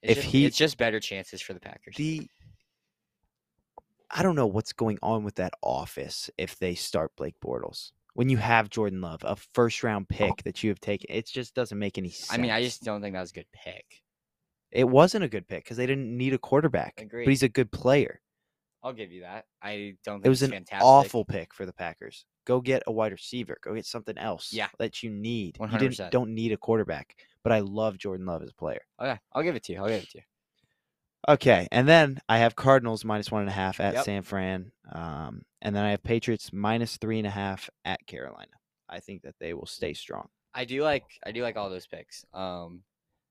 It's 0.00 0.12
If 0.12 0.16
just, 0.18 0.28
he- 0.28 0.44
it's 0.44 0.56
just 0.56 0.78
better 0.78 1.00
chances 1.00 1.42
for 1.42 1.54
the 1.54 1.60
Packers. 1.60 1.96
The 1.96 2.28
I 4.14 4.22
don't 4.22 4.36
know 4.36 4.46
what's 4.46 4.72
going 4.74 4.98
on 5.02 5.24
with 5.24 5.36
that 5.36 5.54
office 5.62 6.28
if 6.36 6.58
they 6.58 6.74
start 6.74 7.16
Blake 7.16 7.36
Bortles. 7.44 7.92
When 8.14 8.28
you 8.28 8.36
have 8.36 8.68
Jordan 8.68 9.00
Love, 9.00 9.20
a 9.24 9.36
first 9.36 9.82
round 9.82 10.06
oh. 10.10 10.14
pick 10.14 10.42
that 10.44 10.62
you 10.62 10.70
have 10.70 10.80
taken, 10.80 11.06
it 11.14 11.26
just 11.26 11.54
doesn't 11.54 11.78
make 11.78 11.96
any 11.98 12.10
sense. 12.10 12.32
I 12.32 12.36
mean, 12.36 12.50
I 12.50 12.62
just 12.62 12.82
don't 12.82 13.00
think 13.00 13.14
that 13.14 13.20
was 13.20 13.30
a 13.30 13.34
good 13.34 13.46
pick. 13.52 14.02
it 14.70 14.88
wasn't 14.88 15.24
a 15.24 15.28
good 15.28 15.46
pick 15.48 15.64
because 15.64 15.76
they 15.76 15.86
didn't 15.86 16.16
need 16.16 16.34
a 16.34 16.38
quarterback. 16.38 16.94
Agreed. 16.98 17.24
But 17.24 17.30
he's 17.30 17.42
a 17.42 17.48
good 17.48 17.70
player. 17.70 18.20
I'll 18.82 18.92
give 18.92 19.12
you 19.12 19.20
that. 19.22 19.44
I 19.62 19.94
don't 20.04 20.16
think 20.16 20.26
It 20.26 20.28
was 20.28 20.42
it's 20.42 20.50
an 20.50 20.56
fantastic. 20.56 20.84
awful 20.84 21.24
pick 21.24 21.54
for 21.54 21.66
the 21.66 21.72
Packers. 21.72 22.24
Go 22.46 22.60
get 22.60 22.82
a 22.86 22.92
wide 22.92 23.12
receiver. 23.12 23.56
Go 23.62 23.74
get 23.74 23.86
something 23.86 24.18
else. 24.18 24.52
Yeah. 24.52 24.68
that 24.78 25.02
you 25.04 25.10
need. 25.10 25.56
You 25.60 25.66
100%. 25.66 25.78
didn't, 25.78 26.10
don't 26.10 26.34
need 26.34 26.50
a 26.52 26.56
quarterback. 26.56 27.14
But 27.44 27.52
I 27.52 27.60
love 27.60 27.96
Jordan 27.96 28.26
Love 28.26 28.42
as 28.42 28.50
a 28.50 28.54
player. 28.54 28.82
Okay, 29.00 29.18
I'll 29.32 29.42
give 29.42 29.54
it 29.54 29.62
to 29.64 29.72
you. 29.72 29.78
I'll 29.78 29.88
give 29.88 30.02
it 30.02 30.10
to 30.10 30.18
you. 30.18 30.24
Okay, 31.28 31.68
and 31.70 31.88
then 31.88 32.20
I 32.28 32.38
have 32.38 32.56
Cardinals 32.56 33.04
minus 33.04 33.30
one 33.30 33.42
and 33.42 33.50
a 33.50 33.54
half 33.54 33.78
at 33.80 33.94
Yep. 33.94 34.04
San 34.04 34.22
Fran, 34.22 34.72
um, 34.90 35.42
and 35.60 35.74
then 35.74 35.84
I 35.84 35.90
have 35.90 36.02
Patriots 36.02 36.52
minus 36.52 36.96
three 36.96 37.18
and 37.18 37.26
a 37.26 37.30
half 37.30 37.70
at 37.84 38.04
Carolina. 38.06 38.50
I 38.88 38.98
think 39.00 39.22
that 39.22 39.36
they 39.38 39.54
will 39.54 39.66
stay 39.66 39.94
strong. 39.94 40.28
I 40.54 40.64
do 40.64 40.82
like 40.82 41.04
I 41.24 41.32
do 41.32 41.42
like 41.42 41.56
all 41.56 41.70
those 41.70 41.86
picks. 41.86 42.24
Um, 42.34 42.82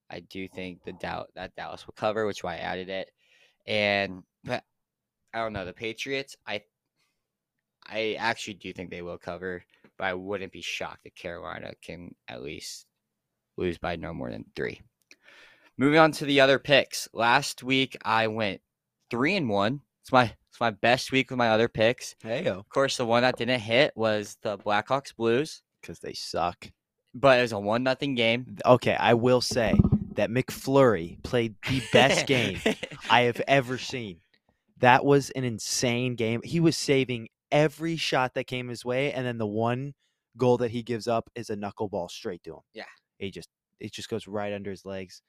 I 0.10 0.22
do 0.22 0.48
think 0.48 0.84
the 0.84 0.94
doubt 0.94 1.32
that 1.36 1.56
Dallas 1.56 1.86
will 1.86 1.94
cover, 1.94 2.26
which 2.26 2.40
is 2.40 2.44
why 2.44 2.56
I 2.56 2.60
added 2.60 2.90
it. 2.90 3.12
And 3.68 4.24
but 4.44 4.64
I 5.34 5.40
don't 5.40 5.54
know 5.54 5.66
the 5.66 5.74
Patriots. 5.74 6.38
I 6.48 6.64
I 7.86 8.14
actually 8.14 8.56
do 8.56 8.72
think 8.74 8.90
they 8.90 9.02
will 9.02 9.18
cover, 9.18 9.64
but 9.98 10.06
I 10.06 10.14
wouldn't 10.14 10.54
be 10.54 10.62
shocked 10.62 11.06
if 11.06 11.16
Carolina 11.16 11.74
can 11.82 12.16
at 12.28 12.42
least 12.42 12.86
lose 13.58 13.78
by 13.78 13.98
no 13.98 14.14
more 14.14 14.32
than 14.32 14.46
three. 14.56 14.82
Moving 15.82 15.98
on 15.98 16.12
to 16.12 16.26
the 16.26 16.42
other 16.42 16.60
picks. 16.60 17.10
Last 17.12 17.64
week 17.64 17.98
I 18.06 18.28
went 18.28 18.62
three 19.10 19.36
and 19.36 19.50
one. 19.50 19.82
It's 20.04 20.12
my 20.12 20.26
it's 20.52 20.60
my 20.60 20.70
best 20.70 21.12
week 21.12 21.32
with 21.32 21.40
my 21.40 21.50
other 21.50 21.68
picks. 21.68 22.14
Hey 22.22 22.46
Of 22.46 22.70
course, 22.70 22.98
the 22.98 23.06
one 23.08 23.24
that 23.24 23.36
didn't 23.36 23.62
hit 23.62 23.92
was 23.96 24.38
the 24.44 24.60
Blackhawks 24.60 25.16
Blues, 25.16 25.64
because 25.82 25.98
they 25.98 26.14
suck. 26.14 26.70
but 27.16 27.40
it 27.40 27.42
was 27.42 27.52
a 27.52 27.60
one 27.60 27.82
nothing 27.82 28.14
game. 28.14 28.58
Okay, 28.64 28.94
I 28.94 29.16
will 29.16 29.42
say 29.42 29.74
that 30.14 30.30
McFlurry 30.30 31.24
played 31.24 31.56
the 31.68 31.82
best 31.92 32.28
game 32.28 32.60
I 33.10 33.22
have 33.22 33.42
ever 33.48 33.80
seen. 33.80 34.20
That 34.78 35.04
was 35.04 35.32
an 35.32 35.46
insane 35.46 36.14
game. 36.14 36.42
He 36.44 36.60
was 36.60 36.78
saving 36.78 37.30
every 37.52 37.98
shot 37.98 38.36
that 38.36 38.46
came 38.46 38.68
his 38.68 38.86
way, 38.86 39.14
and 39.14 39.26
then 39.26 39.40
the 39.40 39.48
one 39.48 39.96
goal 40.38 40.58
that 40.58 40.70
he 40.70 40.84
gives 40.84 41.08
up 41.08 41.32
is 41.34 41.50
a 41.50 41.56
knuckleball 41.56 42.12
straight 42.12 42.44
to 42.44 42.52
him. 42.52 42.62
Yeah. 42.76 42.84
he 43.18 43.32
just 43.32 43.50
it 43.80 43.92
just 43.92 44.10
goes 44.10 44.28
right 44.28 44.54
under 44.54 44.70
his 44.70 44.86
legs. 44.86 45.24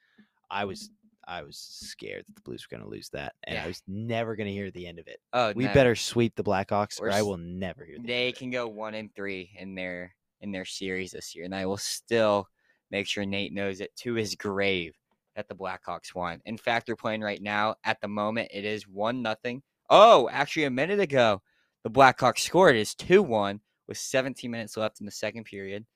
I 0.52 0.64
was 0.64 0.90
I 1.26 1.42
was 1.42 1.56
scared 1.56 2.24
that 2.26 2.34
the 2.34 2.40
Blues 2.42 2.66
were 2.68 2.76
going 2.76 2.84
to 2.88 2.90
lose 2.94 3.08
that, 3.10 3.34
and 3.44 3.54
Yeah. 3.54 3.64
I 3.64 3.68
was 3.68 3.80
never 3.86 4.34
going 4.34 4.48
to 4.48 4.52
hear 4.52 4.70
the 4.72 4.86
end 4.88 4.98
of 4.98 5.06
it. 5.06 5.20
Oh, 5.32 5.52
We 5.54 5.64
no. 5.66 5.72
better 5.72 5.94
sweep 5.94 6.34
the 6.34 6.42
Blackhawks, 6.42 7.00
We're 7.00 7.08
or 7.08 7.12
I 7.12 7.22
will 7.22 7.36
never 7.38 7.84
hear. 7.84 7.96
The 7.98 8.06
They 8.06 8.26
end 8.26 8.28
of 8.32 8.36
it. 8.36 8.38
can 8.38 8.50
go 8.50 8.66
one 8.68 8.94
and 8.94 9.14
three 9.14 9.50
in 9.58 9.74
their 9.74 10.14
in 10.40 10.50
their 10.50 10.64
series 10.64 11.12
this 11.12 11.34
year, 11.34 11.44
and 11.44 11.54
I 11.54 11.66
will 11.66 11.76
still 11.76 12.48
make 12.90 13.06
sure 13.06 13.24
Nate 13.24 13.52
knows 13.52 13.80
it 13.80 13.94
to 13.98 14.14
his 14.14 14.34
grave 14.34 14.94
that 15.36 15.48
the 15.48 15.54
Blackhawks 15.54 16.14
won. 16.14 16.42
In 16.44 16.58
fact, 16.58 16.86
they're 16.86 16.96
playing 16.96 17.20
right 17.22 17.40
now. 17.40 17.76
At 17.84 18.00
the 18.00 18.08
moment, 18.08 18.50
it 18.52 18.64
is 18.64 18.86
one 18.88 19.22
nothing. 19.22 19.62
Oh, 19.88 20.28
actually, 20.30 20.64
a 20.64 20.70
minute 20.70 20.98
ago, 21.00 21.40
the 21.84 21.90
Blackhawks 21.90 22.40
scored. 22.40 22.74
It 22.76 22.80
is 22.80 22.94
two 22.96 23.22
one 23.22 23.60
with 23.86 23.96
17 23.96 24.50
minutes 24.50 24.76
left 24.76 24.98
in 25.00 25.06
the 25.06 25.12
second 25.12 25.44
period. 25.44 25.86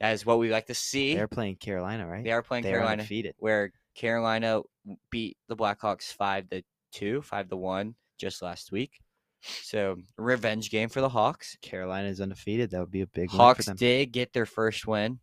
That 0.00 0.12
is 0.12 0.24
what 0.24 0.38
we 0.38 0.50
like 0.50 0.66
to 0.66 0.74
see. 0.74 1.16
They're 1.16 1.26
playing 1.28 1.56
Carolina, 1.56 2.06
right? 2.06 2.22
They 2.22 2.30
are 2.30 2.42
playing 2.42 2.62
They're 2.62 2.74
Carolina, 2.74 3.02
undefeated. 3.02 3.34
where 3.38 3.72
Carolina 3.98 4.62
beat 5.10 5.36
the 5.48 5.56
Blackhawks 5.56 6.12
five 6.12 6.48
to 6.50 6.62
two, 6.92 7.20
five 7.20 7.48
to 7.48 7.56
one 7.56 7.96
just 8.16 8.42
last 8.42 8.70
week. 8.70 9.00
So 9.42 9.96
revenge 10.16 10.70
game 10.70 10.88
for 10.88 11.00
the 11.00 11.08
Hawks. 11.08 11.56
Carolina 11.62 12.08
is 12.08 12.20
undefeated. 12.20 12.70
That 12.70 12.80
would 12.80 12.92
be 12.92 13.00
a 13.00 13.06
big 13.08 13.30
win 13.30 13.40
Hawks 13.40 13.64
for 13.64 13.70
them. 13.70 13.76
did 13.76 14.12
get 14.12 14.32
their 14.32 14.46
first 14.46 14.86
win, 14.86 15.18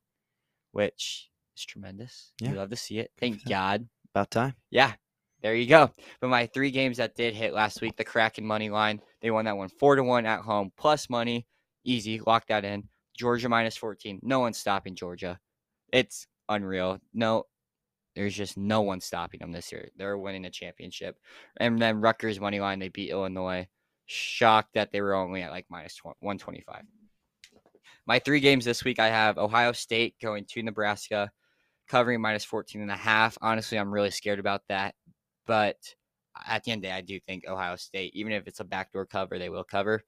which 0.74 1.30
is 1.56 1.66
tremendous. 1.66 2.34
Yeah. 2.42 2.50
You 2.50 2.56
love 2.56 2.70
to 2.70 2.76
see 2.76 3.00
it. 3.00 3.12
Thank. 3.18 3.46
God. 3.46 3.88
About 4.14 4.32
time. 4.32 4.56
Yeah, 4.72 4.94
there 5.42 5.56
you 5.56 5.68
go. 5.68 5.92
But 6.20 6.30
my 6.30 6.46
three 6.48 6.72
games 6.72 6.98
that 6.98 7.16
did 7.16 7.34
hit 7.34 7.54
last 7.54 7.82
week, 7.82 7.96
the 7.96 8.04
Kraken 8.04 8.46
money 8.46 8.70
line, 8.70 9.02
they 9.22 9.32
won 9.32 9.46
that 9.46 9.58
one 9.58 9.70
four 9.70 9.96
to 9.96 10.04
one 10.04 10.26
at 10.26 10.42
home, 10.42 10.72
plus 10.78 11.10
money, 11.10 11.48
easy, 11.86 12.20
lock 12.26 12.48
that 12.48 12.66
in. 12.66 12.90
Georgia 13.18 13.48
minus 13.48 13.78
fourteen. 13.78 14.20
No 14.22 14.40
one's 14.40 14.58
stopping 14.58 14.96
Georgia. 14.96 15.40
It's 15.94 16.28
unreal. 16.50 17.00
No, 17.14 17.46
there's 18.16 18.36
just 18.36 18.58
no 18.58 18.82
one 18.82 19.02
stopping 19.02 19.40
them 19.40 19.52
this 19.52 19.72
year. 19.72 19.90
They're 19.98 20.18
winning 20.18 20.46
a 20.46 20.50
championship. 20.50 21.18
And 21.58 21.80
then 21.80 22.02
Rutgers 22.02 22.40
money 22.40 22.60
line, 22.60 22.80
they 22.80 22.90
beat 22.90 23.12
Illinois. 23.12 23.68
Shocked 24.08 24.76
that 24.76 24.92
they 24.92 25.02
were 25.02 25.16
only 25.16 25.42
at 25.42 25.52
like 25.52 25.66
minus 25.70 26.00
one 26.20 26.38
twenty 26.38 26.62
five. 26.62 26.84
My 28.06 28.20
three 28.20 28.40
games 28.40 28.64
this 28.64 28.84
week, 28.84 29.00
I 29.00 29.08
have 29.08 29.40
Ohio 29.40 29.72
State 29.72 30.16
going 30.22 30.46
to 30.50 30.62
Nebraska, 30.62 31.32
covering 31.88 32.22
minus 32.22 32.44
14 32.44 32.82
and 32.82 32.92
a 32.92 32.96
half. 32.96 33.36
Honestly, 33.42 33.80
I'm 33.80 33.92
really 33.92 34.12
scared 34.12 34.38
about 34.38 34.62
that. 34.70 34.94
But 35.48 35.78
at 36.46 36.64
the 36.64 36.72
end 36.72 36.80
of 36.80 36.82
the 36.84 36.88
day, 36.90 36.94
I 36.94 37.02
do 37.02 37.20
think 37.20 37.48
Ohio 37.48 37.78
State, 37.78 38.16
even 38.16 38.32
if 38.32 38.48
it's 38.48 38.60
a 38.60 38.64
backdoor 38.64 39.08
cover, 39.08 39.40
they 39.40 39.50
will 39.50 39.64
cover. 39.64 40.04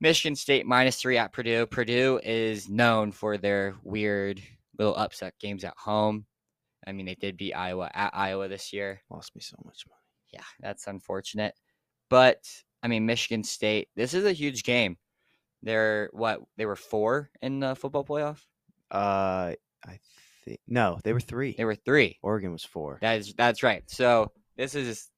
Michigan 0.00 0.34
State 0.34 0.66
minus 0.66 0.96
three 0.96 1.18
at 1.18 1.32
Purdue. 1.32 1.66
Purdue 1.66 2.18
is 2.24 2.68
known 2.68 3.12
for 3.12 3.36
their 3.36 3.74
weird 3.84 4.42
little 4.78 4.96
upset 4.96 5.34
games 5.38 5.64
at 5.64 5.76
home. 5.76 6.24
I 6.86 6.92
mean, 6.92 7.06
they 7.06 7.14
did 7.14 7.36
beat 7.36 7.54
Iowa 7.54 7.90
at 7.94 8.14
Iowa 8.14 8.48
this 8.48 8.72
year. 8.72 9.00
Lost 9.10 9.34
me 9.34 9.40
so 9.40 9.56
much 9.64 9.84
money. 9.88 9.98
Yeah, 10.32 10.44
that's 10.60 10.86
unfortunate. 10.86 11.54
But 12.08 12.44
I 12.82 12.88
mean, 12.88 13.06
Michigan 13.06 13.44
State, 13.44 13.88
this 13.94 14.14
is 14.14 14.24
a 14.24 14.32
huge 14.32 14.64
game. 14.64 14.96
They're 15.62 16.10
what? 16.12 16.40
They 16.56 16.66
were 16.66 16.76
four 16.76 17.30
in 17.40 17.60
the 17.60 17.76
football 17.76 18.04
playoff. 18.04 18.40
Uh, 18.90 19.54
I 19.86 19.98
think 20.44 20.60
no, 20.66 20.98
they 21.04 21.12
were 21.12 21.20
three. 21.20 21.54
They 21.56 21.64
were 21.64 21.76
three. 21.76 22.18
Oregon 22.22 22.52
was 22.52 22.64
four. 22.64 22.98
That 23.00 23.18
is 23.18 23.34
that's 23.34 23.62
right. 23.62 23.82
So 23.86 24.32
this 24.56 24.74
is 24.74 25.08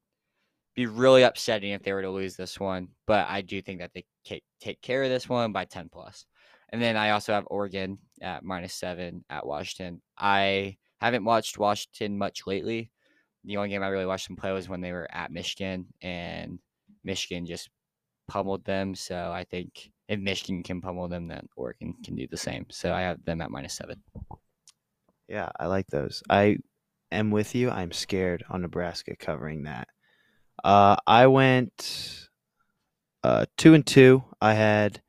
be 0.75 0.87
really 0.87 1.23
upsetting 1.23 1.73
if 1.73 1.83
they 1.83 1.93
were 1.93 2.03
to 2.03 2.11
lose 2.11 2.37
this 2.37 2.59
one, 2.59 2.89
but 3.07 3.27
I 3.29 3.43
do 3.43 3.62
think 3.62 3.81
that 3.81 3.93
they 3.95 4.05
take 4.25 4.45
take 4.61 4.83
care 4.83 5.03
of 5.03 5.11
this 5.11 5.29
one 5.29 5.53
by 5.53 5.65
ten 5.65 5.89
plus. 5.89 6.27
And 6.71 6.83
then 6.83 6.97
I 6.97 7.11
also 7.11 7.33
have 7.33 7.45
Oregon 7.47 7.99
at 8.21 8.43
minus 8.43 8.75
seven 8.75 9.25
at 9.31 9.47
Washington. 9.47 10.03
I 10.19 10.77
haven't 11.05 11.25
watched 11.25 11.59
Washington 11.59 12.19
much 12.19 12.47
lately. 12.47 12.91
The 13.45 13.57
only 13.57 13.69
game 13.69 13.83
I 13.83 13.89
really 13.89 14.07
watched 14.07 14.29
them 14.29 14.37
play 14.37 14.53
was 14.53 14.69
when 14.69 14.81
they 14.81 14.93
were 14.93 15.09
at 15.13 15.31
Michigan, 15.31 15.87
and 16.01 16.59
Michigan 17.03 17.47
just 17.47 17.69
pummeled 18.29 18.65
them. 18.65 18.95
So 18.95 19.31
I 19.33 19.45
think 19.45 19.91
if 20.09 20.19
Michigan 20.19 20.63
can 20.63 20.81
pummel 20.81 21.09
them, 21.09 21.29
then 21.29 21.47
Oregon 21.57 21.95
can 22.05 22.15
do 22.15 22.27
the 22.31 22.37
same. 22.37 22.67
So 22.71 22.93
I 22.93 23.03
have 23.03 23.25
them 23.25 23.41
at 23.41 23.51
minus 23.51 23.75
seven. 23.75 24.03
Yeah, 25.29 25.51
I 25.59 25.67
like 25.67 25.87
those. 25.89 26.23
I 26.29 26.59
am 27.11 27.31
with 27.31 27.55
you. 27.55 27.71
I'm 27.71 27.93
scared 27.93 28.45
on 28.49 28.63
Nebraska 28.63 29.17
covering 29.17 29.65
that. 29.65 29.89
Uh, 30.63 30.97
I 31.07 31.27
went 31.27 32.29
uh, 33.23 33.47
two 33.57 33.75
and 33.75 33.87
two. 33.87 34.25
I 34.41 34.55
had 34.55 35.01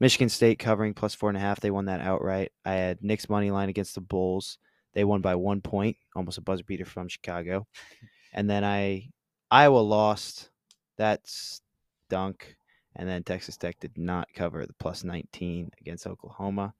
Michigan 0.00 0.28
State 0.28 0.58
covering 0.58 0.94
plus 0.94 1.14
four 1.14 1.28
and 1.28 1.36
a 1.36 1.40
half. 1.40 1.60
They 1.60 1.70
won 1.70 1.86
that 1.86 2.00
outright. 2.00 2.52
I 2.64 2.74
had 2.74 3.02
Knicks 3.02 3.28
money 3.28 3.50
line 3.50 3.68
against 3.68 3.94
the 3.94 4.00
Bulls. 4.00 4.58
They 4.94 5.04
won 5.04 5.20
by 5.20 5.34
one 5.34 5.60
point, 5.60 5.96
almost 6.14 6.38
a 6.38 6.40
buzzer 6.40 6.64
beater 6.64 6.84
from 6.84 7.08
Chicago. 7.08 7.66
And 8.32 8.48
then 8.48 8.64
I 8.64 9.10
Iowa 9.50 9.78
lost. 9.78 10.50
That's 10.96 11.60
dunk. 12.08 12.56
And 12.96 13.08
then 13.08 13.24
Texas 13.24 13.56
Tech 13.56 13.78
did 13.80 13.98
not 13.98 14.28
cover 14.34 14.64
the 14.66 14.74
plus 14.74 15.02
19 15.02 15.70
against 15.80 16.06
Oklahoma. 16.06 16.74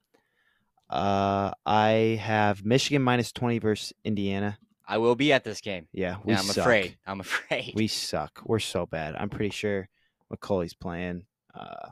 Uh, 0.89 1.51
I 1.65 2.19
have 2.21 2.63
Michigan 2.63 3.01
minus 3.01 3.31
20 3.33 3.59
versus 3.59 3.91
Indiana. 4.05 4.57
I 4.87 4.99
will 4.99 5.15
be 5.15 5.33
at 5.33 5.43
this 5.43 5.61
game. 5.61 5.87
Yeah, 5.91 6.17
we 6.23 6.31
Yeah, 6.33 6.39
I'm 6.39 6.45
suck. 6.45 6.57
afraid. 6.57 6.97
I'm 7.05 7.19
afraid. 7.19 7.73
We 7.75 7.87
suck. 7.87 8.41
We're 8.45 8.59
so 8.59 8.85
bad. 8.85 9.15
I'm 9.15 9.29
pretty 9.29 9.49
sure 9.49 9.89
McCauley's 10.31 10.75
playing. 10.75 11.25
Uh, 11.53 11.89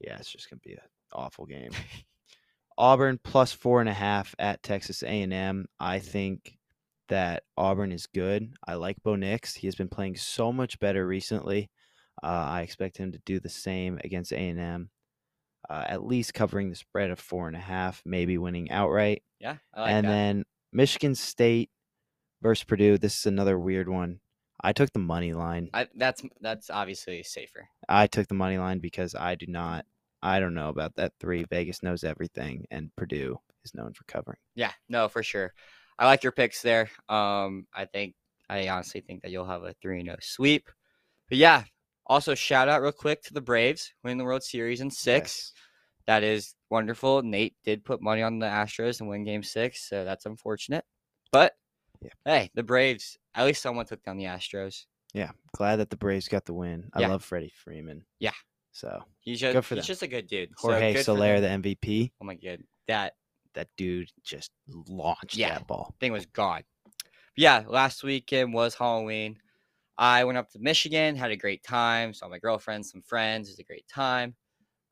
yeah, 0.00 0.16
it's 0.16 0.30
just 0.30 0.48
gonna 0.50 0.60
be 0.64 0.72
an 0.72 0.78
awful 1.12 1.46
game. 1.46 1.70
Auburn 2.78 3.18
plus 3.22 3.52
four 3.52 3.80
and 3.80 3.88
a 3.88 3.94
half 3.94 4.34
at 4.38 4.62
Texas 4.62 5.02
A&M. 5.02 5.66
I 5.80 5.98
think 5.98 6.58
that 7.08 7.44
Auburn 7.56 7.92
is 7.92 8.06
good. 8.06 8.52
I 8.66 8.74
like 8.74 9.02
Bo 9.02 9.16
Nix. 9.16 9.54
He 9.54 9.66
has 9.66 9.74
been 9.74 9.88
playing 9.88 10.16
so 10.16 10.52
much 10.52 10.78
better 10.78 11.06
recently. 11.06 11.70
Uh, 12.22 12.26
I 12.26 12.62
expect 12.62 12.96
him 12.96 13.12
to 13.12 13.20
do 13.24 13.40
the 13.40 13.48
same 13.48 13.98
against 14.02 14.32
A&M. 14.32 14.90
Uh, 15.68 15.84
at 15.88 16.06
least 16.06 16.34
covering 16.34 16.70
the 16.70 16.76
spread 16.76 17.10
of 17.10 17.18
four 17.18 17.48
and 17.48 17.56
a 17.56 17.60
half, 17.60 18.00
maybe 18.04 18.38
winning 18.38 18.70
outright 18.70 19.22
yeah, 19.40 19.56
I 19.74 19.80
like 19.80 19.90
and 19.90 20.06
that. 20.06 20.10
then 20.10 20.44
Michigan 20.72 21.14
State 21.14 21.70
versus 22.42 22.64
Purdue. 22.64 22.98
This 22.98 23.18
is 23.18 23.26
another 23.26 23.58
weird 23.58 23.88
one. 23.88 24.20
I 24.62 24.72
took 24.72 24.92
the 24.92 24.98
money 24.98 25.34
line. 25.34 25.68
I, 25.74 25.88
that's 25.94 26.22
that's 26.40 26.70
obviously 26.70 27.22
safer. 27.22 27.68
I 27.88 28.06
took 28.06 28.28
the 28.28 28.34
money 28.34 28.58
line 28.58 28.78
because 28.78 29.14
I 29.14 29.34
do 29.34 29.46
not. 29.46 29.84
I 30.26 30.40
don't 30.40 30.54
know 30.54 30.70
about 30.70 30.96
that 30.96 31.12
three. 31.20 31.44
Vegas 31.44 31.84
knows 31.84 32.02
everything, 32.02 32.66
and 32.72 32.90
Purdue 32.96 33.38
is 33.64 33.74
known 33.74 33.92
for 33.92 34.02
covering. 34.04 34.38
Yeah, 34.56 34.72
no, 34.88 35.08
for 35.08 35.22
sure. 35.22 35.54
I 36.00 36.06
like 36.06 36.24
your 36.24 36.32
picks 36.32 36.62
there. 36.62 36.90
Um, 37.08 37.68
I 37.72 37.84
think 37.84 38.16
I 38.50 38.66
honestly 38.68 39.02
think 39.02 39.22
that 39.22 39.30
you'll 39.30 39.46
have 39.46 39.62
a 39.62 39.72
three 39.80 40.00
and 40.00 40.08
zero 40.08 40.16
sweep. 40.20 40.68
But 41.28 41.38
yeah, 41.38 41.62
also 42.06 42.34
shout 42.34 42.68
out 42.68 42.82
real 42.82 42.90
quick 42.90 43.22
to 43.22 43.34
the 43.34 43.40
Braves 43.40 43.92
winning 44.02 44.18
the 44.18 44.24
World 44.24 44.42
Series 44.42 44.80
in 44.80 44.90
six. 44.90 45.52
That 46.08 46.24
is 46.24 46.56
wonderful. 46.70 47.22
Nate 47.22 47.54
did 47.64 47.84
put 47.84 48.02
money 48.02 48.22
on 48.22 48.40
the 48.40 48.46
Astros 48.46 48.98
and 48.98 49.08
win 49.08 49.22
Game 49.22 49.44
Six, 49.44 49.88
so 49.88 50.04
that's 50.04 50.26
unfortunate. 50.26 50.84
But 51.30 51.54
Yeah. 52.02 52.10
hey, 52.24 52.50
the 52.54 52.64
Braves. 52.64 53.16
At 53.36 53.46
least 53.46 53.62
someone 53.62 53.86
took 53.86 54.02
down 54.02 54.16
the 54.16 54.24
Astros. 54.24 54.86
Yeah, 55.14 55.30
glad 55.56 55.76
that 55.76 55.90
the 55.90 55.96
Braves 55.96 56.26
got 56.26 56.44
the 56.46 56.52
win. 56.54 56.90
I 56.92 57.00
Yeah. 57.02 57.08
love 57.08 57.22
Freddie 57.24 57.52
Freeman. 57.54 58.04
Yeah. 58.18 58.32
So 58.76 59.02
He's 59.20 59.40
just 59.40 59.54
Good 59.54 59.64
for 59.64 59.74
he's 59.74 59.84
them. 59.84 59.86
just 59.88 60.02
a 60.02 60.06
good 60.06 60.26
dude. 60.26 60.50
So 60.58 60.68
Jorge 60.68 60.92
good 60.92 61.04
Soler, 61.04 61.40
the 61.40 61.46
MVP, 61.48 62.10
oh 62.20 62.24
my 62.26 62.34
god, 62.34 62.58
that 62.88 63.14
that 63.54 63.68
dude 63.78 64.10
just 64.22 64.50
launched 64.88 65.34
Yeah. 65.36 65.54
that 65.54 65.66
ball. 65.66 65.94
thing 65.98 66.12
was 66.12 66.26
gone. 66.26 66.62
Yeah, 67.36 67.64
last 67.66 68.04
weekend 68.04 68.52
was 68.52 68.74
Halloween. 68.74 69.38
I 69.96 70.24
went 70.24 70.36
up 70.36 70.50
to 70.50 70.58
Michigan, 70.58 71.16
had 71.16 71.30
a 71.30 71.36
great 71.36 71.62
time. 71.62 72.12
Saw 72.12 72.28
my 72.28 72.38
girlfriend, 72.38 72.84
some 72.84 73.00
friends. 73.00 73.48
It 73.48 73.52
was 73.52 73.58
a 73.60 73.64
great 73.64 73.86
time. 73.88 74.34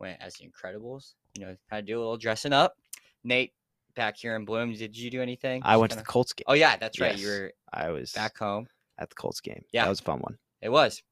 Went 0.01 0.17
as 0.23 0.35
the 0.37 0.49
Incredibles. 0.49 1.13
You 1.39 1.45
know, 1.45 1.57
had 1.69 1.87
to 1.87 1.93
do 1.93 1.99
a 1.99 2.01
little 2.01 2.17
dressing 2.17 2.55
up. 2.55 2.75
Nate, 3.23 3.53
back 3.97 4.17
here 4.17 4.35
in 4.35 4.47
Bloom, 4.47 4.73
did 4.73 4.97
you 4.97 5.11
do 5.11 5.21
anything? 5.21 5.61
I 5.63 5.77
went 5.77 5.93
to 5.93 5.99
the 5.99 6.05
Colts 6.05 6.33
game. 6.33 6.45
Oh 6.49 6.55
yeah, 6.55 6.77
that's 6.79 6.99
right. 7.01 7.19
You 7.19 7.29
were 7.29 7.53
I 7.73 7.91
was 7.91 8.13
back 8.13 8.39
home. 8.39 8.67
at 8.99 9.11
the 9.11 9.15
Colts 9.17 9.41
game. 9.43 9.63
Yeah. 9.73 9.85
that 9.85 9.91
was 9.91 10.01
a 10.01 10.05
fun 10.05 10.21
one. 10.21 10.39
It 10.63 10.71
was. 10.71 11.03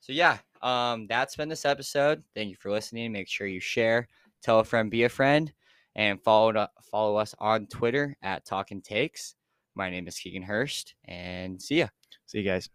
So 0.00 0.12
yeah, 0.12 0.38
um, 0.62 1.06
that's 1.06 1.36
been 1.36 1.48
this 1.48 1.64
episode. 1.64 2.22
Thank 2.34 2.50
you 2.50 2.56
for 2.56 2.70
listening. 2.70 3.12
Make 3.12 3.28
sure 3.28 3.46
you 3.46 3.60
share, 3.60 4.08
tell 4.42 4.60
a 4.60 4.64
friend, 4.64 4.90
be 4.90 5.04
a 5.04 5.08
friend, 5.08 5.52
and 5.94 6.22
follow 6.22 6.66
follow 6.90 7.16
us 7.16 7.34
on 7.38 7.66
Twitter 7.66 8.16
at 8.22 8.44
Talking 8.44 8.82
Takes. 8.82 9.34
My 9.74 9.90
name 9.90 10.08
is 10.08 10.18
Keegan 10.18 10.42
Hurst, 10.42 10.94
and 11.04 11.60
see 11.60 11.78
ya. 11.80 11.88
See 12.26 12.38
you 12.38 12.44
guys. 12.44 12.70